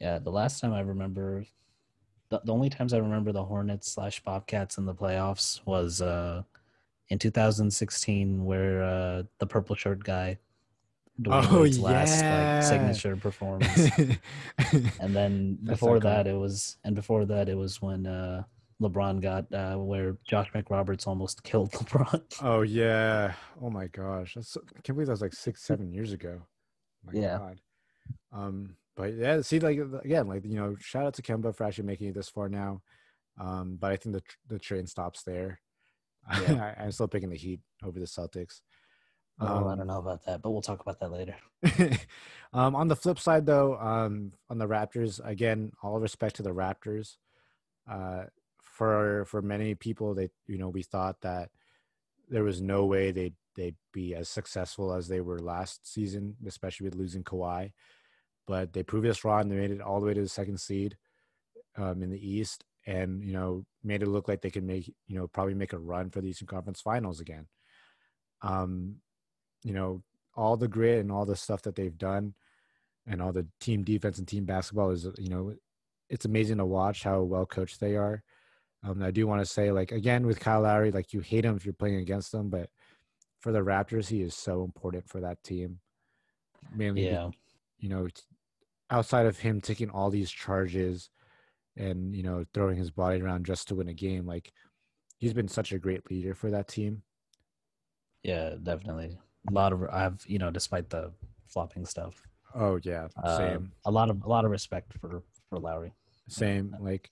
Yeah, 0.00 0.18
the 0.18 0.30
last 0.30 0.60
time 0.60 0.72
I 0.72 0.80
remember, 0.80 1.44
the, 2.30 2.40
the 2.44 2.52
only 2.52 2.70
times 2.70 2.92
I 2.92 2.98
remember 2.98 3.32
the 3.32 3.44
Hornets 3.44 3.92
slash 3.92 4.20
Bobcats 4.24 4.78
in 4.78 4.86
the 4.86 4.94
playoffs 4.94 5.60
was 5.64 6.02
uh, 6.02 6.42
in 7.08 7.18
2016, 7.18 8.44
where 8.44 8.82
uh, 8.82 9.22
the 9.38 9.46
purple 9.46 9.76
shirt 9.76 10.02
guy 10.02 10.38
Dwyane 11.20 11.46
Oh, 11.50 11.60
Wade's 11.62 11.78
last 11.78 12.22
yeah. 12.22 12.54
like 12.56 12.64
signature 12.64 13.16
performance. 13.16 13.88
and 15.00 15.14
then 15.14 15.58
That's 15.62 15.78
before 15.80 16.00
that 16.00 16.26
it 16.26 16.34
was 16.36 16.76
and 16.84 16.94
before 16.94 17.24
that 17.26 17.48
it 17.48 17.56
was 17.56 17.80
when 17.80 18.06
uh 18.06 18.42
lebron 18.82 19.20
got 19.20 19.50
uh 19.54 19.76
where 19.76 20.16
josh 20.28 20.50
mcroberts 20.52 21.06
almost 21.06 21.42
killed 21.44 21.70
lebron 21.72 22.20
oh 22.42 22.62
yeah. 22.62 23.34
Oh 23.62 23.70
my 23.70 23.86
gosh. 23.86 24.34
That's 24.34 24.56
I 24.56 24.80
can't 24.82 24.96
believe 24.96 25.06
that 25.06 25.12
was 25.12 25.22
like 25.22 25.34
six, 25.34 25.62
seven 25.62 25.92
years 25.92 26.12
ago. 26.12 26.42
My 27.04 27.12
Yeah. 27.12 27.38
God. 27.38 27.60
Um, 28.32 28.76
but 28.96 29.14
yeah, 29.14 29.40
see, 29.40 29.60
like 29.60 29.78
again, 30.04 30.26
like 30.28 30.44
you 30.44 30.56
know, 30.56 30.76
shout 30.80 31.06
out 31.06 31.14
to 31.14 31.22
Kemba 31.22 31.54
for 31.54 31.64
actually 31.64 31.86
making 31.86 32.08
it 32.08 32.14
this 32.14 32.28
far 32.28 32.48
now. 32.48 32.82
Um, 33.40 33.76
but 33.80 33.90
I 33.92 33.96
think 33.96 34.14
the 34.14 34.20
tr- 34.20 34.36
the 34.48 34.58
train 34.58 34.86
stops 34.86 35.22
there. 35.22 35.60
Yeah. 36.42 36.74
I, 36.78 36.82
I'm 36.84 36.92
still 36.92 37.08
picking 37.08 37.30
the 37.30 37.36
Heat 37.36 37.60
over 37.82 37.98
the 37.98 38.06
Celtics. 38.06 38.60
Oh 39.40 39.66
i 39.68 39.72
Um, 39.72 39.78
don't 39.78 39.86
know 39.86 39.98
about 39.98 40.24
that 40.26 40.42
but 40.42 40.50
we'll 40.50 40.62
talk 40.62 40.80
about 40.80 41.00
that 41.00 41.10
later 41.12 41.36
um, 42.52 42.76
on 42.76 42.88
the 42.88 42.96
flip 42.96 43.18
side, 43.18 43.46
though, 43.46 43.76
um, 43.78 44.32
on 44.50 44.58
the 44.58 44.66
Raptors, 44.68 45.20
again, 45.24 45.72
all 45.82 45.98
respect 45.98 46.36
to 46.36 46.42
the 46.42 46.50
Raptors. 46.50 47.16
Uh, 47.90 48.24
for 48.62 49.24
for 49.26 49.40
many 49.40 49.74
people, 49.74 50.14
they 50.14 50.28
you 50.46 50.58
know 50.58 50.68
we 50.68 50.82
thought 50.82 51.20
that 51.22 51.50
there 52.28 52.44
was 52.44 52.60
no 52.60 52.84
way 52.84 53.12
they'd 53.12 53.34
they'd 53.56 53.76
be 53.92 54.14
as 54.14 54.28
successful 54.28 54.92
as 54.92 55.08
they 55.08 55.20
were 55.20 55.38
last 55.38 55.90
season, 55.90 56.36
especially 56.46 56.84
with 56.84 56.96
losing 56.96 57.22
Kawhi. 57.24 57.72
But 58.46 58.72
they 58.72 58.82
proved 58.82 59.06
us 59.06 59.24
wrong. 59.24 59.48
They 59.48 59.56
made 59.56 59.70
it 59.70 59.80
all 59.80 60.00
the 60.00 60.06
way 60.06 60.14
to 60.14 60.20
the 60.22 60.28
second 60.28 60.58
seed 60.60 60.96
um, 61.76 62.02
in 62.02 62.10
the 62.10 62.28
East, 62.30 62.64
and 62.86 63.24
you 63.24 63.32
know 63.32 63.64
made 63.82 64.02
it 64.02 64.08
look 64.08 64.28
like 64.28 64.42
they 64.42 64.50
could 64.50 64.64
make 64.64 64.92
you 65.06 65.16
know 65.16 65.28
probably 65.28 65.54
make 65.54 65.72
a 65.72 65.78
run 65.78 66.10
for 66.10 66.20
the 66.20 66.28
Eastern 66.28 66.48
Conference 66.48 66.80
Finals 66.80 67.20
again. 67.20 67.46
Um, 68.42 68.96
you 69.64 69.72
know 69.72 70.02
all 70.36 70.56
the 70.56 70.68
grit 70.68 71.00
and 71.00 71.10
all 71.10 71.24
the 71.24 71.36
stuff 71.36 71.62
that 71.62 71.74
they've 71.74 71.98
done 71.98 72.34
and 73.06 73.20
all 73.20 73.32
the 73.32 73.46
team 73.60 73.82
defense 73.82 74.18
and 74.18 74.28
team 74.28 74.44
basketball 74.44 74.90
is 74.90 75.08
you 75.18 75.28
know 75.28 75.52
it's 76.08 76.24
amazing 76.24 76.58
to 76.58 76.64
watch 76.64 77.02
how 77.02 77.22
well 77.22 77.46
coached 77.46 77.80
they 77.80 77.96
are. 77.96 78.22
Um, 78.86 79.02
i 79.02 79.10
do 79.10 79.26
want 79.26 79.40
to 79.40 79.46
say 79.46 79.72
like 79.72 79.92
again 79.92 80.26
with 80.26 80.40
kyle 80.40 80.60
lowry 80.60 80.90
like 80.90 81.14
you 81.14 81.20
hate 81.20 81.44
him 81.44 81.56
if 81.56 81.64
you're 81.64 81.72
playing 81.72 81.96
against 81.96 82.34
him 82.34 82.50
but 82.50 82.68
for 83.44 83.52
the 83.52 83.60
raptors 83.60 84.08
he 84.08 84.22
is 84.22 84.34
so 84.34 84.64
important 84.64 85.06
for 85.06 85.20
that 85.20 85.42
team. 85.44 85.78
Mainly 86.74 87.04
yeah. 87.04 87.28
you 87.78 87.90
know 87.90 88.08
outside 88.88 89.26
of 89.26 89.38
him 89.38 89.60
taking 89.60 89.90
all 89.90 90.08
these 90.08 90.30
charges 90.30 91.10
and 91.76 92.16
you 92.16 92.22
know 92.22 92.46
throwing 92.54 92.78
his 92.78 92.90
body 92.90 93.20
around 93.20 93.44
just 93.44 93.68
to 93.68 93.74
win 93.74 93.88
a 93.88 93.92
game 93.92 94.24
like 94.24 94.50
he's 95.18 95.34
been 95.34 95.46
such 95.46 95.72
a 95.72 95.78
great 95.78 96.10
leader 96.10 96.34
for 96.34 96.50
that 96.52 96.68
team. 96.68 97.02
Yeah 98.22 98.54
definitely 98.62 99.18
a 99.48 99.52
lot 99.52 99.72
of 99.72 99.82
i've 99.92 100.24
you 100.26 100.38
know 100.38 100.50
despite 100.50 100.88
the 100.90 101.12
flopping 101.46 101.84
stuff 101.86 102.26
oh 102.54 102.78
yeah 102.82 103.08
uh, 103.22 103.36
same. 103.36 103.72
a 103.84 103.90
lot 103.90 104.10
of 104.10 104.22
a 104.24 104.28
lot 104.28 104.44
of 104.44 104.50
respect 104.50 104.92
for 105.00 105.22
for 105.48 105.58
lowry. 105.58 105.92
Same 106.28 106.76
like 106.80 107.10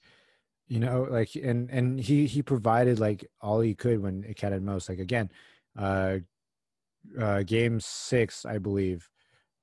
you 0.69 0.79
know 0.81 1.07
like 1.11 1.35
and 1.37 1.71
and 1.71 2.01
he 2.01 2.27
he 2.27 2.43
provided 2.43 2.99
like 2.99 3.27
all 3.41 3.61
he 3.61 3.75
could 3.75 4.03
when 4.03 4.25
it 4.25 4.37
counted 4.37 4.63
most. 4.63 4.89
Like 4.89 4.99
again 4.99 5.31
uh 5.79 6.19
uh 7.19 7.43
game 7.43 7.81
six 7.81 8.45
i 8.45 8.59
believe 8.59 9.09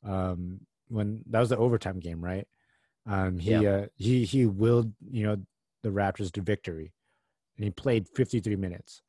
um 0.03 0.59
when 0.87 1.23
that 1.29 1.39
was 1.39 1.49
the 1.49 1.57
overtime 1.57 1.99
game 1.99 2.23
right? 2.23 2.47
Um 3.05 3.39
he 3.39 3.51
Yeah. 3.53 3.69
uh 3.69 3.85
he 3.95 4.25
he 4.25 4.45
willed 4.45 4.93
you 5.09 5.25
know 5.25 5.37
the 5.83 5.89
raptors 5.89 6.31
to 6.33 6.41
victory 6.41 6.91
and 7.57 7.63
he 7.63 7.71
played 7.71 8.07
53 8.15 8.55
minutes 8.55 9.01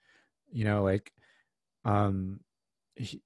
you 0.52 0.64
know 0.64 0.82
like 0.82 1.12
um 1.84 2.40
he, 2.96 3.20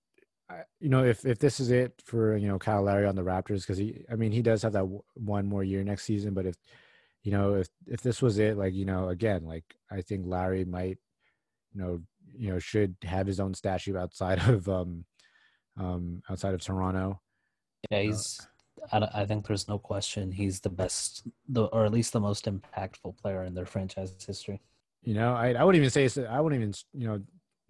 I, 0.49 0.63
you 0.79 0.89
know 0.91 1.05
if 1.05 1.25
if 1.25 1.39
this 1.39 1.59
is 1.59 1.71
it 1.71 1.95
for 2.05 2.37
you 2.37 2.49
know 2.49 2.59
Kyle 2.59 2.83
Lowry 2.83 3.07
on 3.07 3.17
the 3.17 3.23
Raptors 3.23 3.63
because 3.63 3.79
he 3.79 4.05
I 4.11 4.17
mean 4.17 4.33
he 4.33 4.43
does 4.43 4.63
have 4.63 4.73
that 4.73 4.81
w- 4.81 5.03
one 5.15 5.47
more 5.47 5.65
year 5.65 5.83
next 5.83 6.05
season 6.05 6.35
but 6.35 6.45
if 6.45 6.57
you 7.23 7.33
know 7.33 7.55
if 7.55 7.69
if 7.87 8.03
this 8.03 8.21
was 8.21 8.39
it 8.39 8.59
like 8.59 8.75
you 8.75 8.85
know 8.85 9.09
again 9.09 9.45
like 9.45 9.65
I 9.91 10.03
think 10.03 10.27
Larry 10.27 10.65
might 10.65 10.99
you 11.73 11.81
know 11.81 12.01
you 12.37 12.51
know 12.51 12.59
should 12.59 12.97
have 13.05 13.27
his 13.27 13.41
own 13.41 13.55
statue 13.55 13.97
outside 13.97 14.39
of 14.49 14.69
um 14.69 15.05
um 15.79 16.23
outside 16.31 16.55
of 16.55 16.61
Toronto. 16.61 17.21
Yeah 17.91 18.03
he's 18.03 18.47
I, 18.93 19.09
I 19.15 19.27
think 19.27 19.47
there's 19.47 19.69
no 19.69 19.79
question 19.79 20.31
he's 20.31 20.61
the 20.61 20.69
best 20.69 21.27
the 21.49 21.65
or 21.65 21.87
at 21.87 21.93
least 21.93 22.13
the 22.13 22.21
most 22.21 22.45
impactful 22.45 23.17
player 23.17 23.45
in 23.45 23.55
their 23.55 23.67
franchise 23.67 24.15
history. 24.27 24.61
You 25.03 25.15
know 25.15 25.35
I 25.35 25.55
I 25.55 25.65
wouldn't 25.65 25.83
even 25.83 25.91
say 26.09 26.27
I 26.27 26.41
wouldn't 26.41 26.61
even 26.61 26.75
you 26.93 27.07
know 27.09 27.23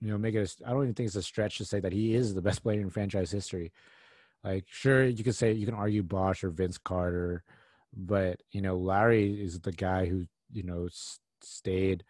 you 0.05 0.11
know 0.11 0.19
make 0.19 0.35
it 0.35 0.57
a, 0.61 0.69
I 0.69 0.71
don't 0.73 0.83
even 0.85 0.95
think 0.95 1.07
it's 1.07 1.17
a 1.17 1.23
stretch 1.23 1.59
to 1.59 1.65
say 1.65 1.81
that 1.81 1.93
he 1.93 2.15
is 2.15 2.35
the 2.35 2.43
best 2.43 2.63
player 2.63 2.81
in 2.81 2.91
franchise 2.91 3.31
history. 3.31 3.73
Like 4.45 4.65
sure 4.69 5.07
you 5.07 5.25
could 5.25 5.35
say 5.35 5.53
you 5.53 5.65
can 5.67 5.75
argue 5.75 6.03
Bosh 6.03 6.45
or 6.45 6.51
Vince 6.51 6.79
Carter 6.79 7.43
but 7.97 8.43
you 8.53 8.61
know 8.61 8.77
Larry 8.77 9.41
is 9.43 9.61
the 9.61 9.73
guy 9.73 10.07
who 10.07 10.27
you 10.53 10.63
know 10.65 10.87
s- 10.87 11.21
stayed 11.41 12.05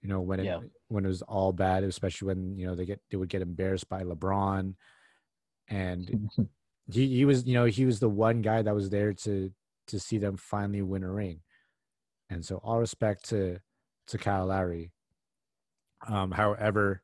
you 0.00 0.08
know 0.08 0.20
when 0.20 0.40
it 0.40 0.46
Yeah. 0.46 0.60
when 0.88 1.04
it 1.04 1.08
was 1.08 1.22
all 1.22 1.52
bad 1.52 1.84
especially 1.84 2.26
when 2.28 2.56
you 2.56 2.66
know 2.66 2.74
they 2.74 2.86
get 2.86 3.00
they 3.10 3.16
would 3.18 3.28
get 3.28 3.42
embarrassed 3.42 3.88
by 3.88 4.02
LeBron. 4.02 4.74
And 5.68 6.30
he 6.90 7.08
he 7.08 7.24
was 7.26 7.46
you 7.46 7.54
know 7.54 7.66
he 7.66 7.84
was 7.84 8.00
the 8.00 8.08
one 8.08 8.40
guy 8.42 8.62
that 8.62 8.74
was 8.74 8.88
there 8.90 9.12
to 9.12 9.52
to 9.88 10.00
see 10.00 10.18
them 10.18 10.36
finally 10.36 10.82
win 10.82 11.04
a 11.04 11.10
ring. 11.10 11.40
And 12.30 12.44
so 12.44 12.56
all 12.64 12.78
respect 12.78 13.28
to 13.30 13.58
to 14.06 14.18
Kyle 14.18 14.46
Lowry. 14.46 14.92
Um 16.06 16.30
however 16.30 17.02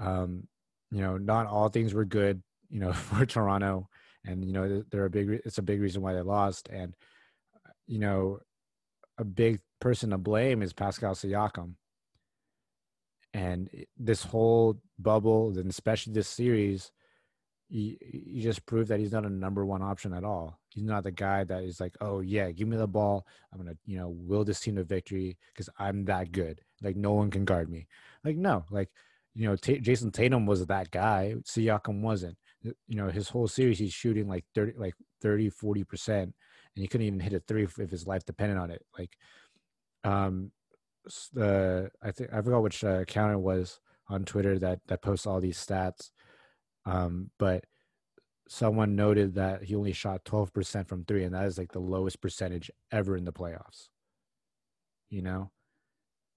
um 0.00 0.46
you 0.90 1.00
know 1.00 1.16
not 1.16 1.46
all 1.46 1.68
things 1.68 1.94
were 1.94 2.04
good 2.04 2.42
you 2.68 2.80
know 2.80 2.92
for 3.06 3.24
Toronto 3.26 3.88
and 4.24 4.44
you 4.44 4.52
know 4.52 4.82
they're 4.90 5.06
a 5.06 5.10
big 5.10 5.40
it's 5.44 5.58
a 5.58 5.62
big 5.62 5.80
reason 5.80 6.02
why 6.02 6.12
they 6.12 6.20
lost 6.20 6.68
and 6.68 6.94
you 7.86 7.98
know 7.98 8.38
a 9.18 9.24
big 9.24 9.60
person 9.80 10.10
to 10.10 10.18
blame 10.18 10.62
is 10.62 10.72
Pascal 10.72 11.14
Siakam 11.14 11.74
and 13.32 13.70
this 13.96 14.24
whole 14.24 14.80
bubble 14.98 15.50
and 15.56 15.70
especially 15.70 16.12
this 16.12 16.28
series 16.28 16.90
he 17.70 18.40
just 18.40 18.66
proved 18.66 18.88
that 18.88 18.98
he's 18.98 19.12
not 19.12 19.24
a 19.24 19.30
number 19.30 19.64
one 19.64 19.80
option 19.80 20.12
at 20.12 20.24
all. 20.24 20.58
He's 20.70 20.82
not 20.82 21.04
the 21.04 21.12
guy 21.12 21.44
that 21.44 21.62
is 21.62 21.78
like, 21.78 21.94
oh 22.00 22.18
yeah, 22.18 22.50
give 22.50 22.66
me 22.66 22.76
the 22.76 22.88
ball. 22.88 23.26
I'm 23.52 23.58
gonna, 23.58 23.76
you 23.86 23.96
know, 23.96 24.08
will 24.08 24.44
this 24.44 24.58
team 24.58 24.74
to 24.74 24.82
victory 24.82 25.38
because 25.52 25.68
I'm 25.78 26.04
that 26.06 26.32
good. 26.32 26.60
Like 26.82 26.96
no 26.96 27.12
one 27.12 27.30
can 27.30 27.44
guard 27.44 27.70
me. 27.70 27.86
Like 28.24 28.36
no, 28.36 28.64
like 28.70 28.90
you 29.34 29.46
know, 29.46 29.56
Ta 29.56 29.72
Jayson 29.74 30.12
Tatum 30.12 30.46
was 30.46 30.64
that 30.66 30.90
guy. 30.90 31.34
Siakam 31.44 32.00
wasn't. 32.00 32.36
You 32.62 32.74
know, 32.88 33.08
his 33.08 33.28
whole 33.28 33.48
series 33.48 33.78
he's 33.78 33.92
shooting 33.92 34.28
like 34.28 34.44
30, 34.54 34.72
like 34.76 34.94
30, 35.22 35.50
40 35.50 35.84
percent, 35.84 36.34
and 36.76 36.82
he 36.82 36.88
couldn't 36.88 37.06
even 37.06 37.20
hit 37.20 37.32
a 37.32 37.40
three 37.40 37.64
if 37.64 37.90
his 37.90 38.06
life 38.06 38.24
depended 38.24 38.58
on 38.58 38.70
it. 38.70 38.82
Like, 38.98 39.10
um, 40.04 40.52
the 41.32 41.90
I 42.02 42.10
think 42.10 42.32
I 42.32 42.42
forgot 42.42 42.62
which 42.62 42.84
uh, 42.84 43.00
account 43.00 43.32
it 43.32 43.40
was 43.40 43.80
on 44.08 44.24
Twitter 44.24 44.58
that 44.58 44.80
that 44.88 45.02
posts 45.02 45.26
all 45.26 45.40
these 45.40 45.64
stats 45.64 46.10
um, 46.86 47.30
but 47.38 47.64
someone 48.48 48.96
noted 48.96 49.34
that 49.34 49.62
he 49.62 49.76
only 49.76 49.92
shot 49.92 50.24
12% 50.24 50.88
from 50.88 51.04
three, 51.04 51.24
and 51.24 51.34
that 51.34 51.46
is 51.46 51.58
like 51.58 51.72
the 51.72 51.78
lowest 51.78 52.20
percentage 52.20 52.70
ever 52.90 53.16
in 53.16 53.24
the 53.24 53.32
playoffs. 53.32 53.88
You 55.08 55.22
know? 55.22 55.50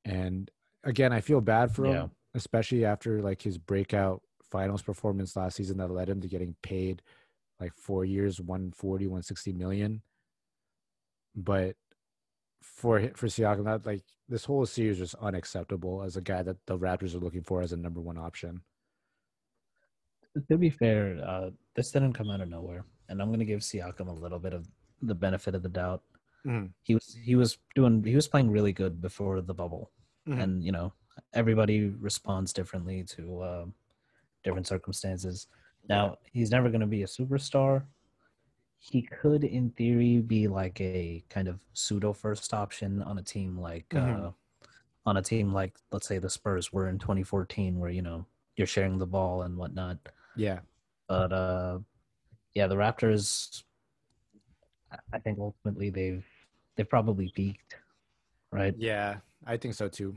And 0.06 0.50
again, 0.84 1.14
I 1.14 1.22
feel 1.22 1.41
bad 1.41 1.74
for 1.74 1.86
him, 1.86 1.94
Yeah. 1.94 2.08
Especially 2.36 2.86
after 2.86 3.21
like 3.21 3.41
his 3.41 3.57
breakout 3.57 4.21
finals 4.43 4.81
performance 4.81 5.36
last 5.36 5.55
season 5.55 5.77
that 5.77 5.91
led 5.91 6.09
him 6.09 6.21
to 6.21 6.27
getting 6.27 6.55
paid 6.61 7.01
like 7.59 7.73
four 7.75 8.05
years, 8.05 8.41
140, 8.41 9.07
160 9.07 9.53
million. 9.53 10.01
But 11.36 11.75
for 12.61 12.99
for 13.15 13.27
Siakam, 13.27 13.65
that 13.65 13.86
like 13.86 14.03
this 14.29 14.45
whole 14.45 14.65
series 14.65 14.99
was 14.99 15.15
unacceptable 15.15 16.03
as 16.03 16.17
a 16.17 16.21
guy 16.21 16.43
that 16.43 16.65
the 16.65 16.77
Raptors 16.77 17.15
are 17.15 17.19
looking 17.19 17.43
for 17.43 17.61
as 17.61 17.73
a 17.73 17.77
number 17.77 18.01
one 18.01 18.17
option. 18.17 18.61
to 20.49 20.57
be 20.57 20.69
fair, 20.69 21.19
uh, 21.23 21.51
this 21.75 21.91
didn't 21.91 22.13
come 22.13 22.29
out 22.31 22.41
of 22.41 22.49
nowhere, 22.49 22.86
and 23.09 23.21
I'm 23.21 23.31
gonna 23.31 23.45
give 23.45 23.61
Siakam 23.61 24.07
a 24.07 24.11
little 24.11 24.39
bit 24.39 24.53
of 24.53 24.67
the 25.01 25.15
benefit 25.15 25.53
of 25.55 25.63
the 25.63 25.69
doubt. 25.69 26.03
Mhm. 26.45 26.73
He 26.84 26.95
was 26.95 27.13
he 27.23 27.36
was 27.36 27.57
doing 27.75 28.03
he 28.03 28.15
was 28.15 28.27
playing 28.27 28.49
really 28.51 28.73
good 28.73 29.01
before 29.01 29.41
the 29.41 29.53
bubble, 29.53 29.91
Mhm. 30.27 30.41
and 30.43 30.63
you 30.63 30.71
know 30.71 30.93
everybody 31.34 31.89
responds 31.89 32.53
differently 32.53 33.03
to 33.03 33.43
um, 33.43 33.74
different 34.43 34.68
circumstances. 34.68 35.47
Now 35.89 36.18
he's 36.32 36.51
never 36.51 36.70
gonna 36.70 36.88
be 36.88 37.03
a 37.03 37.07
superstar. 37.07 37.84
He 38.80 39.01
could, 39.01 39.43
in 39.45 39.70
theory, 39.72 40.20
be 40.20 40.47
like 40.47 40.80
a 40.82 41.24
kind 41.30 41.47
of 41.47 41.59
pseudo 41.74 42.11
first 42.14 42.53
option 42.53 43.01
on 43.01 43.18
a 43.18 43.22
team 43.24 43.57
like 43.59 43.88
Mhm. 43.89 44.28
uh, 44.28 44.32
on 45.05 45.18
a 45.18 45.22
team 45.22 45.53
like 45.53 45.78
let's 45.91 46.07
say 46.07 46.18
the 46.18 46.30
Spurs 46.30 46.72
were 46.72 46.88
in 46.89 46.97
2014, 46.99 47.80
where 47.80 47.89
you 47.89 48.01
know 48.01 48.26
you're 48.55 48.68
sharing 48.68 48.97
the 48.97 49.05
ball 49.07 49.43
and 49.43 49.57
whatnot. 49.57 49.97
Yeah. 50.36 50.59
But 51.07 51.32
uh, 51.34 51.80
yeah, 52.53 52.68
the 52.68 52.76
Raptors. 52.76 53.64
I 55.11 55.18
think 55.20 55.39
ultimately 55.39 55.89
they've 55.89 56.26
they've 56.76 56.89
probably 56.89 57.30
peaked, 57.36 57.76
right? 58.51 58.76
Yeah, 58.78 59.18
I 59.45 59.57
think 59.57 59.74
so 59.74 59.88
too. 59.89 60.16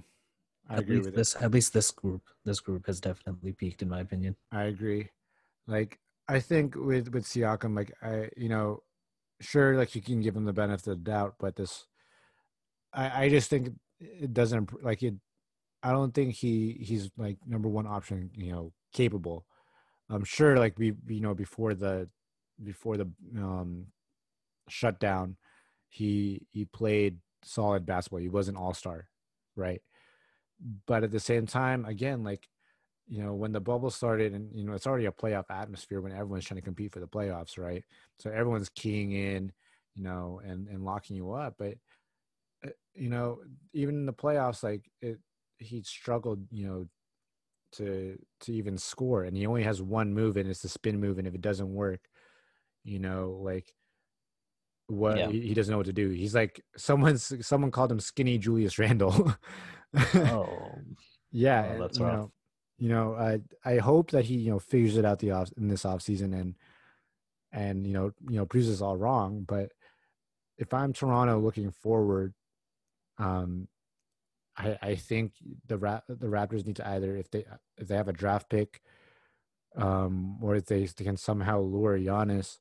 I 0.68 0.76
at 0.76 0.80
agree 0.80 0.96
least 0.96 1.06
with 1.06 1.14
it. 1.14 1.16
this 1.16 1.36
at 1.40 1.50
least 1.52 1.72
this 1.72 1.90
group 1.90 2.22
this 2.44 2.60
group 2.60 2.86
has 2.86 3.00
definitely 3.00 3.52
peaked 3.52 3.82
in 3.82 3.88
my 3.88 4.00
opinion. 4.00 4.36
I 4.52 4.64
agree. 4.64 5.10
Like 5.66 5.98
I 6.28 6.40
think 6.40 6.74
with 6.74 7.08
with 7.12 7.24
Siakam, 7.24 7.76
like 7.76 7.92
I 8.02 8.30
you 8.36 8.48
know, 8.48 8.82
sure, 9.40 9.76
like 9.76 9.94
you 9.94 10.02
can 10.02 10.20
give 10.20 10.36
him 10.36 10.44
the 10.44 10.52
benefit 10.52 10.86
of 10.88 10.98
the 11.04 11.10
doubt, 11.10 11.34
but 11.38 11.56
this, 11.56 11.86
I 12.92 13.24
I 13.24 13.28
just 13.28 13.50
think 13.50 13.70
it 14.00 14.32
doesn't 14.34 14.82
like 14.82 15.02
it. 15.02 15.14
I 15.82 15.92
don't 15.92 16.12
think 16.14 16.34
he 16.34 16.78
he's 16.80 17.10
like 17.16 17.38
number 17.46 17.68
one 17.68 17.86
option. 17.86 18.30
You 18.34 18.52
know, 18.52 18.72
capable. 18.92 19.46
I'm 20.10 20.24
sure, 20.24 20.56
like 20.56 20.78
we 20.78 20.94
you 21.06 21.20
know 21.20 21.34
before 21.34 21.74
the 21.74 22.08
before 22.62 22.96
the 22.96 23.08
um 23.36 23.86
shutdown, 24.68 25.36
he 25.88 26.46
he 26.50 26.64
played 26.64 27.18
solid 27.42 27.86
basketball. 27.86 28.20
He 28.20 28.28
was 28.28 28.48
an 28.48 28.56
all 28.56 28.74
star, 28.74 29.08
right? 29.54 29.80
But 30.86 31.04
at 31.04 31.10
the 31.10 31.20
same 31.20 31.46
time, 31.46 31.84
again, 31.84 32.24
like 32.24 32.48
you 33.08 33.22
know, 33.22 33.34
when 33.34 33.52
the 33.52 33.60
bubble 33.60 33.90
started, 33.90 34.34
and 34.34 34.50
you 34.54 34.64
know, 34.64 34.72
it's 34.74 34.86
already 34.86 35.06
a 35.06 35.12
playoff 35.12 35.46
atmosphere 35.50 36.00
when 36.00 36.12
everyone's 36.12 36.44
trying 36.44 36.60
to 36.60 36.64
compete 36.64 36.92
for 36.92 37.00
the 37.00 37.06
playoffs, 37.08 37.58
right? 37.58 37.84
So 38.18 38.30
everyone's 38.30 38.68
keying 38.70 39.12
in, 39.12 39.52
you 39.94 40.02
know, 40.04 40.40
and 40.44 40.68
and 40.68 40.84
locking 40.84 41.16
you 41.16 41.32
up. 41.32 41.56
But 41.58 41.74
uh, 42.66 42.70
you 42.94 43.08
know, 43.08 43.40
even 43.72 43.96
in 43.96 44.06
the 44.06 44.12
playoffs, 44.12 44.62
like 44.62 44.90
it, 45.00 45.18
he 45.58 45.82
struggled, 45.82 46.40
you 46.50 46.66
know, 46.66 46.86
to 47.72 48.18
to 48.40 48.52
even 48.52 48.78
score, 48.78 49.24
and 49.24 49.36
he 49.36 49.46
only 49.46 49.62
has 49.64 49.82
one 49.82 50.14
move, 50.14 50.36
and 50.36 50.48
it's 50.48 50.62
the 50.62 50.68
spin 50.68 51.00
move, 51.00 51.18
and 51.18 51.28
if 51.28 51.34
it 51.34 51.40
doesn't 51.42 51.74
work, 51.74 52.00
you 52.84 52.98
know, 52.98 53.38
like 53.42 53.74
what 54.88 55.16
Yeah. 55.18 55.30
he, 55.30 55.40
he 55.40 55.54
doesn't 55.54 55.70
know 55.72 55.78
what 55.78 55.86
to 55.86 55.92
do. 55.92 56.10
He's 56.10 56.34
like 56.34 56.62
someone's 56.76 57.32
someone 57.46 57.70
called 57.70 57.90
him 57.90 58.00
skinny 58.00 58.38
Julius 58.38 58.78
Randle. 58.78 59.34
Oh, 59.94 60.72
yeah, 61.32 61.64
Oh, 61.64 61.72
and, 61.72 61.82
that's 61.82 61.98
you 61.98 62.04
rough. 62.04 62.18
know, 62.18 62.32
you 62.78 62.88
know, 62.88 63.14
I 63.14 63.40
I 63.64 63.78
hope 63.78 64.10
that 64.10 64.24
he 64.24 64.36
you 64.36 64.50
know 64.50 64.58
figures 64.58 64.96
it 64.96 65.04
out 65.04 65.18
the 65.18 65.30
off 65.32 65.50
in 65.56 65.68
this 65.68 65.84
off 65.84 66.02
season 66.02 66.34
and 66.34 66.54
and 67.52 67.86
you 67.86 67.92
know 67.92 68.12
you 68.28 68.36
know 68.36 68.46
proves 68.46 68.70
us 68.70 68.80
all 68.80 68.96
wrong. 68.96 69.44
But 69.46 69.72
if 70.58 70.72
I'm 70.74 70.92
Toronto 70.92 71.38
looking 71.38 71.70
forward, 71.70 72.34
um, 73.18 73.68
I 74.56 74.78
I 74.82 74.94
think 74.96 75.32
the 75.66 75.78
Ra- 75.78 76.02
the 76.08 76.26
Raptors 76.26 76.66
need 76.66 76.76
to 76.76 76.88
either 76.88 77.16
if 77.16 77.30
they 77.30 77.44
if 77.78 77.88
they 77.88 77.96
have 77.96 78.08
a 78.08 78.12
draft 78.12 78.48
pick, 78.50 78.80
um, 79.76 80.38
or 80.42 80.56
if 80.56 80.66
they, 80.66 80.84
they 80.86 81.04
can 81.04 81.16
somehow 81.16 81.60
lure 81.60 81.98
Giannis 81.98 82.58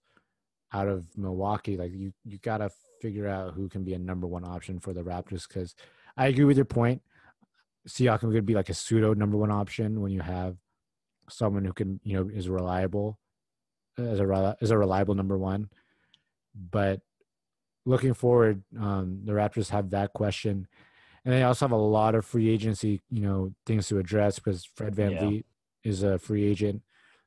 out 0.73 0.87
of 0.87 1.05
Milwaukee, 1.17 1.77
like 1.77 1.91
you 1.93 2.13
you 2.23 2.37
gotta 2.39 2.71
figure 3.01 3.27
out 3.27 3.53
who 3.53 3.67
can 3.69 3.83
be 3.83 3.93
a 3.93 3.99
number 3.99 4.27
one 4.27 4.45
option 4.45 4.79
for 4.79 4.93
the 4.93 5.03
Raptors 5.03 5.47
because 5.47 5.75
I 6.17 6.27
agree 6.27 6.45
with 6.45 6.57
your 6.57 6.65
point. 6.65 7.01
Siakam 7.87 8.31
could 8.31 8.45
be 8.45 8.55
like 8.55 8.69
a 8.69 8.73
pseudo 8.73 9.13
number 9.13 9.37
one 9.37 9.51
option 9.51 10.01
when 10.01 10.11
you 10.11 10.21
have 10.21 10.57
someone 11.29 11.65
who 11.65 11.73
can 11.73 11.99
you 12.03 12.13
know 12.13 12.29
is 12.29 12.49
reliable 12.49 13.19
as 13.97 14.19
a 14.19 14.57
as 14.61 14.71
a 14.71 14.77
reliable 14.77 15.15
number 15.15 15.37
one. 15.37 15.69
But 16.53 17.01
looking 17.85 18.13
forward, 18.13 18.63
um, 18.79 19.21
the 19.23 19.33
Raptors 19.33 19.69
have 19.69 19.91
that 19.91 20.13
question, 20.13 20.67
and 21.23 21.33
they 21.33 21.43
also 21.43 21.65
have 21.65 21.71
a 21.71 21.75
lot 21.75 22.15
of 22.15 22.25
free 22.25 22.49
agency 22.49 23.01
you 23.09 23.21
know 23.21 23.53
things 23.65 23.87
to 23.89 23.99
address 23.99 24.39
because 24.39 24.65
Fred 24.65 24.95
Van 24.95 25.11
Yeah. 25.11 25.21
Vleet 25.23 25.45
is 25.83 26.01
a 26.03 26.17
free 26.17 26.45
agent, 26.45 26.81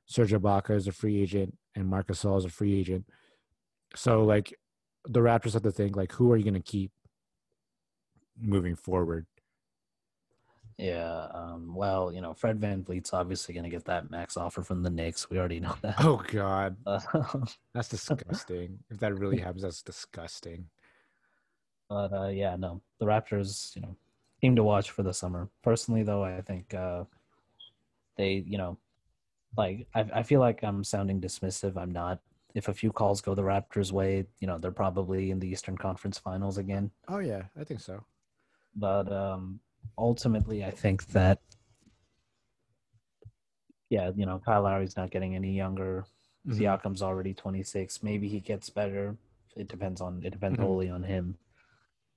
Serge 0.06 0.32
Ibaka 0.32 0.74
is 0.74 0.88
a 0.88 0.92
free 0.92 1.20
agent, 1.22 1.56
and 1.74 1.86
Marcus 1.86 2.24
Gasol 2.24 2.38
is 2.38 2.44
a 2.44 2.50
free 2.50 2.78
agent. 2.78 3.06
So 3.94 4.24
like 4.24 4.54
the 5.04 5.20
Raptors 5.20 5.52
have 5.52 5.62
to 5.62 5.70
think 5.70 5.96
like 5.96 6.12
who 6.12 6.32
are 6.32 6.36
you 6.36 6.44
going 6.44 6.54
to 6.54 6.60
keep 6.60 6.90
moving 8.40 8.76
forward? 8.76 9.26
Yeah. 10.78 11.26
Um, 11.34 11.74
well, 11.74 12.12
you 12.12 12.20
know, 12.20 12.32
Fred 12.34 12.60
VanVleet's 12.60 13.12
obviously 13.12 13.52
going 13.52 13.64
to 13.64 13.70
get 13.70 13.84
that 13.86 14.10
max 14.10 14.36
offer 14.36 14.62
from 14.62 14.82
the 14.82 14.90
Knicks. 14.90 15.28
We 15.28 15.38
already 15.38 15.58
know 15.60 15.74
that. 15.82 15.96
Oh 15.98 16.22
God, 16.28 16.76
Uh, 16.86 17.00
that's 17.74 17.88
disgusting. 17.88 18.78
if 18.88 18.98
that 19.00 19.18
really 19.18 19.38
happens, 19.38 19.62
that's 19.62 19.82
disgusting. 19.82 20.66
but 21.88 22.12
uh, 22.12 22.28
yeah, 22.28 22.54
no, 22.56 22.80
the 23.00 23.06
Raptors, 23.06 23.74
you 23.74 23.82
know, 23.82 23.96
team 24.40 24.54
to 24.54 24.62
watch 24.62 24.90
for 24.92 25.02
the 25.02 25.12
summer. 25.12 25.48
Personally, 25.62 26.04
though, 26.04 26.22
I 26.22 26.40
think 26.42 26.72
uh, 26.74 27.04
they, 28.16 28.44
you 28.46 28.56
know, 28.58 28.78
like 29.56 29.88
I, 29.94 30.06
I 30.14 30.22
feel 30.22 30.38
like 30.40 30.62
I'm 30.62 30.84
sounding 30.84 31.20
dismissive. 31.20 31.76
I'm 31.76 31.90
not. 31.90 32.20
If 32.54 32.68
a 32.68 32.74
few 32.74 32.92
calls 32.92 33.20
go 33.20 33.34
the 33.34 33.42
Raptors' 33.42 33.90
way, 33.92 34.26
you 34.40 34.46
know, 34.46 34.58
they're 34.58 34.70
probably 34.70 35.30
in 35.32 35.38
the 35.40 35.48
Eastern 35.48 35.76
Conference 35.76 36.18
Finals 36.18 36.56
again. 36.56 36.90
Oh 37.08 37.18
yeah, 37.18 37.42
I 37.60 37.64
think 37.64 37.80
so. 37.80 38.04
But 38.76 39.10
um, 39.12 39.60
ultimately, 39.96 40.64
I 40.64 40.70
think 40.70 41.06
that, 41.08 41.40
yeah, 43.90 44.10
you 44.14 44.26
know, 44.26 44.38
Kyle 44.44 44.62
Lowry's 44.62 44.96
not 44.96 45.10
getting 45.10 45.34
any 45.34 45.56
younger. 45.56 46.04
Mhm. 46.46 46.58
Siakam's 46.58 47.02
already 47.02 47.34
26. 47.34 48.02
Maybe 48.02 48.28
he 48.28 48.40
gets 48.40 48.70
better. 48.70 49.16
It 49.56 49.68
depends 49.68 50.00
on. 50.00 50.22
It 50.24 50.30
depends 50.30 50.58
Mhm. 50.58 50.62
wholly 50.62 50.90
on 50.90 51.02
him. 51.02 51.38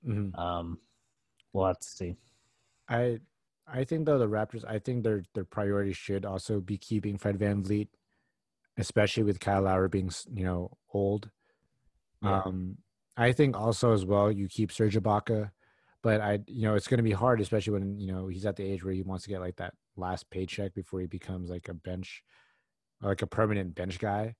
Mhm. 0.04 0.36
Um, 0.38 0.80
we'll 1.52 1.66
have 1.66 1.78
to 1.80 1.88
see. 1.88 2.16
I 2.88 3.20
I 3.66 3.84
think 3.84 4.06
though 4.06 4.18
the 4.18 4.28
Raptors, 4.28 4.64
I 4.66 4.78
think 4.80 5.04
their 5.04 5.24
their 5.34 5.44
priority 5.44 5.92
should 5.92 6.24
also 6.24 6.60
be 6.60 6.76
keeping 6.76 7.16
Fred 7.16 7.38
VanVleet, 7.38 7.88
especially 8.76 9.22
with 9.22 9.38
Kyle 9.40 9.62
Lowry 9.62 9.88
being 9.88 10.10
you 10.32 10.44
know 10.44 10.76
old. 10.92 11.30
Yeah. 12.20 12.42
Um, 12.42 12.78
I 13.16 13.32
think 13.32 13.56
also 13.56 13.92
as 13.92 14.04
well 14.04 14.30
you 14.32 14.48
keep 14.48 14.72
Serge 14.72 14.96
Ibaka, 14.96 15.52
but 16.02 16.20
I 16.20 16.40
you 16.46 16.62
know 16.62 16.74
it's 16.74 16.88
going 16.88 16.98
to 16.98 17.02
be 17.04 17.12
hard, 17.12 17.40
especially 17.40 17.74
when 17.74 17.98
you 17.98 18.12
know 18.12 18.28
he's 18.28 18.46
at 18.46 18.56
the 18.56 18.64
age 18.64 18.84
where 18.84 18.94
he 18.94 19.02
wants 19.02 19.24
to 19.24 19.30
get 19.30 19.40
like 19.40 19.56
that 19.56 19.74
last 19.96 20.30
paycheck 20.30 20.74
before 20.74 21.00
he 21.00 21.06
becomes 21.06 21.50
like 21.50 21.68
a 21.68 21.74
bench, 21.74 22.22
like 23.00 23.22
a 23.22 23.26
permanent 23.26 23.74
bench 23.74 23.98
guy. 23.98 24.34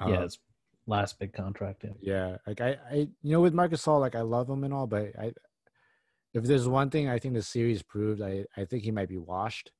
yeah, 0.00 0.18
Um, 0.18 0.22
it's 0.24 0.38
last 0.86 1.18
big 1.18 1.32
contract. 1.32 1.84
Yeah. 1.84 1.92
Yeah, 2.00 2.36
like 2.46 2.60
I, 2.60 2.78
I, 2.90 2.94
you 3.22 3.32
know, 3.32 3.40
with 3.40 3.54
Marcus 3.54 3.82
Gasol, 3.82 4.00
like 4.00 4.14
I 4.14 4.22
love 4.22 4.48
him 4.48 4.64
and 4.64 4.72
all, 4.74 4.86
but 4.86 5.12
I, 5.18 5.32
if 6.32 6.44
there's 6.44 6.68
one 6.68 6.90
thing 6.90 7.08
I 7.08 7.18
think 7.18 7.34
the 7.34 7.42
series 7.42 7.82
proved, 7.82 8.22
I, 8.22 8.44
I 8.56 8.64
think 8.64 8.84
he 8.84 8.90
might 8.92 9.08
be 9.08 9.18
washed. 9.18 9.72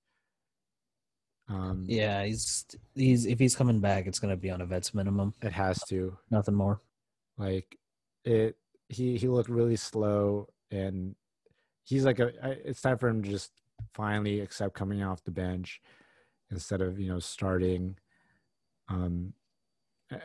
Um, 1.49 1.87
Yeah, 1.89 2.25
he's 2.25 2.65
he's 2.95 3.27
if 3.27 3.39
he's 3.39 3.57
coming 3.57 3.81
back, 3.81 4.07
it's 4.07 4.19
gonna 4.21 4.37
be 4.37 4.51
on 4.51 4.61
a 4.61 4.67
vet's 4.67 4.95
minimum. 4.95 5.35
it 5.43 5.53
has 5.53 5.83
to 5.89 6.17
Nothing 6.31 6.55
more. 6.55 6.81
like 7.39 7.77
it. 8.25 8.57
He 8.89 9.17
he 9.17 9.29
looked 9.29 9.49
really 9.49 9.77
slow, 9.77 10.49
and 10.71 11.15
he's 11.85 12.05
like 12.05 12.19
a. 12.19 12.33
It's 12.65 12.81
time 12.81 12.99
for 12.99 13.09
him 13.09 13.23
to 13.23 13.29
just 13.29 13.51
finally 13.95 14.41
accept 14.41 14.75
coming 14.75 15.03
off 15.03 15.25
the 15.25 15.31
bench 15.31 15.81
instead 16.51 16.81
of 16.81 16.99
you 16.99 17.09
know 17.09 17.19
starting. 17.19 17.97
Um, 18.89 19.35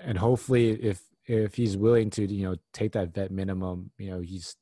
and 0.04 0.18
hopefully, 0.18 0.72
if 0.72 1.02
if 1.26 1.56
he's 1.56 1.78
willing 1.78 2.10
to 2.12 2.26
you 2.26 2.43
know 2.50 2.56
take 2.74 2.93
that 2.93 3.14
vet 3.14 3.32
minimum, 3.32 3.91
you 3.98 4.12
know 4.12 4.20
he's 4.22 4.56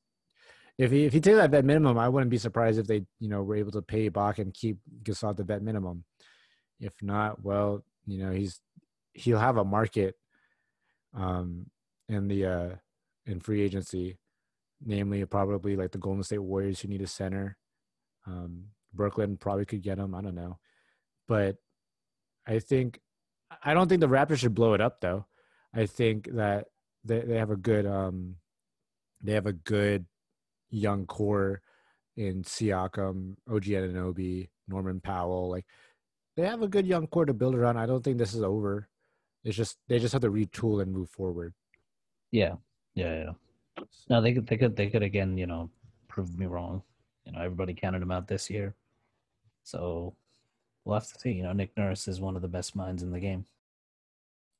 if 0.77 0.91
he 0.91 1.05
if 1.05 1.13
he 1.13 1.21
take 1.21 1.35
that 1.35 1.51
vet 1.51 1.65
minimum, 1.65 1.97
I 1.97 2.09
wouldn't 2.09 2.31
be 2.31 2.37
surprised 2.37 2.79
if 2.79 2.87
they 2.87 3.05
you 3.19 3.29
know 3.29 3.43
were 3.43 3.55
able 3.55 3.71
to 3.71 3.81
pay 3.81 4.09
Bach 4.09 4.39
and 4.39 4.53
keep 4.53 4.77
Gasol 5.03 5.35
the 5.35 5.43
vet 5.43 5.61
minimum. 5.61 6.03
If 6.79 6.93
not, 7.01 7.43
well, 7.43 7.83
you 8.05 8.23
know 8.23 8.31
he's 8.31 8.59
he'll 9.13 9.39
have 9.39 9.57
a 9.57 9.63
market 9.63 10.15
um 11.15 11.67
in 12.09 12.27
the 12.27 12.45
uh 12.45 12.69
in 13.25 13.39
free 13.39 13.61
agency, 13.61 14.17
namely 14.85 15.25
probably 15.25 15.75
like 15.75 15.91
the 15.91 15.97
Golden 15.97 16.23
State 16.23 16.39
Warriors 16.39 16.79
who 16.79 16.87
need 16.87 17.01
a 17.01 17.07
center. 17.07 17.57
Um, 18.25 18.65
Brooklyn 18.93 19.37
probably 19.37 19.65
could 19.65 19.81
get 19.81 19.97
him. 19.97 20.15
I 20.15 20.21
don't 20.21 20.35
know, 20.35 20.59
but 21.27 21.57
I 22.47 22.59
think 22.59 22.99
I 23.63 23.73
don't 23.73 23.87
think 23.87 24.01
the 24.01 24.07
Raptors 24.07 24.39
should 24.39 24.55
blow 24.55 24.73
it 24.73 24.81
up 24.81 25.01
though. 25.01 25.25
I 25.73 25.85
think 25.85 26.29
that 26.33 26.67
they 27.03 27.21
they 27.21 27.37
have 27.37 27.51
a 27.51 27.55
good 27.55 27.85
um 27.85 28.35
they 29.21 29.33
have 29.33 29.45
a 29.45 29.53
good 29.53 30.05
young 30.69 31.05
core 31.05 31.61
in 32.15 32.43
Siakam, 32.43 33.35
OG 33.49 33.63
Anunoby, 33.63 34.49
Norman 34.67 34.99
Powell. 34.99 35.49
Like 35.49 35.65
they 36.35 36.43
have 36.43 36.61
a 36.61 36.67
good 36.67 36.85
young 36.85 37.07
core 37.07 37.25
to 37.25 37.33
build 37.33 37.55
around. 37.55 37.77
I 37.77 37.85
don't 37.85 38.03
think 38.03 38.17
this 38.17 38.33
is 38.33 38.43
over. 38.43 38.87
It's 39.43 39.57
just 39.57 39.77
they 39.87 39.99
just 39.99 40.13
have 40.13 40.21
to 40.21 40.31
retool 40.31 40.81
and 40.81 40.91
move 40.91 41.09
forward. 41.09 41.53
Yeah, 42.31 42.55
yeah, 42.95 43.15
yeah. 43.15 43.31
No, 44.09 44.21
they 44.21 44.33
could, 44.33 44.47
they 44.47 44.57
could, 44.57 44.75
they 44.75 44.89
could 44.89 45.03
again, 45.03 45.37
you 45.37 45.47
know, 45.47 45.69
prove 46.07 46.37
me 46.37 46.45
wrong. 46.45 46.83
You 47.25 47.31
know, 47.31 47.39
everybody 47.39 47.73
counted 47.73 48.01
him 48.01 48.11
out 48.11 48.27
this 48.27 48.49
year, 48.49 48.75
so 49.63 50.15
we'll 50.83 50.95
have 50.95 51.07
to 51.07 51.19
see. 51.19 51.31
You 51.31 51.43
know, 51.43 51.53
Nick 51.53 51.75
Nurse 51.77 52.07
is 52.07 52.19
one 52.21 52.35
of 52.35 52.41
the 52.41 52.47
best 52.47 52.75
minds 52.75 53.01
in 53.01 53.11
the 53.11 53.19
game. 53.19 53.45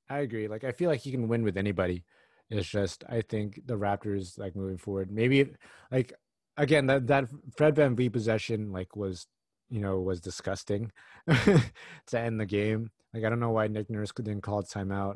I 0.10 0.20
agree. 0.20 0.48
Like 0.48 0.64
I 0.64 0.72
feel 0.72 0.90
like 0.90 1.02
he 1.02 1.12
can 1.12 1.28
win 1.28 1.44
with 1.44 1.58
anybody. 1.58 2.04
It's 2.50 2.68
just 2.68 3.04
I 3.10 3.22
think 3.22 3.62
the 3.66 3.78
Raptors 3.78 4.38
like 4.38 4.56
moving 4.56 4.78
forward. 4.78 5.12
Maybe 5.12 5.50
like 5.92 6.14
again 6.58 6.86
that 6.88 7.08
that 7.08 7.26
Fred 7.58 7.76
VanVleet 7.76 8.14
possession 8.14 8.72
like 8.72 8.96
was 8.96 9.28
you 9.70 9.80
know 9.80 10.00
was 10.00 10.22
disgusting 10.22 10.92
to 11.28 12.20
end 12.20 12.40
the 12.40 12.46
game. 12.46 12.92
Like 13.14 13.24
I 13.24 13.30
don't 13.30 13.40
know 13.40 13.52
why 13.52 13.68
Nick 13.68 13.90
Nurse 13.90 14.12
didn't 14.12 14.42
call 14.42 14.60
a 14.60 14.64
timeout, 14.64 15.16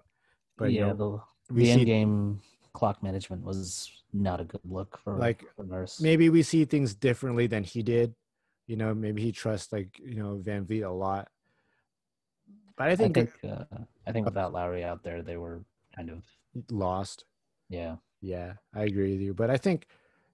but 0.57 0.71
you 0.71 0.79
yeah, 0.79 0.87
know 0.93 1.23
the 1.49 1.53
the 1.53 1.71
end 1.71 1.81
see 1.81 1.85
game 1.85 2.41
clock 2.77 3.01
management 3.01 3.43
was 3.43 3.89
not 4.13 4.39
a 4.39 4.43
good 4.43 4.61
look 4.69 4.99
for 5.03 5.13
Like, 5.17 5.43
for 5.55 5.65
Nurse. 5.65 5.99
maybe 5.99 6.29
we 6.29 6.43
see 6.43 6.63
things 6.65 6.93
differently 6.93 7.47
than 7.47 7.63
he 7.63 7.81
did. 7.81 8.13
You 8.67 8.75
know, 8.75 8.93
maybe 8.93 9.21
he 9.23 9.31
trusts 9.31 9.73
like 9.73 9.97
you 9.99 10.15
know 10.15 10.39
VanVleet 10.43 10.85
a 10.85 10.89
lot. 10.91 11.27
But 12.77 12.89
I 12.89 12.91
I 12.91 12.95
think, 12.95 13.15
think 13.15 13.31
uh, 13.43 13.63
I 14.05 14.11
think 14.11 14.25
without 14.25 14.53
Lowry 14.53 14.83
out 14.83 15.01
there, 15.01 15.23
they 15.23 15.37
were 15.37 15.61
kind 15.95 16.11
of 16.11 16.21
lost. 16.69 17.25
yeah. 17.69 17.95
Yeah, 18.19 18.53
I 18.73 18.83
agree 18.83 19.11
with 19.11 19.21
you. 19.21 19.33
But 19.35 19.51
I 19.51 19.57
think, 19.57 19.85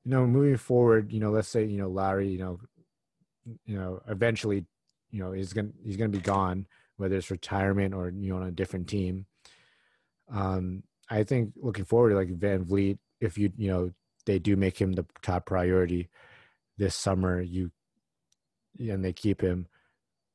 you 0.06 0.12
know, 0.12 0.26
moving 0.26 0.56
forward, 0.56 1.12
you 1.12 1.20
know, 1.20 1.32
let's 1.32 1.50
say, 1.50 1.66
you 1.66 1.78
know, 1.78 1.90
Larry, 1.90 2.30
you 2.30 2.40
know, 2.40 2.60
you 3.66 3.78
know, 3.78 4.02
eventually, 4.08 4.66
you 5.12 5.20
know, 5.22 5.34
he's 5.34 5.52
gonna 5.52 5.74
he's 5.84 5.98
gonna 5.98 6.08
be 6.10 6.20
gone, 6.20 6.66
whether 6.98 7.16
it's 7.18 7.30
retirement 7.30 7.94
or 7.94 8.10
you 8.10 8.30
know 8.30 8.38
on 8.38 8.48
a 8.48 8.52
different 8.52 8.88
team. 8.88 9.26
Um, 10.32 10.84
I 11.10 11.24
think 11.24 11.54
looking 11.56 11.86
forward, 11.86 12.10
to 12.10 12.16
like 12.16 12.30
VanVleet, 12.30 12.98
if 13.20 13.38
you 13.38 13.52
you 13.58 13.68
know 13.70 13.92
they 14.26 14.40
do 14.40 14.56
make 14.56 14.80
him 14.80 14.94
the 14.94 15.06
top 15.22 15.46
priority 15.46 16.10
this 16.78 16.96
summer, 16.96 17.42
you 17.42 17.72
and 18.80 19.04
they 19.04 19.14
keep 19.14 19.42
him. 19.42 19.68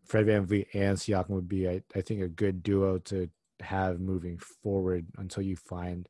Fred 0.05 0.27
VanVleet 0.27 0.67
and 0.75 0.97
Siakam 0.97 1.31
would 1.31 1.49
be, 1.49 1.69
I, 1.69 1.83
I 1.95 2.01
think, 2.01 2.23
a 2.23 2.29
good 2.29 2.63
duo 2.63 2.99
to 2.99 3.29
have 3.61 4.01
moving 4.01 4.39
forward 4.39 5.07
until 5.19 5.43
you 5.43 5.57
find 5.57 6.09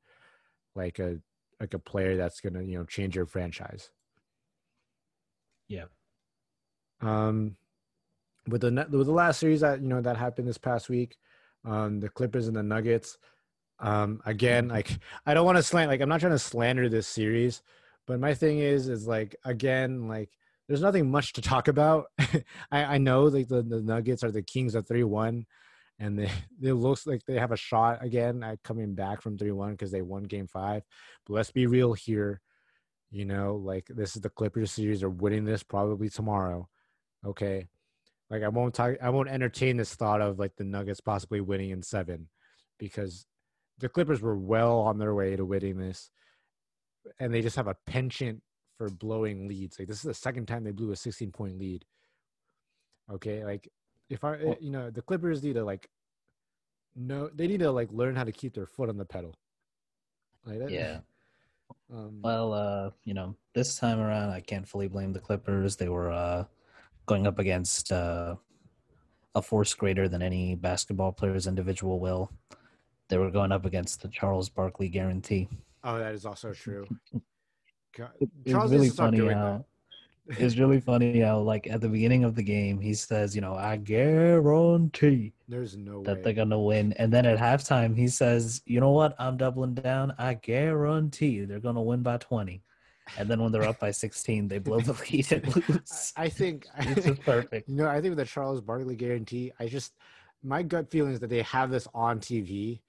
like 0.74 0.98
a 0.98 1.18
like 1.60 1.74
a 1.74 1.78
player 1.78 2.16
that's 2.16 2.40
gonna 2.40 2.62
you 2.62 2.78
know 2.78 2.84
change 2.84 3.16
your 3.16 3.26
franchise. 3.26 3.90
Yeah. 5.68 5.84
Um, 7.00 7.56
with 8.46 8.62
the 8.62 8.86
with 8.90 9.06
the 9.06 9.12
last 9.12 9.40
series 9.40 9.60
that 9.60 9.80
you 9.80 9.88
know 9.88 10.00
that 10.00 10.16
happened 10.16 10.48
this 10.48 10.58
past 10.58 10.88
week, 10.88 11.16
um, 11.64 12.00
the 12.00 12.08
Clippers 12.08 12.48
and 12.48 12.56
the 12.56 12.62
Nuggets. 12.62 13.18
Um, 13.80 14.20
again, 14.26 14.68
like 14.68 14.98
I 15.24 15.34
don't 15.34 15.46
want 15.46 15.56
to 15.56 15.62
slant 15.62 15.90
like 15.90 16.00
I'm 16.00 16.08
not 16.08 16.20
trying 16.20 16.32
to 16.32 16.38
slander 16.38 16.88
this 16.88 17.06
series, 17.06 17.62
but 18.06 18.20
my 18.20 18.34
thing 18.34 18.58
is 18.58 18.88
is 18.88 19.06
like 19.06 19.36
again 19.44 20.08
like 20.08 20.30
there's 20.66 20.82
nothing 20.82 21.10
much 21.10 21.32
to 21.34 21.42
talk 21.42 21.68
about. 21.68 22.06
I 22.70 22.84
I 22.84 22.98
know 22.98 23.24
like 23.24 23.48
the, 23.48 23.62
the 23.62 23.80
Nuggets 23.80 24.24
are 24.24 24.30
the 24.30 24.42
Kings 24.42 24.74
of 24.74 24.86
three 24.86 25.04
one, 25.04 25.46
and 25.98 26.18
they 26.18 26.30
it 26.62 26.74
looks 26.74 27.06
like 27.06 27.24
they 27.24 27.38
have 27.38 27.52
a 27.52 27.56
shot 27.56 28.04
again 28.04 28.42
at 28.42 28.62
coming 28.62 28.94
back 28.94 29.22
from 29.22 29.38
three 29.38 29.52
one 29.52 29.72
because 29.72 29.92
they 29.92 30.02
won 30.02 30.24
Game 30.24 30.48
five. 30.48 30.82
But 31.26 31.34
let's 31.34 31.52
be 31.52 31.66
real 31.66 31.92
here, 31.92 32.40
you 33.10 33.24
know, 33.24 33.56
like 33.56 33.86
this 33.88 34.16
is 34.16 34.22
the 34.22 34.30
Clippers 34.30 34.72
series. 34.72 35.00
They're 35.00 35.10
winning 35.10 35.44
this 35.44 35.62
probably 35.62 36.08
tomorrow. 36.08 36.68
Okay. 37.24 37.68
Like 38.30 38.42
I 38.42 38.48
won't 38.48 38.74
talk 38.74 38.96
I 39.02 39.10
won't 39.10 39.30
entertain 39.30 39.76
this 39.76 39.94
thought 39.94 40.20
of 40.20 40.38
like 40.38 40.56
the 40.56 40.64
Nuggets 40.64 41.00
possibly 41.00 41.40
winning 41.40 41.70
in 41.70 41.82
seven 41.82 42.28
because 42.78 43.24
the 43.78 43.88
Clippers 43.88 44.20
were 44.20 44.36
well 44.36 44.78
on 44.80 44.98
their 44.98 45.14
way 45.14 45.36
to 45.36 45.44
winning 45.44 45.78
this. 45.78 46.10
And 47.20 47.32
they 47.32 47.40
just 47.42 47.56
have 47.56 47.68
a 47.68 47.76
penchant 47.86 48.42
for 48.76 48.88
blowing 48.88 49.48
leads. 49.48 49.78
Like 49.78 49.88
this 49.88 49.98
is 49.98 50.02
the 50.02 50.14
second 50.14 50.46
time 50.46 50.64
they 50.64 50.72
blew 50.72 50.92
a 50.92 50.96
16 50.96 51.32
point 51.32 51.58
lead. 51.58 51.84
Okay, 53.10 53.44
like 53.44 53.68
if 54.10 54.24
I 54.24 54.36
Well- 54.44 54.56
you 54.60 54.70
know 54.70 54.90
the 54.90 55.02
Clippers 55.02 55.42
need 55.42 55.54
to 55.54 55.64
like 55.64 55.88
no 56.94 57.28
they 57.28 57.46
need 57.46 57.60
to 57.60 57.70
like 57.70 57.90
learn 57.92 58.16
how 58.16 58.24
to 58.24 58.32
keep 58.32 58.54
their 58.54 58.66
foot 58.66 58.88
on 58.88 58.96
the 58.98 59.04
pedal. 59.04 59.34
Like 60.44 60.58
that, 60.60 60.70
Yeah. 60.70 61.00
Um, 61.92 62.20
Well, 62.22 62.52
uh, 62.54 62.90
you 63.04 63.12
know, 63.14 63.34
this 63.54 63.76
time 63.78 63.98
around, 63.98 64.30
I 64.30 64.40
can't 64.40 64.66
fully 64.66 64.88
blame 64.88 65.12
the 65.12 65.20
Clippers. 65.20 65.76
They 65.76 65.88
were 65.88 66.10
uh, 66.10 66.44
going 67.06 67.26
up 67.26 67.38
against 67.38 67.92
uh, 67.92 68.36
a 69.34 69.42
force 69.42 69.74
greater 69.74 70.08
than 70.08 70.22
any 70.22 70.54
basketball 70.54 71.12
player's 71.12 71.46
individual 71.46 71.98
will. 72.00 72.30
They 73.08 73.18
were 73.18 73.30
going 73.30 73.52
up 73.52 73.64
against 73.64 74.02
the 74.02 74.08
Charles 74.08 74.48
Barkley 74.48 74.88
guarantee. 74.88 75.48
oh, 75.84 75.98
that 75.98 76.14
is 76.14 76.26
also 76.26 76.52
true. 76.52 76.86
God, 77.96 78.10
It's 78.20 78.52
Charles 78.52 78.70
really 78.72 78.90
funny 78.90 79.18
how 79.18 79.64
that. 80.28 80.38
it's 80.38 80.56
really 80.58 80.78
funny 80.90 81.20
how, 81.20 81.38
like, 81.40 81.66
at 81.68 81.80
the 81.80 81.88
beginning 81.88 82.22
of 82.24 82.34
the 82.34 82.42
game, 82.42 82.78
he 82.80 82.92
says, 82.94 83.34
"You 83.34 83.40
know, 83.40 83.54
I 83.54 83.76
guarantee 83.76 85.32
There's 85.48 85.76
no 85.76 86.02
that 86.04 86.16
way. 86.18 86.22
they're 86.22 86.32
gonna 86.34 86.60
win," 86.60 86.92
and 86.94 87.12
then 87.12 87.24
at 87.26 87.38
halftime, 87.38 87.96
he 87.96 88.08
says, 88.08 88.62
"You 88.66 88.80
know 88.80 88.90
what? 88.90 89.14
I'm 89.18 89.36
doubling 89.36 89.74
down. 89.74 90.14
I 90.18 90.34
guarantee 90.34 91.28
you 91.30 91.46
they're 91.46 91.60
gonna 91.60 91.82
win 91.82 92.02
by 92.02 92.18
20." 92.18 92.62
And 93.16 93.26
then 93.28 93.40
when 93.40 93.50
they're 93.52 93.62
up 93.64 93.80
by 93.80 93.90
16, 93.90 94.48
they 94.48 94.58
blow 94.58 94.80
the 94.80 94.92
lead 95.10 95.32
and 95.32 95.56
lose. 95.56 96.12
I, 96.14 96.28
think 96.28 96.66
It's 96.78 97.06
just 97.06 97.22
perfect. 97.22 97.66
You 97.70 97.76
know, 97.76 97.88
I 97.88 98.02
think 98.02 98.10
with 98.10 98.18
the 98.18 98.26
Charles 98.26 98.60
Barkley 98.60 98.96
guarantee, 98.96 99.50
I 99.58 99.66
just 99.66 99.94
my 100.42 100.62
gut 100.62 100.90
feeling 100.90 101.14
is 101.14 101.20
that 101.20 101.30
they 101.30 101.40
have 101.42 101.70
this 101.70 101.88
on 101.94 102.20
TV, 102.20 102.80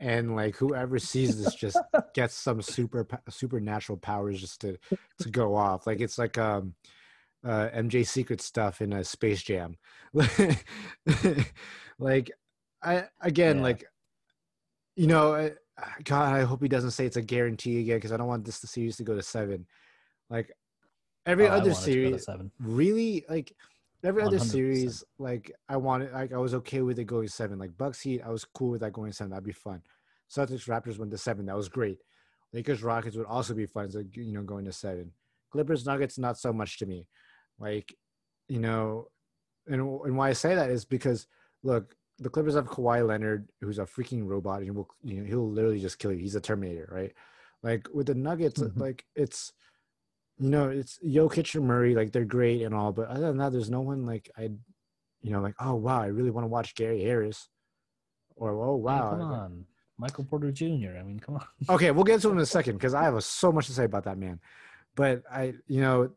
and 0.00 0.36
like 0.36 0.56
whoever 0.56 0.98
sees 0.98 1.38
this 1.38 1.54
just 1.54 1.78
gets 2.14 2.34
some 2.34 2.62
super 2.62 3.06
supernatural 3.28 3.98
powers 3.98 4.40
just 4.40 4.60
to 4.60 4.76
to 5.20 5.30
go 5.30 5.54
off. 5.54 5.86
Like 5.86 6.00
it's 6.00 6.18
like 6.18 6.38
um 6.38 6.74
uh 7.44 7.68
MJ 7.74 8.06
Secret 8.06 8.40
stuff 8.40 8.80
in 8.80 8.92
a 8.92 9.04
Space 9.04 9.42
Jam. 9.42 9.76
like 11.98 12.30
I 12.82 13.04
again 13.20 13.56
Yeah. 13.56 13.62
like 13.62 13.84
you 14.96 15.06
know 15.06 15.50
God 16.04 16.34
I 16.34 16.42
hope 16.42 16.62
he 16.62 16.68
doesn't 16.68 16.90
say 16.92 17.06
it's 17.06 17.16
a 17.16 17.22
guarantee 17.22 17.80
again 17.80 17.96
because 17.98 18.12
I 18.12 18.16
don't 18.16 18.26
want 18.28 18.44
this 18.44 18.60
the 18.60 18.66
series 18.66 18.96
to 18.96 19.04
go 19.04 19.14
to 19.14 19.22
seven. 19.22 19.66
Like 20.30 20.52
every 21.26 21.46
Oh, 21.46 21.52
other 21.52 21.70
want 21.70 21.86
it 21.86 21.90
to 21.90 21.96
go 21.96 22.10
to 22.10 22.18
series 22.18 22.24
seven. 22.24 22.50
really 22.60 23.24
like 23.28 23.54
every 24.04 24.22
other 24.22 24.38
100%. 24.38 24.42
series 24.42 25.04
like 25.18 25.50
i 25.68 25.76
wanted 25.76 26.12
like 26.12 26.32
i 26.32 26.36
was 26.38 26.54
okay 26.54 26.82
with 26.82 26.98
it 26.98 27.04
going 27.04 27.26
seven 27.28 27.58
like 27.58 27.76
bucks 27.76 28.00
heat 28.00 28.20
i 28.24 28.30
was 28.30 28.44
cool 28.44 28.70
with 28.70 28.80
that 28.80 28.92
going 28.92 29.12
seven 29.12 29.30
that'd 29.30 29.44
be 29.44 29.52
fun. 29.52 29.82
Celtics 30.30 30.68
raptors 30.68 30.98
went 30.98 31.10
to 31.10 31.18
seven 31.18 31.46
that 31.46 31.56
was 31.56 31.68
great. 31.68 31.98
Lakers 32.52 32.82
rockets 32.82 33.16
would 33.16 33.26
also 33.26 33.54
be 33.54 33.66
fun 33.66 33.90
so 33.90 34.02
you 34.12 34.32
know 34.32 34.42
going 34.42 34.64
to 34.66 34.72
seven. 34.72 35.10
Clippers 35.50 35.86
nuggets 35.86 36.18
not 36.18 36.38
so 36.38 36.52
much 36.52 36.78
to 36.78 36.86
me. 36.86 37.06
Like 37.58 37.94
you 38.48 38.58
know 38.60 39.08
and, 39.66 39.80
and 39.80 40.16
why 40.16 40.28
i 40.28 40.32
say 40.32 40.54
that 40.54 40.70
is 40.70 40.84
because 40.84 41.26
look 41.62 41.94
the 42.18 42.28
clippers 42.28 42.54
have 42.54 42.66
Kawhi 42.66 43.06
leonard 43.06 43.48
who's 43.60 43.78
a 43.78 43.84
freaking 43.84 44.26
robot 44.26 44.62
and 44.62 44.74
will 44.74 44.88
you 45.02 45.20
know 45.20 45.24
he'll 45.26 45.50
literally 45.50 45.80
just 45.80 45.98
kill 45.98 46.12
you. 46.12 46.18
He's 46.18 46.34
a 46.34 46.40
terminator 46.40 46.88
right? 46.92 47.12
Like 47.62 47.88
with 47.92 48.06
the 48.06 48.14
nuggets 48.14 48.60
Mhm. 48.60 48.78
like 48.78 49.04
it's 49.16 49.52
you 50.38 50.50
know, 50.50 50.68
it's 50.68 50.98
Jokic 51.04 51.54
and 51.54 51.66
Murray, 51.66 51.94
like 51.94 52.12
they're 52.12 52.24
great 52.24 52.62
and 52.62 52.74
all, 52.74 52.92
but 52.92 53.08
other 53.08 53.28
than 53.28 53.38
that, 53.38 53.52
there's 53.52 53.70
no 53.70 53.80
one 53.80 54.06
like 54.06 54.30
I, 54.36 54.50
you 55.22 55.32
know, 55.32 55.40
like 55.40 55.54
oh 55.60 55.74
wow, 55.74 56.00
I 56.00 56.06
really 56.06 56.30
want 56.30 56.44
to 56.44 56.48
watch 56.48 56.74
Gary 56.74 57.02
Harris, 57.02 57.48
or 58.36 58.52
oh 58.52 58.76
wow. 58.76 59.10
come 59.10 59.20
on, 59.22 59.64
Michael 59.98 60.24
Porter 60.24 60.52
Jr. 60.52 60.96
I 60.98 61.02
mean, 61.02 61.20
come 61.20 61.36
on. 61.36 61.46
Okay, 61.74 61.90
we'll 61.90 62.04
get 62.04 62.20
to 62.20 62.28
him 62.30 62.36
in 62.36 62.42
a 62.42 62.46
second 62.46 62.74
because 62.74 62.94
I 62.94 63.02
have 63.02 63.22
so 63.24 63.50
much 63.50 63.66
to 63.66 63.72
say 63.72 63.84
about 63.84 64.04
that 64.04 64.18
man. 64.18 64.40
But 64.94 65.22
I, 65.30 65.54
you 65.66 65.80
know, 65.80 66.10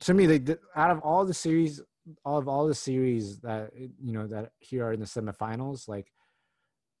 to 0.00 0.14
me, 0.14 0.26
they, 0.26 0.56
out 0.76 0.90
of 0.90 1.00
all 1.00 1.24
the 1.24 1.34
series, 1.34 1.80
all 2.24 2.38
of 2.38 2.48
all 2.48 2.66
the 2.66 2.74
series 2.74 3.40
that 3.40 3.70
you 3.74 4.12
know 4.12 4.26
that 4.26 4.52
here 4.58 4.86
are 4.86 4.92
in 4.92 5.00
the 5.00 5.06
semifinals, 5.06 5.88
like, 5.88 6.12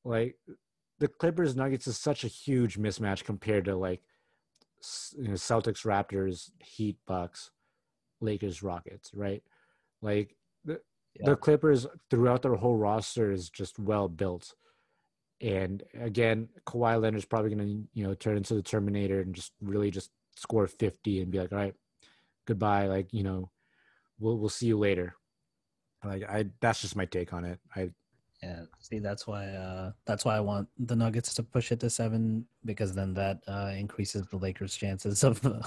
like 0.04 0.36
the 0.98 1.08
Clippers 1.08 1.54
Nuggets 1.54 1.86
is 1.86 1.98
such 1.98 2.24
a 2.24 2.28
huge 2.28 2.78
mismatch 2.78 3.24
compared 3.24 3.66
to 3.66 3.76
like 3.76 4.02
you 5.16 5.28
know, 5.28 5.34
Celtics 5.34 5.84
Raptors 5.84 6.50
Heat 6.60 6.96
Bucks 7.06 7.50
Lakers 8.20 8.62
Rockets, 8.62 9.12
right? 9.14 9.42
Like 10.02 10.36
the 10.64 10.80
Yeah. 11.14 11.26
the 11.26 11.36
Clippers 11.36 11.86
throughout 12.10 12.42
their 12.42 12.54
whole 12.56 12.76
roster 12.76 13.30
is 13.32 13.50
just 13.50 13.78
well 13.78 14.08
built. 14.08 14.54
And 15.40 15.82
again, 15.94 16.48
Kawhi 16.66 17.00
Leonard 17.00 17.18
is 17.18 17.24
probably 17.24 17.54
going 17.54 17.66
to, 17.66 17.88
you 17.94 18.04
know, 18.06 18.14
turn 18.14 18.36
into 18.36 18.54
the 18.54 18.62
Terminator 18.62 19.20
and 19.20 19.34
just 19.34 19.52
really 19.60 19.90
just 19.90 20.10
score 20.34 20.66
50 20.66 21.20
and 21.20 21.30
be 21.30 21.38
like, 21.38 21.52
all 21.52 21.58
right, 21.58 21.74
goodbye. 22.46 22.86
Like, 22.86 23.12
you 23.12 23.22
know, 23.22 23.50
we'll, 24.18 24.36
we'll 24.36 24.48
see 24.48 24.66
you 24.66 24.78
later. 24.78 25.14
Like, 26.04 26.24
I, 26.28 26.46
that's 26.60 26.80
just 26.80 26.96
my 26.96 27.04
take 27.04 27.32
on 27.32 27.44
it. 27.44 27.60
I, 27.74 27.90
Yeah, 28.42 28.62
see, 28.78 29.00
that's 29.00 29.26
why 29.26 29.46
uh, 29.48 29.92
that's 30.06 30.24
why 30.24 30.36
I 30.36 30.40
want 30.40 30.68
the 30.78 30.94
Nuggets 30.94 31.34
to 31.34 31.42
push 31.42 31.72
it 31.72 31.80
to 31.80 31.90
seven 31.90 32.46
because 32.64 32.94
then 32.94 33.14
that 33.14 33.40
uh, 33.48 33.72
increases 33.76 34.26
the 34.28 34.36
Lakers' 34.36 34.76
chances 34.76 35.24
of 35.24 35.44
uh, 35.44 35.60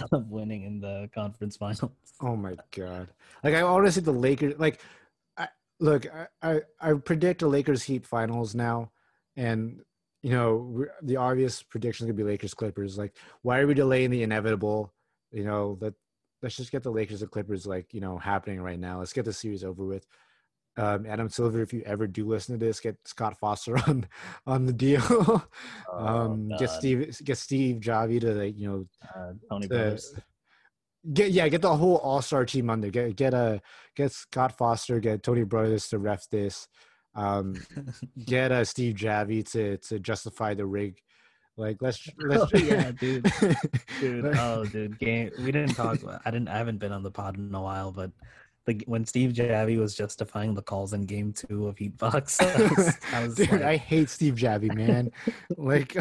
of 0.12 0.30
winning 0.30 0.62
in 0.64 0.80
the 0.80 1.10
conference 1.14 1.56
finals. 1.56 1.92
oh 2.22 2.36
my 2.36 2.56
God. 2.74 3.08
Like, 3.44 3.54
I 3.54 3.62
honestly, 3.62 4.02
the 4.02 4.12
Lakers, 4.12 4.54
like, 4.58 4.80
I, 5.36 5.48
look, 5.80 6.06
I, 6.14 6.26
I, 6.42 6.60
I 6.80 6.92
predict 6.94 7.40
the 7.40 7.48
Lakers 7.48 7.82
Heat 7.82 8.06
finals 8.06 8.54
now. 8.54 8.90
And, 9.36 9.80
you 10.22 10.30
know, 10.30 10.86
the 11.02 11.16
obvious 11.16 11.62
prediction 11.62 12.06
could 12.06 12.16
be 12.16 12.24
Lakers 12.24 12.54
Clippers. 12.54 12.96
Like, 12.96 13.16
why 13.42 13.58
are 13.58 13.66
we 13.66 13.74
delaying 13.74 14.10
the 14.10 14.22
inevitable? 14.22 14.92
You 15.30 15.44
know, 15.44 15.76
that 15.80 15.94
let's 16.42 16.56
just 16.56 16.72
get 16.72 16.82
the 16.82 16.90
Lakers 16.90 17.22
and 17.22 17.30
Clippers 17.30 17.66
like 17.66 17.94
you 17.94 18.00
know 18.00 18.18
happening 18.18 18.60
right 18.60 18.78
now. 18.78 18.98
Let's 18.98 19.12
get 19.12 19.24
the 19.24 19.32
series 19.32 19.64
over 19.64 19.84
with. 19.84 20.06
Um, 20.78 21.04
Adam 21.06 21.28
Silver, 21.28 21.60
if 21.60 21.72
you 21.74 21.82
ever 21.84 22.06
do 22.06 22.26
listen 22.26 22.58
to 22.58 22.64
this, 22.64 22.80
get 22.80 22.96
Scott 23.04 23.38
Foster 23.38 23.76
on 23.88 24.06
on 24.46 24.64
the 24.64 24.72
deal. 24.72 25.44
um, 25.92 26.48
get 26.58 26.70
Steve 26.70 27.18
get 27.24 27.36
Steve 27.38 27.76
Javie 27.80 28.20
to 28.20 28.32
like, 28.32 28.58
you 28.58 28.68
know 28.68 28.86
uh, 29.14 29.32
Tony 29.50 29.68
to- 29.68 29.98
get 31.12 31.30
yeah 31.32 31.48
get 31.48 31.62
the 31.62 31.76
whole 31.76 31.96
All 31.96 32.22
Star 32.22 32.44
team 32.46 32.70
on 32.70 32.80
there. 32.80 32.90
Get 32.90 33.16
get 33.16 33.34
a 33.34 33.60
get 33.96 34.12
Scott 34.12 34.56
Foster, 34.56 34.98
get 35.00 35.22
Tony 35.22 35.44
Brothers 35.44 35.88
to 35.88 35.98
ref 35.98 36.26
this. 36.30 36.68
Um, 37.14 37.54
get 38.24 38.50
uh, 38.52 38.64
Steve 38.64 38.94
Javie 38.94 39.50
to 39.52 39.76
to 39.88 39.98
justify 39.98 40.54
the 40.54 40.64
rig 40.64 40.98
Like 41.58 41.76
let's 41.82 42.08
let's 42.18 42.50
Oh, 42.54 42.58
yeah, 42.58 42.92
dude. 42.92 43.30
dude. 44.00 44.24
Oh, 44.38 44.64
dude. 44.64 44.98
Game. 44.98 45.30
We 45.38 45.52
didn't 45.52 45.74
talk. 45.74 45.98
I 46.24 46.30
didn't. 46.30 46.48
I 46.48 46.56
haven't 46.56 46.78
been 46.78 46.92
on 46.92 47.02
the 47.02 47.10
pod 47.10 47.36
in 47.36 47.54
a 47.54 47.60
while, 47.60 47.92
but 47.92 48.10
the, 48.66 48.80
when 48.86 49.04
Steve 49.04 49.32
Javie 49.32 49.78
was 49.78 49.94
justifying 49.94 50.54
the 50.54 50.62
calls 50.62 50.92
in 50.92 51.02
Game 51.02 51.32
Two 51.32 51.66
of 51.66 51.78
Heat 51.78 51.96
Bucks, 51.96 52.40
I 52.40 52.62
was, 52.62 52.98
I 53.12 53.22
was 53.24 53.34
Dude, 53.34 53.50
like, 53.50 53.62
I 53.62 53.76
hate 53.76 54.08
Steve 54.08 54.34
Javie, 54.34 54.74
man. 54.76 55.10
like, 55.56 55.96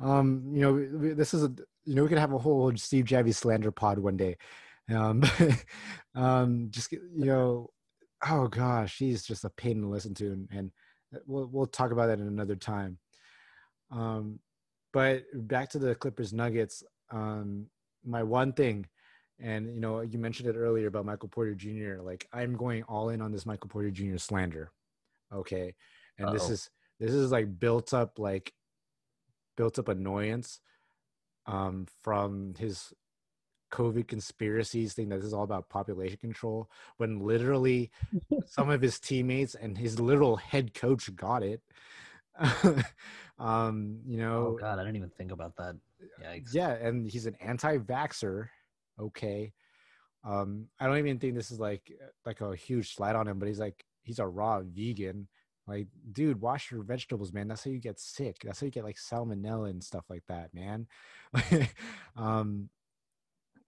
um, 0.00 0.44
you 0.52 0.60
know, 0.62 1.14
this 1.14 1.34
is 1.34 1.44
a, 1.44 1.52
you 1.84 1.94
know, 1.94 2.02
we 2.02 2.08
could 2.08 2.18
have 2.18 2.32
a 2.32 2.38
whole 2.38 2.74
Steve 2.76 3.04
Javie 3.04 3.34
slander 3.34 3.70
pod 3.70 3.98
one 3.98 4.16
day. 4.16 4.36
Um, 4.92 5.24
um, 6.14 6.68
just 6.70 6.92
you 6.92 7.24
know, 7.24 7.70
oh 8.28 8.48
gosh, 8.48 8.98
he's 8.98 9.24
just 9.24 9.44
a 9.44 9.50
pain 9.50 9.82
to 9.82 9.88
listen 9.88 10.14
to, 10.14 10.32
and, 10.32 10.48
and 10.52 10.70
uh, 11.14 11.18
we'll 11.26 11.46
we'll 11.46 11.66
talk 11.66 11.90
about 11.90 12.06
that 12.06 12.20
in 12.20 12.26
another 12.26 12.56
time. 12.56 12.98
Um, 13.90 14.38
but 14.92 15.24
back 15.34 15.70
to 15.70 15.78
the 15.78 15.94
Clippers 15.94 16.32
Nuggets. 16.32 16.82
Um, 17.10 17.66
my 18.04 18.22
one 18.22 18.52
thing, 18.52 18.86
and 19.40 19.74
you 19.74 19.80
know, 19.80 20.00
you 20.00 20.18
mentioned 20.18 20.48
it 20.48 20.56
earlier 20.56 20.86
about 20.86 21.04
Michael 21.04 21.28
Porter 21.28 21.54
Jr. 21.54 22.00
Like, 22.02 22.26
I'm 22.32 22.56
going 22.56 22.82
all 22.84 23.10
in 23.10 23.20
on 23.20 23.32
this 23.32 23.46
Michael 23.46 23.68
Porter 23.68 23.90
Jr. 23.90 24.16
slander. 24.16 24.70
Okay, 25.34 25.74
and 26.18 26.34
this 26.34 26.44
Uh-oh. 26.44 26.52
is 26.52 26.70
this 27.00 27.12
is 27.12 27.30
like 27.32 27.58
built 27.58 27.92
up 27.92 28.18
like 28.18 28.52
built 29.56 29.78
up 29.78 29.88
annoyance 29.88 30.60
um 31.46 31.86
from 32.02 32.54
his 32.58 32.92
covid 33.72 34.06
conspiracies 34.06 34.94
thing 34.94 35.08
that 35.08 35.16
this 35.16 35.24
is 35.24 35.34
all 35.34 35.42
about 35.42 35.68
population 35.68 36.18
control 36.20 36.70
when 36.98 37.18
literally 37.20 37.90
some 38.46 38.70
of 38.70 38.80
his 38.80 38.98
teammates 39.00 39.54
and 39.54 39.76
his 39.76 39.98
literal 39.98 40.36
head 40.36 40.72
coach 40.74 41.14
got 41.16 41.42
it 41.42 41.60
um 43.38 43.98
you 44.06 44.18
know 44.18 44.48
oh 44.48 44.58
god, 44.60 44.78
I 44.78 44.82
didn't 44.84 44.96
even 44.96 45.10
think 45.10 45.32
about 45.32 45.56
that. 45.56 45.76
Yikes. 46.22 46.52
yeah 46.54 46.70
and 46.72 47.06
he's 47.10 47.26
an 47.26 47.36
anti-vaxxer 47.40 48.48
okay. 49.00 49.52
Um 50.24 50.68
i 50.80 50.86
don't 50.86 50.98
even 50.98 51.18
think 51.18 51.34
this 51.34 51.50
is 51.50 51.60
like 51.60 51.92
like 52.24 52.40
a 52.40 52.56
huge 52.56 52.94
slight 52.94 53.14
on 53.14 53.28
him 53.28 53.38
but 53.38 53.48
he's 53.48 53.60
like 53.60 53.84
he's 54.02 54.18
a 54.18 54.26
raw 54.26 54.62
vegan. 54.64 55.28
Like 55.66 55.88
dude 56.12 56.40
wash 56.40 56.70
your 56.70 56.82
vegetables 56.82 57.32
man. 57.32 57.48
That's 57.48 57.64
how 57.64 57.70
you 57.70 57.80
get 57.80 57.98
sick. 57.98 58.36
That's 58.44 58.60
how 58.60 58.66
you 58.66 58.70
get 58.70 58.84
like 58.84 58.96
salmonella 58.96 59.70
and 59.70 59.82
stuff 59.82 60.04
like 60.08 60.24
that 60.28 60.54
man. 60.54 60.86
Um 62.16 62.70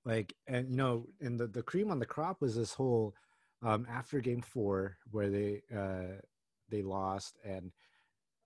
like 0.05 0.35
and 0.47 0.71
you 0.71 0.77
know 0.77 1.07
and 1.21 1.39
the 1.39 1.47
the 1.47 1.63
cream 1.63 1.91
on 1.91 1.99
the 1.99 2.07
crop 2.07 2.41
was 2.41 2.57
this 2.57 2.73
whole 2.73 3.15
um 3.63 3.87
after 3.89 4.21
game 4.21 4.41
four 4.41 4.97
where 5.11 5.29
they 5.29 5.63
uh 5.75 6.21
they 6.71 6.83
lost 6.83 7.37
and 7.45 7.73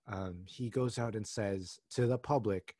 um 0.07 0.43
he 0.45 0.69
goes 0.69 0.99
out 0.99 1.15
and 1.15 1.25
says 1.25 1.79
to 1.89 2.05
the 2.05 2.17
public 2.17 2.75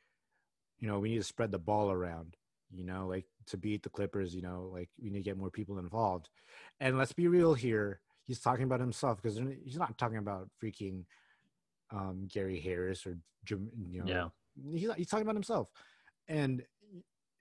you 0.79 0.87
know 0.87 0.99
we 0.99 1.09
need 1.09 1.17
to 1.17 1.23
spread 1.23 1.51
the 1.51 1.59
ball 1.59 1.91
around 1.91 2.35
you 2.73 2.83
know 2.83 3.07
like 3.07 3.25
to 3.47 3.57
beat 3.57 3.83
the 3.83 3.89
clippers 3.89 4.35
you 4.35 4.41
know 4.41 4.69
like 4.73 4.89
we 5.01 5.09
need 5.09 5.19
to 5.19 5.23
get 5.23 5.37
more 5.37 5.51
people 5.51 5.79
involved. 5.79 6.29
And 6.79 6.97
let's 6.97 7.13
be 7.13 7.27
real 7.27 7.53
here 7.53 7.99
he's 8.25 8.39
talking 8.39 8.63
about 8.63 8.79
himself 8.79 9.21
because 9.21 9.37
he's 9.63 9.77
not 9.77 9.97
talking 9.97 10.17
about 10.17 10.49
freaking 10.61 11.05
um 11.91 12.27
gary 12.31 12.59
harris 12.59 13.05
or 13.05 13.17
Jam- 13.45 13.71
you 13.91 13.99
know 13.99 14.07
Yeah. 14.07 14.27
he's, 14.73 14.89
he's 14.95 15.07
talking 15.07 15.25
about 15.25 15.35
himself. 15.35 15.69
And 16.27 16.63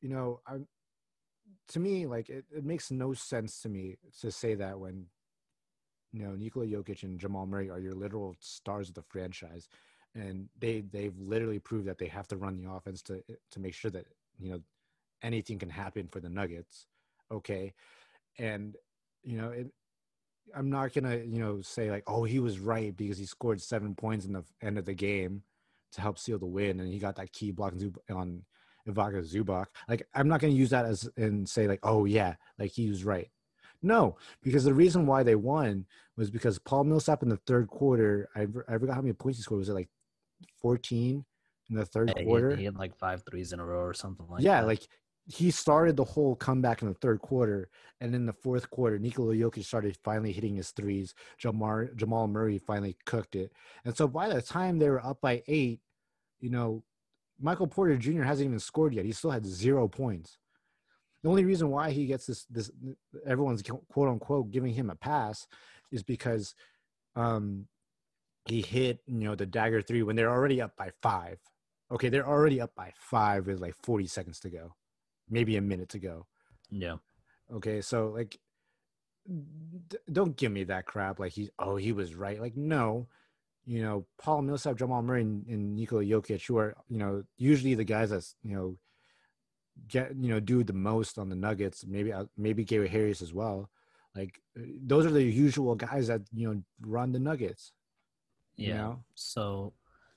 you 0.00 0.08
know 0.08 0.40
i 0.46 0.56
to 1.68 1.80
me 1.80 2.06
like 2.06 2.28
it, 2.28 2.44
it 2.54 2.64
makes 2.64 2.90
no 2.90 3.12
sense 3.12 3.60
to 3.60 3.68
me 3.68 3.96
to 4.20 4.30
say 4.30 4.54
that 4.54 4.78
when 4.78 5.06
you 6.12 6.22
know 6.22 6.34
Nikola 6.34 6.66
Jokic 6.66 7.02
and 7.02 7.18
Jamal 7.18 7.46
Murray 7.46 7.70
are 7.70 7.80
your 7.80 7.94
literal 7.94 8.36
stars 8.40 8.88
of 8.88 8.94
the 8.94 9.02
franchise. 9.02 9.68
And 10.14 10.48
they 10.58 10.82
they've 10.82 11.18
literally 11.18 11.58
proved 11.58 11.86
that 11.86 11.98
they 11.98 12.06
have 12.06 12.28
to 12.28 12.36
run 12.36 12.56
the 12.56 12.70
offense 12.70 13.02
to 13.02 13.22
to 13.50 13.60
make 13.60 13.74
sure 13.74 13.90
that 13.92 14.06
you 14.38 14.50
know 14.50 14.60
anything 15.22 15.58
can 15.58 15.70
happen 15.70 16.08
for 16.08 16.20
the 16.20 16.28
Nuggets 16.28 16.86
okay? 17.30 17.72
And 18.38 18.76
you 19.24 19.36
know 19.38 19.50
it 19.50 19.68
I'm 20.54 20.68
not 20.68 20.92
gonna 20.92 21.16
you 21.16 21.38
know 21.38 21.60
say 21.62 21.90
like 21.90 22.04
oh 22.06 22.24
he 22.24 22.38
was 22.40 22.58
right 22.58 22.94
because 22.96 23.18
he 23.18 23.24
scored 23.24 23.60
seven 23.60 23.94
points 23.94 24.26
in 24.26 24.32
the 24.32 24.44
end 24.60 24.78
of 24.78 24.84
the 24.84 24.94
game 24.94 25.42
to 25.92 26.00
help 26.00 26.18
seal 26.18 26.38
the 26.38 26.46
win 26.46 26.80
and 26.80 26.92
he 26.92 26.98
got 26.98 27.16
that 27.16 27.32
key 27.32 27.52
block 27.52 27.74
on 28.10 28.42
Ivica 28.86 29.22
Zubac 29.22 29.66
like 29.88 30.06
I'm 30.14 30.28
not 30.28 30.40
gonna 30.40 30.52
use 30.52 30.70
that 30.70 30.84
as 30.86 31.08
and 31.16 31.48
say 31.48 31.66
like 31.68 31.80
oh 31.82 32.04
yeah 32.04 32.34
like 32.58 32.70
he 32.72 32.88
was 32.88 33.04
right. 33.04 33.30
No 33.82 34.16
because 34.42 34.64
the 34.64 34.74
reason 34.74 35.06
why 35.06 35.22
they 35.22 35.34
won 35.36 35.86
was 36.16 36.30
because 36.30 36.58
Paul 36.58 36.84
Millsap 36.84 37.22
in 37.22 37.28
the 37.28 37.36
third 37.46 37.68
quarter 37.68 38.28
I, 38.34 38.42
I 38.68 38.78
forgot 38.78 38.94
how 38.96 39.02
many 39.02 39.12
points 39.12 39.38
he 39.38 39.42
scored. 39.42 39.60
Was 39.60 39.68
it 39.68 39.74
like 39.74 39.88
14 40.60 41.24
in 41.70 41.76
the 41.76 41.84
third 41.86 42.08
Yeah, 42.14 42.18
he- 42.22 42.26
quarter? 42.26 42.56
He, 42.56 42.64
had 42.64 42.76
like 42.76 42.96
five 42.96 43.22
threes 43.28 43.52
in 43.52 43.60
a 43.60 43.64
row 43.64 43.80
or 43.82 43.94
something 43.94 44.26
like 44.28 44.42
yeah, 44.42 44.60
that. 44.60 44.66
like 44.66 44.86
he 45.26 45.50
started 45.50 45.96
the 45.96 46.04
whole 46.04 46.34
comeback 46.34 46.82
in 46.82 46.88
the 46.88 46.94
third 46.94 47.20
quarter, 47.20 47.68
and 48.00 48.14
in 48.14 48.26
the 48.26 48.32
fourth 48.32 48.68
quarter, 48.70 48.98
Nikola 48.98 49.34
Jokic 49.34 49.64
started 49.64 49.96
finally 50.02 50.32
hitting 50.32 50.56
his 50.56 50.70
threes. 50.70 51.14
Jamal 51.38 51.86
Jamal 51.94 52.26
Murray 52.26 52.58
finally 52.58 52.96
cooked 53.06 53.36
it, 53.36 53.52
and 53.84 53.96
so 53.96 54.08
by 54.08 54.28
the 54.28 54.42
time 54.42 54.78
they 54.78 54.90
were 54.90 55.04
up 55.04 55.20
by 55.20 55.42
eight, 55.46 55.80
you 56.40 56.50
know, 56.50 56.82
Michael 57.40 57.66
Porter 57.66 57.96
Jr. 57.96 58.22
hasn't 58.22 58.46
even 58.48 58.58
scored 58.58 58.94
yet. 58.94 59.04
He 59.04 59.12
still 59.12 59.30
had 59.30 59.46
zero 59.46 59.88
points. 59.88 60.38
The 61.22 61.28
only 61.28 61.44
reason 61.44 61.70
why 61.70 61.90
he 61.90 62.06
gets 62.06 62.26
this 62.26 62.44
this 62.50 62.70
everyone's 63.26 63.62
quote 63.62 64.08
unquote 64.08 64.50
giving 64.50 64.74
him 64.74 64.90
a 64.90 64.96
pass 64.96 65.46
is 65.92 66.02
because 66.02 66.54
um 67.14 67.66
he 68.46 68.60
hit 68.60 69.00
you 69.06 69.24
know 69.24 69.34
the 69.36 69.46
dagger 69.46 69.82
three 69.82 70.02
when 70.02 70.16
they're 70.16 70.32
already 70.32 70.60
up 70.60 70.76
by 70.76 70.90
five. 71.00 71.38
Okay, 71.92 72.08
they're 72.08 72.26
already 72.26 72.60
up 72.60 72.74
by 72.74 72.92
five 72.96 73.46
with 73.46 73.60
like 73.60 73.74
40 73.82 74.06
seconds 74.06 74.40
to 74.40 74.50
go, 74.50 74.74
maybe 75.28 75.56
a 75.56 75.60
minute 75.60 75.88
to 75.90 75.98
go. 75.98 76.26
yeah. 76.70 76.96
Okay, 77.52 77.80
so 77.82 78.08
like, 78.08 78.38
d- 79.88 79.98
don't 80.10 80.36
give 80.36 80.52
me 80.52 80.64
that 80.64 80.86
crap. 80.86 81.18
Like 81.18 81.32
he, 81.32 81.50
oh, 81.58 81.76
he 81.76 81.92
was 81.92 82.14
right. 82.14 82.40
Like 82.40 82.56
no, 82.56 83.08
you 83.66 83.82
know, 83.82 84.06
Paul 84.18 84.42
Millsap, 84.42 84.76
Jamal 84.76 85.02
Murray, 85.02 85.22
and, 85.22 85.46
and 85.46 85.76
Nikola 85.76 86.02
Jokic, 86.04 86.46
who 86.46 86.56
are 86.58 86.74
you 86.88 86.98
know 86.98 87.24
usually 87.36 87.74
the 87.74 87.84
guys 87.84 88.10
that's 88.10 88.36
you 88.42 88.54
know 88.54 88.76
get 89.88 90.14
you 90.16 90.28
know 90.28 90.40
do 90.40 90.64
the 90.64 90.72
most 90.72 91.18
on 91.18 91.28
the 91.28 91.36
Nuggets. 91.36 91.84
Maybe 91.86 92.12
uh, 92.12 92.24
maybe 92.36 92.64
Gary 92.64 92.88
Harris 92.88 93.22
as 93.22 93.32
well. 93.34 93.70
Like 94.14 94.40
uh, 94.58 94.62
those 94.86 95.04
are 95.06 95.10
the 95.10 95.22
usual 95.22 95.74
guys 95.74 96.06
that 96.08 96.22
you 96.32 96.48
know 96.48 96.62
run 96.80 97.12
the 97.12 97.18
Nuggets. 97.18 97.72
you 98.56 98.68
Yeah. 98.68 98.76
know? 98.76 99.04
So, 99.14 99.72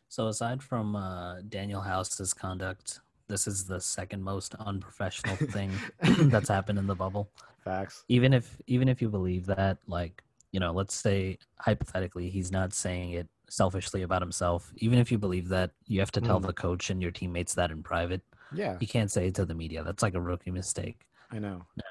so 0.10 0.28
aside 0.28 0.62
from 0.64 0.96
uh, 0.96 1.42
Danuel 1.42 1.86
House's 1.86 2.34
conduct, 2.34 3.00
this 3.28 3.48
is 3.48 3.66
the 3.66 3.80
second 3.82 4.24
most 4.24 4.56
unprofessional 4.56 5.36
thing 5.36 5.72
that's 6.30 6.50
happened 6.50 6.80
in 6.80 6.88
the 6.88 6.96
bubble. 6.96 7.30
Facts. 7.64 8.04
Even 8.08 8.34
if 8.34 8.62
even 8.68 8.88
if 8.88 9.02
you 9.02 9.10
believe 9.10 9.46
that, 9.48 9.78
like 9.88 10.24
you 10.52 10.60
know, 10.60 10.72
let's 10.72 10.94
say 10.96 11.38
hypothetically 11.60 12.30
he's 12.30 12.52
not 12.52 12.74
saying 12.74 13.12
it 13.12 13.28
selfishly 13.50 14.04
about 14.04 14.22
himself. 14.22 14.72
Even 14.78 15.00
if 15.00 15.12
you 15.12 15.18
believe 15.18 15.48
that, 15.50 15.72
you 15.88 16.00
have 16.00 16.12
to 16.12 16.22
tell 16.22 16.40
Mm. 16.40 16.48
the 16.48 16.54
coach 16.54 16.90
and 16.90 17.02
your 17.02 17.12
teammates 17.12 17.54
that 17.56 17.72
in 17.72 17.84
private. 17.84 18.22
Yeah, 18.54 18.78
You 18.80 18.88
can't 18.88 19.12
say 19.12 19.28
it 19.28 19.36
to 19.36 19.46
the 19.46 19.56
media. 19.56 19.84
That's 19.84 20.02
like 20.04 20.14
a 20.14 20.22
rookie 20.22 20.52
mistake. 20.52 21.02
I 21.32 21.40
know. 21.40 21.66
No. 21.76 21.84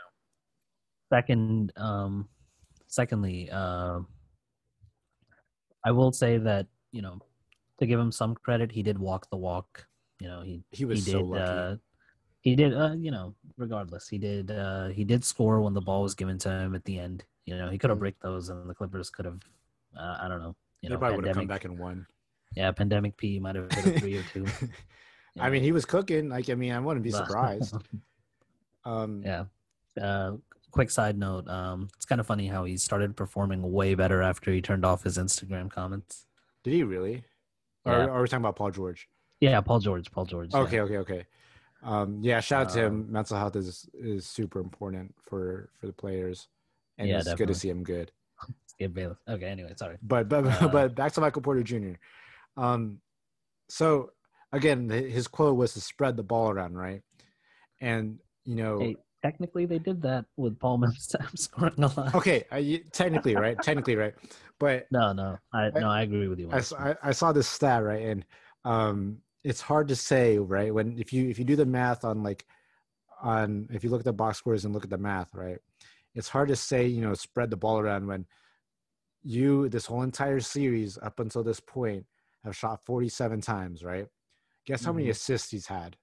Second, 1.13 1.73
um, 1.77 2.29
secondly, 2.87 3.51
uh, 3.51 4.01
I 5.85 5.91
will 5.91 6.13
say 6.13 6.39
that 6.39 6.67
you 6.93 7.03
know, 7.03 7.19
to 7.79 7.87
give 7.87 7.99
him 8.01 8.13
some 8.13 8.35
credit, 8.37 8.71
he 8.73 8.83
did 8.83 8.99
walk 8.99 9.29
the 9.31 9.37
walk. 9.37 9.87
You 10.21 10.29
know, 10.29 10.43
he 10.43 10.63
He 10.71 10.85
was 10.85 11.05
he 11.05 11.13
so 11.13 11.19
did. 11.19 11.27
lucky. 11.27 11.43
Uh, 11.43 11.77
he 12.41 12.55
did. 12.57 12.75
Uh, 12.75 12.95
you 12.97 13.11
know, 13.11 13.35
regardless, 13.57 14.09
he 14.09 14.19
did. 14.19 14.51
Uh, 14.51 14.89
he 14.89 15.05
did 15.05 15.25
score 15.25 15.61
when 15.61 15.75
the 15.75 15.81
ball 15.81 16.03
was 16.03 16.15
given 16.15 16.39
to 16.39 16.49
him 16.51 16.75
at 16.75 16.85
the 16.85 16.99
end. 16.99 17.25
You 17.47 17.57
know, 17.57 17.69
he 17.71 17.79
could 17.79 17.91
have 17.91 17.97
Mhm. 17.99 18.01
bricked 18.01 18.23
those, 18.23 18.49
and 18.49 18.69
the 18.69 18.75
Clippers 18.75 19.11
could 19.11 19.25
have. 19.25 19.41
Uh, 19.97 20.19
I 20.21 20.29
don't 20.29 20.41
know. 20.41 20.55
You 20.81 20.89
they 20.89 20.95
know, 20.95 20.99
probably 20.99 21.17
would 21.17 21.27
have 21.27 21.37
come 21.37 21.47
back 21.47 21.65
and 21.65 21.79
won. 21.79 22.07
Yeah, 22.55 22.71
pandemic 22.73 23.17
P 23.17 23.39
might 23.41 23.57
have 23.57 23.71
hit 23.73 23.97
a 23.97 24.01
three 24.01 24.17
or 24.19 24.23
two. 24.25 24.45
you 24.61 24.69
I 25.43 25.51
mean, 25.51 25.63
he 25.63 25.73
was 25.73 25.85
cooking. 25.85 26.29
Like, 26.29 26.49
I 26.51 26.55
mean, 26.55 26.73
I 26.73 26.79
wouldn't 26.81 27.03
be 27.05 27.11
surprised. 27.11 27.75
Um, 28.85 29.23
Yeah. 29.25 29.45
Uh, 30.01 30.37
quick 30.71 30.91
side 30.91 31.17
note: 31.19 31.49
um, 31.49 31.89
It's 31.97 32.05
kind 32.05 32.21
of 32.21 32.27
funny 32.27 32.47
how 32.49 32.65
he 32.65 32.77
started 32.77 33.17
performing 33.17 33.73
way 33.73 33.95
better 33.95 34.21
after 34.23 34.53
he 34.53 34.61
turned 34.61 34.85
off 34.85 35.05
his 35.05 35.17
Instagram 35.19 35.71
comments. 35.71 36.27
Did 36.65 36.75
he 36.75 36.83
really? 36.83 37.25
Yeah. 37.87 38.05
Or 38.07 38.11
are 38.11 38.23
we 38.23 38.29
talking 38.29 38.43
about 38.43 38.57
Paul 38.57 38.71
George? 38.73 39.09
Yeah, 39.45 39.61
Paul 39.61 39.81
George. 39.81 40.11
Paul 40.11 40.25
George. 40.25 40.51
yeah. 40.53 40.61
Okay, 40.61 40.81
okay, 40.81 40.97
okay. 40.99 41.27
Um, 41.83 42.19
yeah, 42.23 42.41
shout 42.41 42.69
out 42.69 42.73
to 42.73 42.81
him. 42.81 42.93
Um, 42.95 43.13
Mental 43.13 43.37
health 43.37 43.57
is 43.57 43.87
is 43.93 44.25
super 44.27 44.59
important 44.59 45.15
for 45.29 45.69
for 45.79 45.87
the 45.87 45.93
players, 45.93 46.49
and 46.97 47.09
Yeah, 47.09 47.19
it's 47.19 47.35
good 47.35 47.49
to 47.49 47.55
see 47.55 47.69
him 47.69 47.83
good. 47.83 48.11
Skip 48.67 48.95
Bayless. 48.95 49.19
Okay. 49.29 49.47
Anyway, 49.47 49.73
sorry. 49.77 49.99
But 50.03 50.29
but 50.31 50.47
Uh, 50.47 50.69
but 50.69 50.95
back 50.95 51.13
to 51.13 51.21
Michael 51.21 51.43
Porter 51.43 51.63
Jr. 51.63 51.97
Um, 52.57 53.01
so 53.69 54.13
again, 54.53 54.89
his 54.89 55.29
quote 55.29 55.57
was 55.57 55.75
to 55.75 55.81
spread 55.81 56.17
the 56.17 56.23
ball 56.23 56.49
around, 56.51 56.75
right? 56.79 57.03
And 57.81 58.19
you 58.45 58.55
know, 58.57 58.79
Hey, 58.81 58.97
technically, 59.23 59.67
they 59.67 59.79
did 59.79 60.01
that 60.03 60.25
with 60.39 60.59
Paul 60.59 60.79
Millsap 60.79 61.37
scoring 61.37 61.75
a 61.85 61.89
lot. 61.89 62.15
okay, 62.15 62.45
uh, 62.51 62.57
you- 62.57 62.85
technically, 62.93 63.35
right? 63.37 63.61
technically, 63.61 63.97
right? 63.97 64.15
But 64.59 64.87
No, 64.99 65.13
no, 65.13 65.37
I 65.53 65.69
no, 65.69 65.89
I 65.91 66.01
agree 66.03 66.29
with 66.29 66.39
you. 66.41 66.49
I, 66.51 66.57
this 66.57 66.73
s- 66.73 66.79
one. 66.79 66.97
I, 67.03 67.09
I 67.11 67.13
saw 67.13 67.33
this 67.33 67.47
stat 67.49 67.83
right 67.85 68.05
and 68.09 68.25
um 68.65 69.19
it's 69.45 69.61
hard 69.61 69.89
to 69.89 69.97
say, 69.97 70.39
right? 70.39 70.73
When 70.75 70.99
if 70.99 71.13
you 71.13 71.29
if 71.29 71.39
you 71.39 71.45
do 71.45 71.57
the 71.57 71.67
math 71.67 72.05
on 72.05 72.23
like 72.23 72.47
on 73.23 73.69
if 73.71 73.85
you 73.85 73.91
look 73.91 74.01
at 74.01 74.05
the 74.07 74.13
box 74.13 74.39
scores 74.39 74.65
and 74.65 74.75
look 74.75 74.85
at 74.85 74.91
the 74.91 74.99
math, 74.99 75.35
right? 75.35 75.59
It's 76.15 76.29
hard 76.29 76.49
to 76.49 76.57
say, 76.57 76.87
you 76.87 77.03
know, 77.03 77.15
spread 77.15 77.51
the 77.51 77.57
ball 77.57 77.79
around 77.79 78.07
when 78.07 78.27
you 79.23 79.69
this 79.69 79.87
whole 79.87 80.03
entire 80.03 80.41
series 80.41 80.99
up 80.99 81.21
until 81.21 81.43
this 81.43 81.61
point 81.61 82.07
have 82.45 82.57
shot 82.57 82.85
47 82.85 83.41
times, 83.41 83.85
right? 83.85 84.07
Guess 84.67 84.85
how 84.85 84.93
many 84.93 85.07
Mhm. 85.09 85.11
assists 85.11 85.51
he's 85.51 85.67
had? 85.67 85.97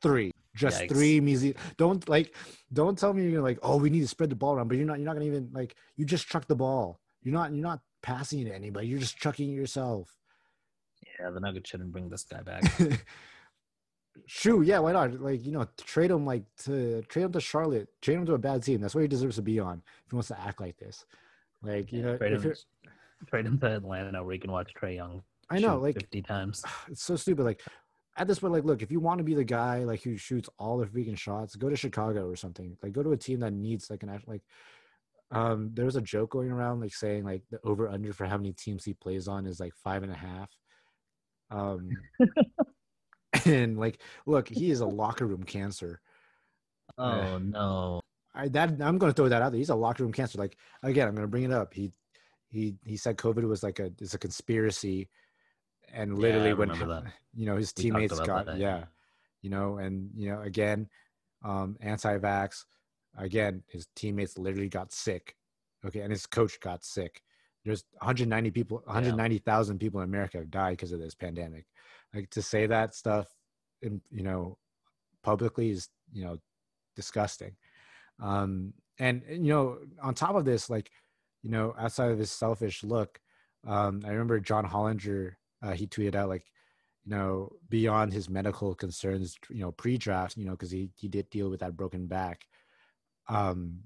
Three. 0.00 0.30
Just 0.54 0.82
Yikes. 0.82 0.88
three 0.90 1.20
measly. 1.20 1.56
Don't 1.78 2.08
like 2.08 2.36
don't 2.72 2.96
tell 2.96 3.12
me 3.12 3.28
you're 3.28 3.42
like, 3.42 3.58
oh, 3.62 3.76
we 3.76 3.90
need 3.90 4.02
to 4.02 4.08
spread 4.08 4.30
the 4.30 4.36
ball 4.36 4.54
around, 4.54 4.68
but 4.68 4.76
you're 4.76 4.86
not 4.86 4.98
you're 4.98 5.06
not 5.06 5.14
gonna 5.14 5.26
even 5.26 5.50
like 5.52 5.74
you 5.96 6.04
just 6.04 6.28
chuck 6.28 6.46
the 6.46 6.54
ball. 6.54 7.00
You're 7.22 7.34
not 7.34 7.52
you're 7.52 7.62
not 7.62 7.80
passing 8.02 8.40
it 8.40 8.44
to 8.44 8.54
anybody, 8.54 8.86
you're 8.86 9.00
just 9.00 9.16
chucking 9.16 9.50
it 9.50 9.54
yourself. 9.54 10.16
Yeah, 11.18 11.30
the 11.30 11.40
Nuggets 11.40 11.70
shouldn't 11.70 11.92
bring 11.92 12.08
this 12.08 12.24
guy 12.24 12.42
back. 12.42 12.62
Shoot, 14.26 14.66
yeah, 14.66 14.78
why 14.78 14.92
not? 14.92 15.20
Like, 15.20 15.44
you 15.44 15.52
know, 15.52 15.66
trade 15.76 16.10
him 16.10 16.24
like 16.24 16.44
to 16.64 17.02
trade 17.02 17.24
him 17.24 17.32
to 17.32 17.40
Charlotte, 17.40 17.88
trade 18.00 18.14
him 18.14 18.26
to 18.26 18.34
a 18.34 18.38
bad 18.38 18.62
team. 18.62 18.80
That's 18.80 18.94
what 18.94 19.02
he 19.02 19.08
deserves 19.08 19.36
to 19.36 19.42
be 19.42 19.58
on 19.58 19.82
if 20.04 20.10
he 20.10 20.16
wants 20.16 20.28
to 20.28 20.40
act 20.40 20.60
like 20.60 20.76
this. 20.78 21.04
Like, 21.62 21.92
you 21.92 22.02
know, 22.02 22.16
trade, 22.16 22.32
him, 22.32 22.54
trade 23.26 23.46
him 23.46 23.58
to 23.58 23.76
Atlanta 23.76 24.22
where 24.22 24.34
you 24.34 24.40
can 24.40 24.52
watch 24.52 24.72
Trae 24.74 24.96
Young. 24.96 25.22
I 25.50 25.58
know, 25.58 25.78
like 25.78 25.96
50 25.96 26.22
times. 26.22 26.64
it's 26.88 27.02
so 27.02 27.16
stupid. 27.16 27.44
Like 27.44 27.62
at 28.16 28.28
this 28.28 28.38
point, 28.38 28.52
like, 28.52 28.64
look, 28.64 28.82
if 28.82 28.92
you 28.92 29.00
want 29.00 29.18
to 29.18 29.24
be 29.24 29.34
the 29.34 29.44
guy 29.44 29.84
like 29.84 30.02
who 30.02 30.16
shoots 30.16 30.48
all 30.58 30.78
the 30.78 30.86
freaking 30.86 31.18
shots, 31.18 31.56
go 31.56 31.68
to 31.68 31.76
Chicago 31.76 32.28
or 32.28 32.36
something. 32.36 32.76
Like, 32.82 32.92
go 32.92 33.02
to 33.02 33.12
a 33.12 33.16
team 33.16 33.40
that 33.40 33.52
needs 33.52 33.90
like 33.90 34.02
an 34.02 34.10
act- 34.10 34.28
like. 34.28 34.42
Um, 35.30 35.70
there 35.72 35.86
was 35.86 35.96
a 35.96 36.02
joke 36.02 36.30
going 36.30 36.50
around 36.50 36.80
like 36.80 36.94
saying 36.94 37.24
like 37.24 37.42
the 37.50 37.58
over 37.64 37.88
under 37.88 38.12
for 38.12 38.26
how 38.26 38.36
many 38.36 38.52
teams 38.52 38.84
he 38.84 38.92
plays 38.92 39.26
on 39.26 39.46
is 39.46 39.58
like 39.58 39.72
five 39.82 40.04
and 40.04 40.12
a 40.12 40.16
half. 40.16 40.48
Um, 41.50 41.90
and 43.44 43.78
like, 43.78 44.00
look, 44.26 44.48
he 44.48 44.70
is 44.70 44.80
a 44.80 44.86
locker 44.86 45.26
room 45.26 45.44
cancer. 45.44 46.00
Oh 46.98 47.38
no. 47.38 48.00
I 48.34 48.48
that 48.48 48.70
I'm 48.80 48.98
going 48.98 49.12
to 49.12 49.16
throw 49.16 49.28
that 49.28 49.42
out 49.42 49.52
there. 49.52 49.58
He's 49.58 49.70
a 49.70 49.74
locker 49.74 50.02
room 50.02 50.12
cancer. 50.12 50.38
Like 50.38 50.56
again, 50.82 51.08
I'm 51.08 51.14
going 51.14 51.26
to 51.26 51.30
bring 51.30 51.44
it 51.44 51.52
up. 51.52 51.72
He 51.72 51.92
he 52.48 52.74
he 52.84 52.96
said 52.96 53.16
COVID 53.16 53.44
was 53.44 53.62
like 53.62 53.78
a 53.78 53.90
is 54.00 54.14
a 54.14 54.18
conspiracy, 54.18 55.08
and 55.92 56.18
literally 56.18 56.50
I 56.50 56.54
when 56.54 56.68
that. 56.68 57.04
you 57.34 57.46
know 57.46 57.56
his 57.56 57.72
We 57.76 57.84
teammates 57.84 58.18
got 58.20 58.46
that, 58.46 58.58
yeah, 58.58 58.78
yeah. 58.78 58.84
you 59.42 59.50
know, 59.50 59.78
and 59.78 60.10
you 60.16 60.30
know 60.30 60.40
again, 60.42 60.88
um, 61.44 61.76
anti-vax. 61.80 62.64
Again, 63.16 63.62
his 63.68 63.86
teammates 63.94 64.38
literally 64.38 64.68
got 64.68 64.92
sick. 64.92 65.36
Okay, 65.86 66.00
and 66.00 66.10
his 66.10 66.26
coach 66.26 66.58
got 66.60 66.84
sick. 66.84 67.22
There's 67.64 67.84
190 67.98 68.50
people, 68.50 68.82
190,000 68.84 69.78
people 69.78 70.00
in 70.00 70.08
America 70.08 70.38
have 70.38 70.50
died 70.50 70.72
because 70.72 70.92
of 70.92 71.00
this 71.00 71.14
pandemic. 71.14 71.64
Like 72.14 72.30
to 72.30 72.42
say 72.42 72.66
that 72.66 72.94
stuff, 72.94 73.26
in, 73.82 74.00
you 74.10 74.22
know, 74.22 74.58
publicly 75.22 75.70
is 75.70 75.88
you 76.12 76.24
know 76.24 76.38
disgusting. 76.94 77.56
Um, 78.22 78.74
and 78.98 79.22
and, 79.28 79.44
you 79.44 79.52
know, 79.52 79.78
on 80.02 80.14
top 80.14 80.36
of 80.36 80.44
this, 80.44 80.70
like 80.70 80.90
you 81.42 81.50
know, 81.50 81.74
outside 81.78 82.10
of 82.10 82.18
this 82.18 82.30
selfish 82.30 82.84
look, 82.84 83.18
um, 83.66 84.02
I 84.04 84.10
remember 84.10 84.40
John 84.40 84.64
Hollinger. 84.64 85.34
Uh, 85.62 85.72
he 85.72 85.86
tweeted 85.86 86.14
out 86.14 86.28
like, 86.28 86.44
you 87.04 87.10
know, 87.10 87.50
beyond 87.70 88.12
his 88.12 88.28
medical 88.28 88.74
concerns, 88.74 89.36
you 89.48 89.60
know, 89.60 89.72
pre-draft, 89.72 90.36
you 90.36 90.44
know, 90.44 90.52
because 90.52 90.70
he 90.70 90.90
he 90.94 91.08
did 91.08 91.28
deal 91.30 91.50
with 91.50 91.60
that 91.60 91.76
broken 91.76 92.06
back. 92.06 92.46
Um, 93.28 93.80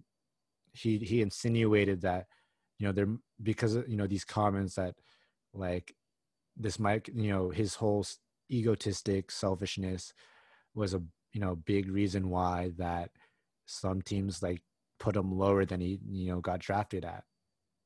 he 0.72 0.98
he 0.98 1.22
insinuated 1.22 2.02
that, 2.02 2.26
you 2.78 2.86
know, 2.86 2.92
there 2.92 3.08
because 3.42 3.76
you 3.86 3.96
know 3.96 4.06
these 4.06 4.24
comments 4.24 4.74
that, 4.74 4.94
like, 5.52 5.94
this 6.56 6.78
might 6.78 7.08
you 7.08 7.30
know 7.30 7.50
his 7.50 7.74
whole 7.74 8.04
egotistic 8.50 9.30
selfishness 9.30 10.12
was 10.74 10.94
a 10.94 11.02
you 11.32 11.40
know 11.40 11.56
big 11.56 11.90
reason 11.90 12.30
why 12.30 12.72
that 12.76 13.10
some 13.66 14.02
teams 14.02 14.42
like 14.42 14.62
put 14.98 15.16
him 15.16 15.30
lower 15.36 15.64
than 15.64 15.80
he 15.80 15.98
you 16.08 16.30
know 16.30 16.40
got 16.40 16.60
drafted 16.60 17.04
at. 17.04 17.24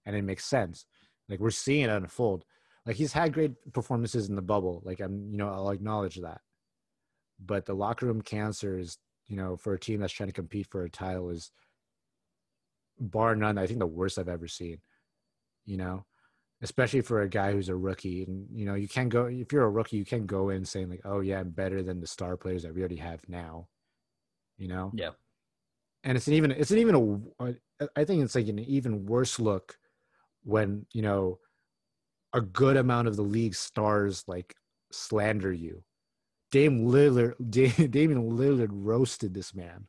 And 0.06 0.16
it 0.16 0.22
makes 0.22 0.44
sense. 0.44 0.86
Like 1.28 1.40
we're 1.40 1.50
seeing 1.50 1.84
it 1.84 1.90
unfold. 1.90 2.44
Like 2.86 2.96
he's 2.96 3.12
had 3.12 3.32
great 3.32 3.52
performances 3.72 4.28
in 4.28 4.36
the 4.36 4.42
bubble. 4.42 4.82
Like 4.84 5.00
i'm 5.00 5.30
you 5.30 5.38
know 5.38 5.48
i'll 5.48 5.70
acknowledge 5.70 6.16
that. 6.16 6.40
But 7.44 7.66
the 7.66 7.74
locker 7.74 8.06
room 8.06 8.22
cancer 8.22 8.78
is 8.78 8.98
you 9.26 9.36
know 9.36 9.56
for 9.56 9.74
a 9.74 9.80
team 9.80 10.00
that's 10.00 10.12
trying 10.12 10.28
to 10.28 10.34
compete 10.34 10.68
for 10.70 10.84
a 10.84 10.90
title 10.90 11.30
is 11.30 11.50
bar 13.10 13.34
none 13.36 13.58
i 13.58 13.66
think 13.66 13.78
the 13.78 13.86
worst 13.86 14.18
i've 14.18 14.28
ever 14.28 14.48
seen 14.48 14.78
you 15.64 15.76
know? 15.76 16.04
Especially 16.60 17.02
for 17.02 17.22
a 17.22 17.28
guy 17.28 17.52
who's 17.52 17.68
a 17.68 17.76
rookie 17.76 18.22
and 18.22 18.46
you 18.52 18.64
know 18.64 18.74
you 18.74 18.86
can't 18.86 19.08
go 19.08 19.26
if 19.26 19.52
you're 19.52 19.64
a 19.64 19.70
rookie 19.70 19.96
you 19.96 20.04
can't 20.04 20.28
go 20.28 20.50
in 20.50 20.64
saying 20.64 20.88
like 20.88 21.00
oh 21.04 21.18
yeah 21.18 21.40
i'm 21.40 21.50
better 21.50 21.82
than 21.82 22.00
the 22.00 22.06
star 22.06 22.36
players 22.36 22.62
that 22.62 22.72
we 22.72 22.80
already 22.80 22.96
have 22.96 23.20
now 23.28 23.66
you 24.58 24.68
know? 24.68 24.92
Yeah. 24.94 25.10
and 26.04 26.16
it's 26.16 26.28
an 26.28 26.34
even 26.34 26.52
it's 26.52 26.70
an 26.70 26.78
even 26.78 27.26
a 27.40 27.54
i 27.96 28.04
think 28.04 28.22
it's 28.22 28.36
like 28.36 28.46
an 28.46 28.60
even 28.60 29.06
worse 29.06 29.40
look 29.40 29.76
when 30.44 30.86
you 30.92 31.02
know 31.02 31.40
a 32.32 32.40
good 32.40 32.76
amount 32.76 33.08
of 33.08 33.16
the 33.16 33.22
league 33.22 33.54
stars 33.54 34.24
like 34.26 34.54
slander 34.90 35.52
you. 35.52 35.82
Dame 36.50 36.86
Lillard 36.86 37.34
Dame, 37.50 37.90
Damian 37.90 38.30
Lillard 38.30 38.70
roasted 38.70 39.34
this 39.34 39.54
man. 39.54 39.86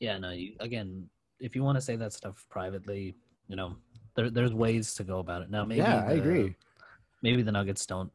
Yeah, 0.00 0.18
no, 0.18 0.30
you 0.30 0.54
again, 0.60 1.08
if 1.40 1.54
you 1.56 1.62
want 1.62 1.76
to 1.76 1.80
say 1.82 1.96
that 1.96 2.12
stuff 2.12 2.46
privately, 2.50 3.14
you 3.48 3.56
know, 3.56 3.76
there 4.14 4.30
there's 4.30 4.52
ways 4.52 4.94
to 4.94 5.04
go 5.04 5.18
about 5.18 5.42
it. 5.42 5.50
Now 5.50 5.64
maybe 5.64 5.80
yeah 5.80 6.04
i 6.06 6.12
agree 6.12 6.54
Maybe 7.22 7.42
the 7.42 7.52
Nuggets 7.52 7.84
don't 7.86 8.12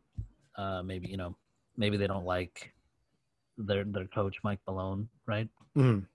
uh 0.57 0.81
maybe, 0.83 1.07
you 1.07 1.17
know, 1.17 1.35
maybe 1.77 1.97
they 1.97 2.07
don't 2.07 2.25
like 2.25 2.73
their 3.57 3.83
their 3.83 4.07
coach 4.07 4.37
Mike 4.43 4.59
Malone, 4.67 5.09
right? 5.25 5.49
Mhm. 5.77 6.05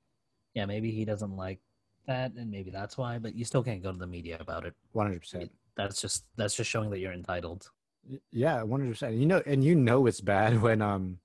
Yeah, 0.54 0.66
maybe 0.66 0.90
he 0.90 1.04
doesn't 1.04 1.36
like 1.36 1.60
that 2.06 2.32
and 2.32 2.50
maybe 2.50 2.70
that's 2.70 2.96
why, 2.96 3.18
but 3.18 3.34
you 3.34 3.44
still 3.44 3.62
can't 3.62 3.82
go 3.82 3.92
to 3.92 3.98
the 3.98 4.06
media 4.06 4.38
about 4.40 4.64
it. 4.64 4.74
100% 4.94 5.50
That's 5.76 6.00
just 6.00 6.24
that's 6.36 6.54
just 6.56 6.70
showing 6.70 6.90
that 6.90 6.98
you're 6.98 7.12
entitled. 7.12 7.70
Yeah, 8.32 8.62
one 8.62 8.80
hundred 8.80 8.92
percent. 8.92 9.14
You 9.16 9.26
know, 9.26 9.42
and 9.44 9.62
you 9.62 9.74
know 9.74 10.06
it's 10.06 10.20
bad 10.22 10.62
when 10.66 10.80
um 10.82 11.18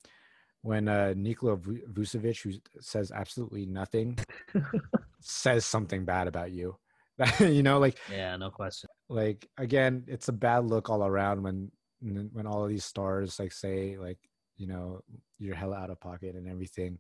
when 0.63 0.87
uh 0.87 1.13
Nikola 1.15 1.57
Vu- 1.57 1.85
Vucevic, 1.91 2.41
who 2.41 2.53
says 2.81 3.11
absolutely 3.11 3.65
nothing, 3.67 4.17
says 5.19 5.65
something 5.65 6.05
bad 6.05 6.27
about 6.27 6.51
you. 6.51 6.75
you 7.39 7.61
know, 7.61 7.77
like 7.79 7.99
Yeah, 8.09 8.35
no 8.37 8.49
question. 8.49 8.89
like 9.09 9.47
again, 9.57 10.05
it's 10.07 10.29
a 10.29 10.33
bad 10.33 10.65
look 10.65 10.89
all 10.89 11.05
around 11.05 11.43
when 11.43 11.71
when 12.01 12.47
all 12.47 12.63
of 12.63 12.69
these 12.69 12.83
stars 12.83 13.39
like 13.39 13.53
say 13.53 13.97
like 13.97 14.17
you 14.57 14.67
know 14.67 15.01
you're 15.39 15.55
hella 15.55 15.77
out 15.77 15.89
of 15.89 15.99
pocket 15.99 16.35
and 16.35 16.47
everything, 16.49 16.97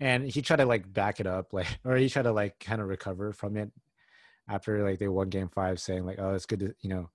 and 0.00 0.28
he 0.28 0.42
tried 0.42 0.56
to 0.56 0.66
like 0.66 0.92
back 0.92 1.20
it 1.20 1.26
up 1.26 1.52
like 1.52 1.66
or 1.84 1.96
he 1.96 2.08
tried 2.08 2.22
to 2.22 2.32
like 2.32 2.58
kind 2.60 2.80
of 2.80 2.88
recover 2.88 3.32
from 3.32 3.56
it 3.56 3.70
after 4.48 4.82
like 4.84 4.98
they 4.98 5.08
won 5.08 5.28
game 5.28 5.48
five, 5.48 5.80
saying 5.80 6.04
like 6.04 6.18
oh 6.18 6.34
it's 6.34 6.46
good 6.46 6.60
to 6.60 6.74
you 6.80 6.90
know 6.90 7.08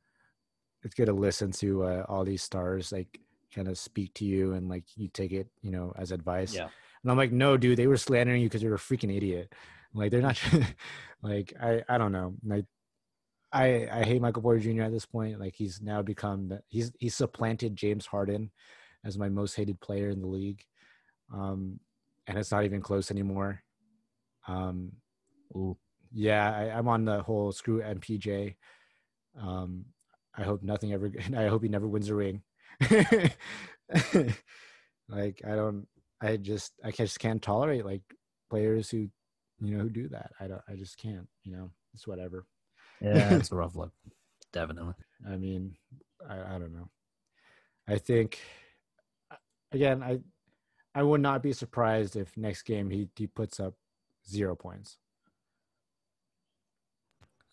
it's 0.84 0.96
good 0.96 1.06
to 1.06 1.14
listen 1.14 1.52
to 1.52 1.84
uh, 1.84 2.06
all 2.10 2.24
these 2.26 2.44
stars 2.44 2.92
like 2.92 3.20
kind 3.54 3.68
of 3.68 3.78
speak 3.78 4.14
to 4.16 4.26
you 4.26 4.54
and 4.54 4.70
like 4.70 4.84
you 4.96 5.08
take 5.08 5.32
it 5.32 5.48
you 5.62 5.72
know 5.72 5.94
as 5.98 6.12
advice. 6.12 6.54
Yeah. 6.54 6.70
and 7.04 7.12
i'm 7.12 7.18
like 7.18 7.32
no 7.32 7.58
dude 7.58 7.78
they 7.78 7.88
were 7.88 7.98
slandering 7.98 8.42
you 8.42 8.50
because 8.50 8.64
you're 8.64 8.76
a 8.76 8.80
freaking 8.80 9.16
idiot. 9.16 9.54
Like 9.94 10.12
they're 10.12 10.22
not 10.22 10.42
like 11.22 11.54
i 11.62 11.84
i 11.88 11.98
don't 11.98 12.12
know. 12.12 12.36
Like 12.44 12.66
i 13.52 13.88
i 13.92 14.04
hate 14.04 14.22
michael 14.22 14.42
porter 14.42 14.60
jr 14.60 14.84
at 14.84 14.92
this 14.92 15.06
point. 15.06 15.40
Like 15.40 15.54
he's 15.56 15.82
now 15.82 16.02
become 16.02 16.52
he's 16.68 16.92
he's 17.00 17.16
supplanted 17.16 17.76
james 17.76 18.06
harden 18.06 18.52
as 19.06 19.18
my 19.18 19.30
most 19.30 19.56
hated 19.56 19.80
player 19.80 20.10
in 20.10 20.22
the 20.22 20.28
league. 20.28 20.64
Um 21.34 21.80
and 22.26 22.38
it's 22.38 22.52
not 22.52 22.64
even 22.64 22.82
close 22.82 23.12
anymore. 23.12 23.62
Um 24.48 24.94
Ooh. 25.56 25.78
yeah 26.12 26.52
I, 26.52 26.78
i'm 26.78 26.88
on 26.88 27.06
the 27.06 27.22
whole 27.22 27.52
screw 27.52 27.82
mpj 27.82 28.56
um 29.40 29.86
i 30.36 30.44
hope 30.44 30.64
nothing 30.64 30.94
ever 30.94 31.12
i 31.38 31.46
hope 31.48 31.62
he 31.64 31.70
never 31.70 31.88
wins 31.88 32.10
a 32.10 32.16
ring 32.16 32.42
like 35.10 35.42
i 35.46 35.56
don't 35.56 35.88
i 36.22 36.38
just 36.38 36.74
i 36.84 36.92
just 36.92 37.20
can't 37.20 37.42
tolerate 37.42 37.86
like 37.86 38.02
players 38.50 38.90
who 38.90 39.10
you 39.60 39.76
know 39.78 39.84
who 39.84 39.90
do 39.90 40.08
that 40.10 40.32
i 40.40 40.48
don't 40.48 40.62
i 40.68 40.76
just 40.76 40.98
can't 40.98 41.28
you 41.44 41.52
know 41.56 41.70
it's 41.94 42.08
whatever 42.08 42.46
Yeah, 43.02 43.36
it's 43.38 43.52
a 43.52 43.56
rough 43.56 43.76
look. 43.76 43.92
Definitely. 44.52 44.94
i 45.28 45.36
mean 45.38 45.76
i, 46.30 46.56
I 46.56 46.58
don't 46.60 46.74
know 46.74 46.90
i 47.88 47.98
think 47.98 48.40
again 49.72 50.04
i 50.04 50.20
i 50.96 51.04
would 51.04 51.22
not 51.22 51.44
be 51.44 51.54
surprised 51.54 52.16
if 52.16 52.36
next 52.38 52.64
game 52.64 52.90
he 52.90 53.10
he 53.16 53.28
puts 53.28 53.60
up 53.60 53.76
zero 54.28 54.56
points 54.56 54.98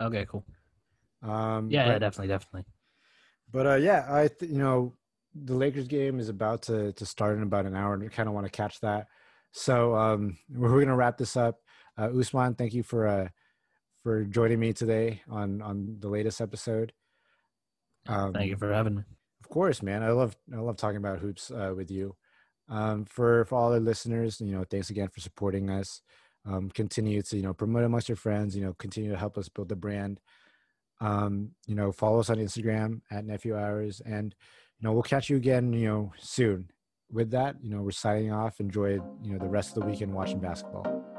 Okay, 0.00 0.24
cool. 0.26 0.44
um 1.22 1.70
Yeah, 1.70 1.86
yeah, 1.86 1.98
definitely, 1.98 2.28
definitely. 2.28 2.64
But 3.50 3.66
uh, 3.66 3.74
yeah, 3.76 4.06
I 4.08 4.28
th- 4.28 4.50
you 4.50 4.58
know 4.58 4.94
the 5.34 5.54
Lakers 5.54 5.88
game 5.88 6.18
is 6.18 6.28
about 6.28 6.62
to 6.62 6.92
to 6.92 7.06
start 7.06 7.36
in 7.36 7.42
about 7.42 7.66
an 7.66 7.76
hour, 7.76 7.94
and 7.94 8.02
I 8.02 8.08
kind 8.08 8.28
of 8.28 8.34
want 8.34 8.46
to 8.46 8.50
catch 8.50 8.80
that. 8.80 9.06
So 9.52 9.94
um, 9.96 10.38
we're, 10.48 10.72
we're 10.72 10.80
gonna 10.80 10.96
wrap 10.96 11.18
this 11.18 11.36
up. 11.36 11.60
Uh, 11.98 12.10
Usman, 12.18 12.54
thank 12.54 12.74
you 12.74 12.82
for 12.82 13.06
uh, 13.06 13.28
for 14.02 14.24
joining 14.24 14.60
me 14.60 14.72
today 14.72 15.22
on 15.28 15.62
on 15.62 15.96
the 16.00 16.08
latest 16.08 16.40
episode. 16.40 16.92
Um, 18.06 18.32
Thank 18.32 18.50
you 18.50 18.56
for 18.56 18.72
having 18.72 18.96
me. 18.96 19.02
Of 19.42 19.48
course, 19.48 19.82
man. 19.82 20.02
I 20.02 20.10
love 20.10 20.36
I 20.52 20.58
love 20.58 20.76
talking 20.76 20.96
about 20.96 21.18
hoops 21.18 21.50
uh, 21.50 21.72
with 21.76 21.90
you. 21.90 22.16
Um, 22.68 23.04
for 23.04 23.44
for 23.46 23.56
all 23.56 23.70
the 23.70 23.80
listeners, 23.80 24.40
you 24.40 24.52
know, 24.52 24.64
thanks 24.64 24.90
again 24.90 25.08
for 25.08 25.20
supporting 25.20 25.70
us. 25.70 26.02
Um, 26.46 26.70
continue 26.70 27.20
to 27.22 27.36
you 27.36 27.42
know 27.42 27.54
promote 27.54 27.84
amongst 27.84 28.08
your 28.08 28.16
friends. 28.16 28.56
You 28.56 28.62
know, 28.62 28.74
continue 28.74 29.10
to 29.10 29.18
help 29.18 29.36
us 29.36 29.48
build 29.48 29.68
the 29.68 29.76
brand. 29.76 30.20
Um, 31.00 31.52
you 31.66 31.74
know, 31.74 31.92
follow 31.92 32.20
us 32.20 32.30
on 32.30 32.36
Instagram 32.36 33.00
at 33.10 33.24
Nephew 33.24 33.56
Hours, 33.56 34.00
and 34.04 34.34
you 34.80 34.88
know 34.88 34.92
we'll 34.92 35.02
catch 35.02 35.28
you 35.28 35.36
again. 35.36 35.72
You 35.72 35.88
know, 35.88 36.12
soon. 36.18 36.70
With 37.12 37.32
that, 37.32 37.56
you 37.60 37.70
know, 37.70 37.82
we're 37.82 37.90
signing 37.90 38.32
off. 38.32 38.60
Enjoy 38.60 39.00
you 39.22 39.32
know 39.32 39.38
the 39.38 39.48
rest 39.48 39.76
of 39.76 39.82
the 39.82 39.88
weekend 39.88 40.12
watching 40.14 40.38
basketball. 40.38 41.09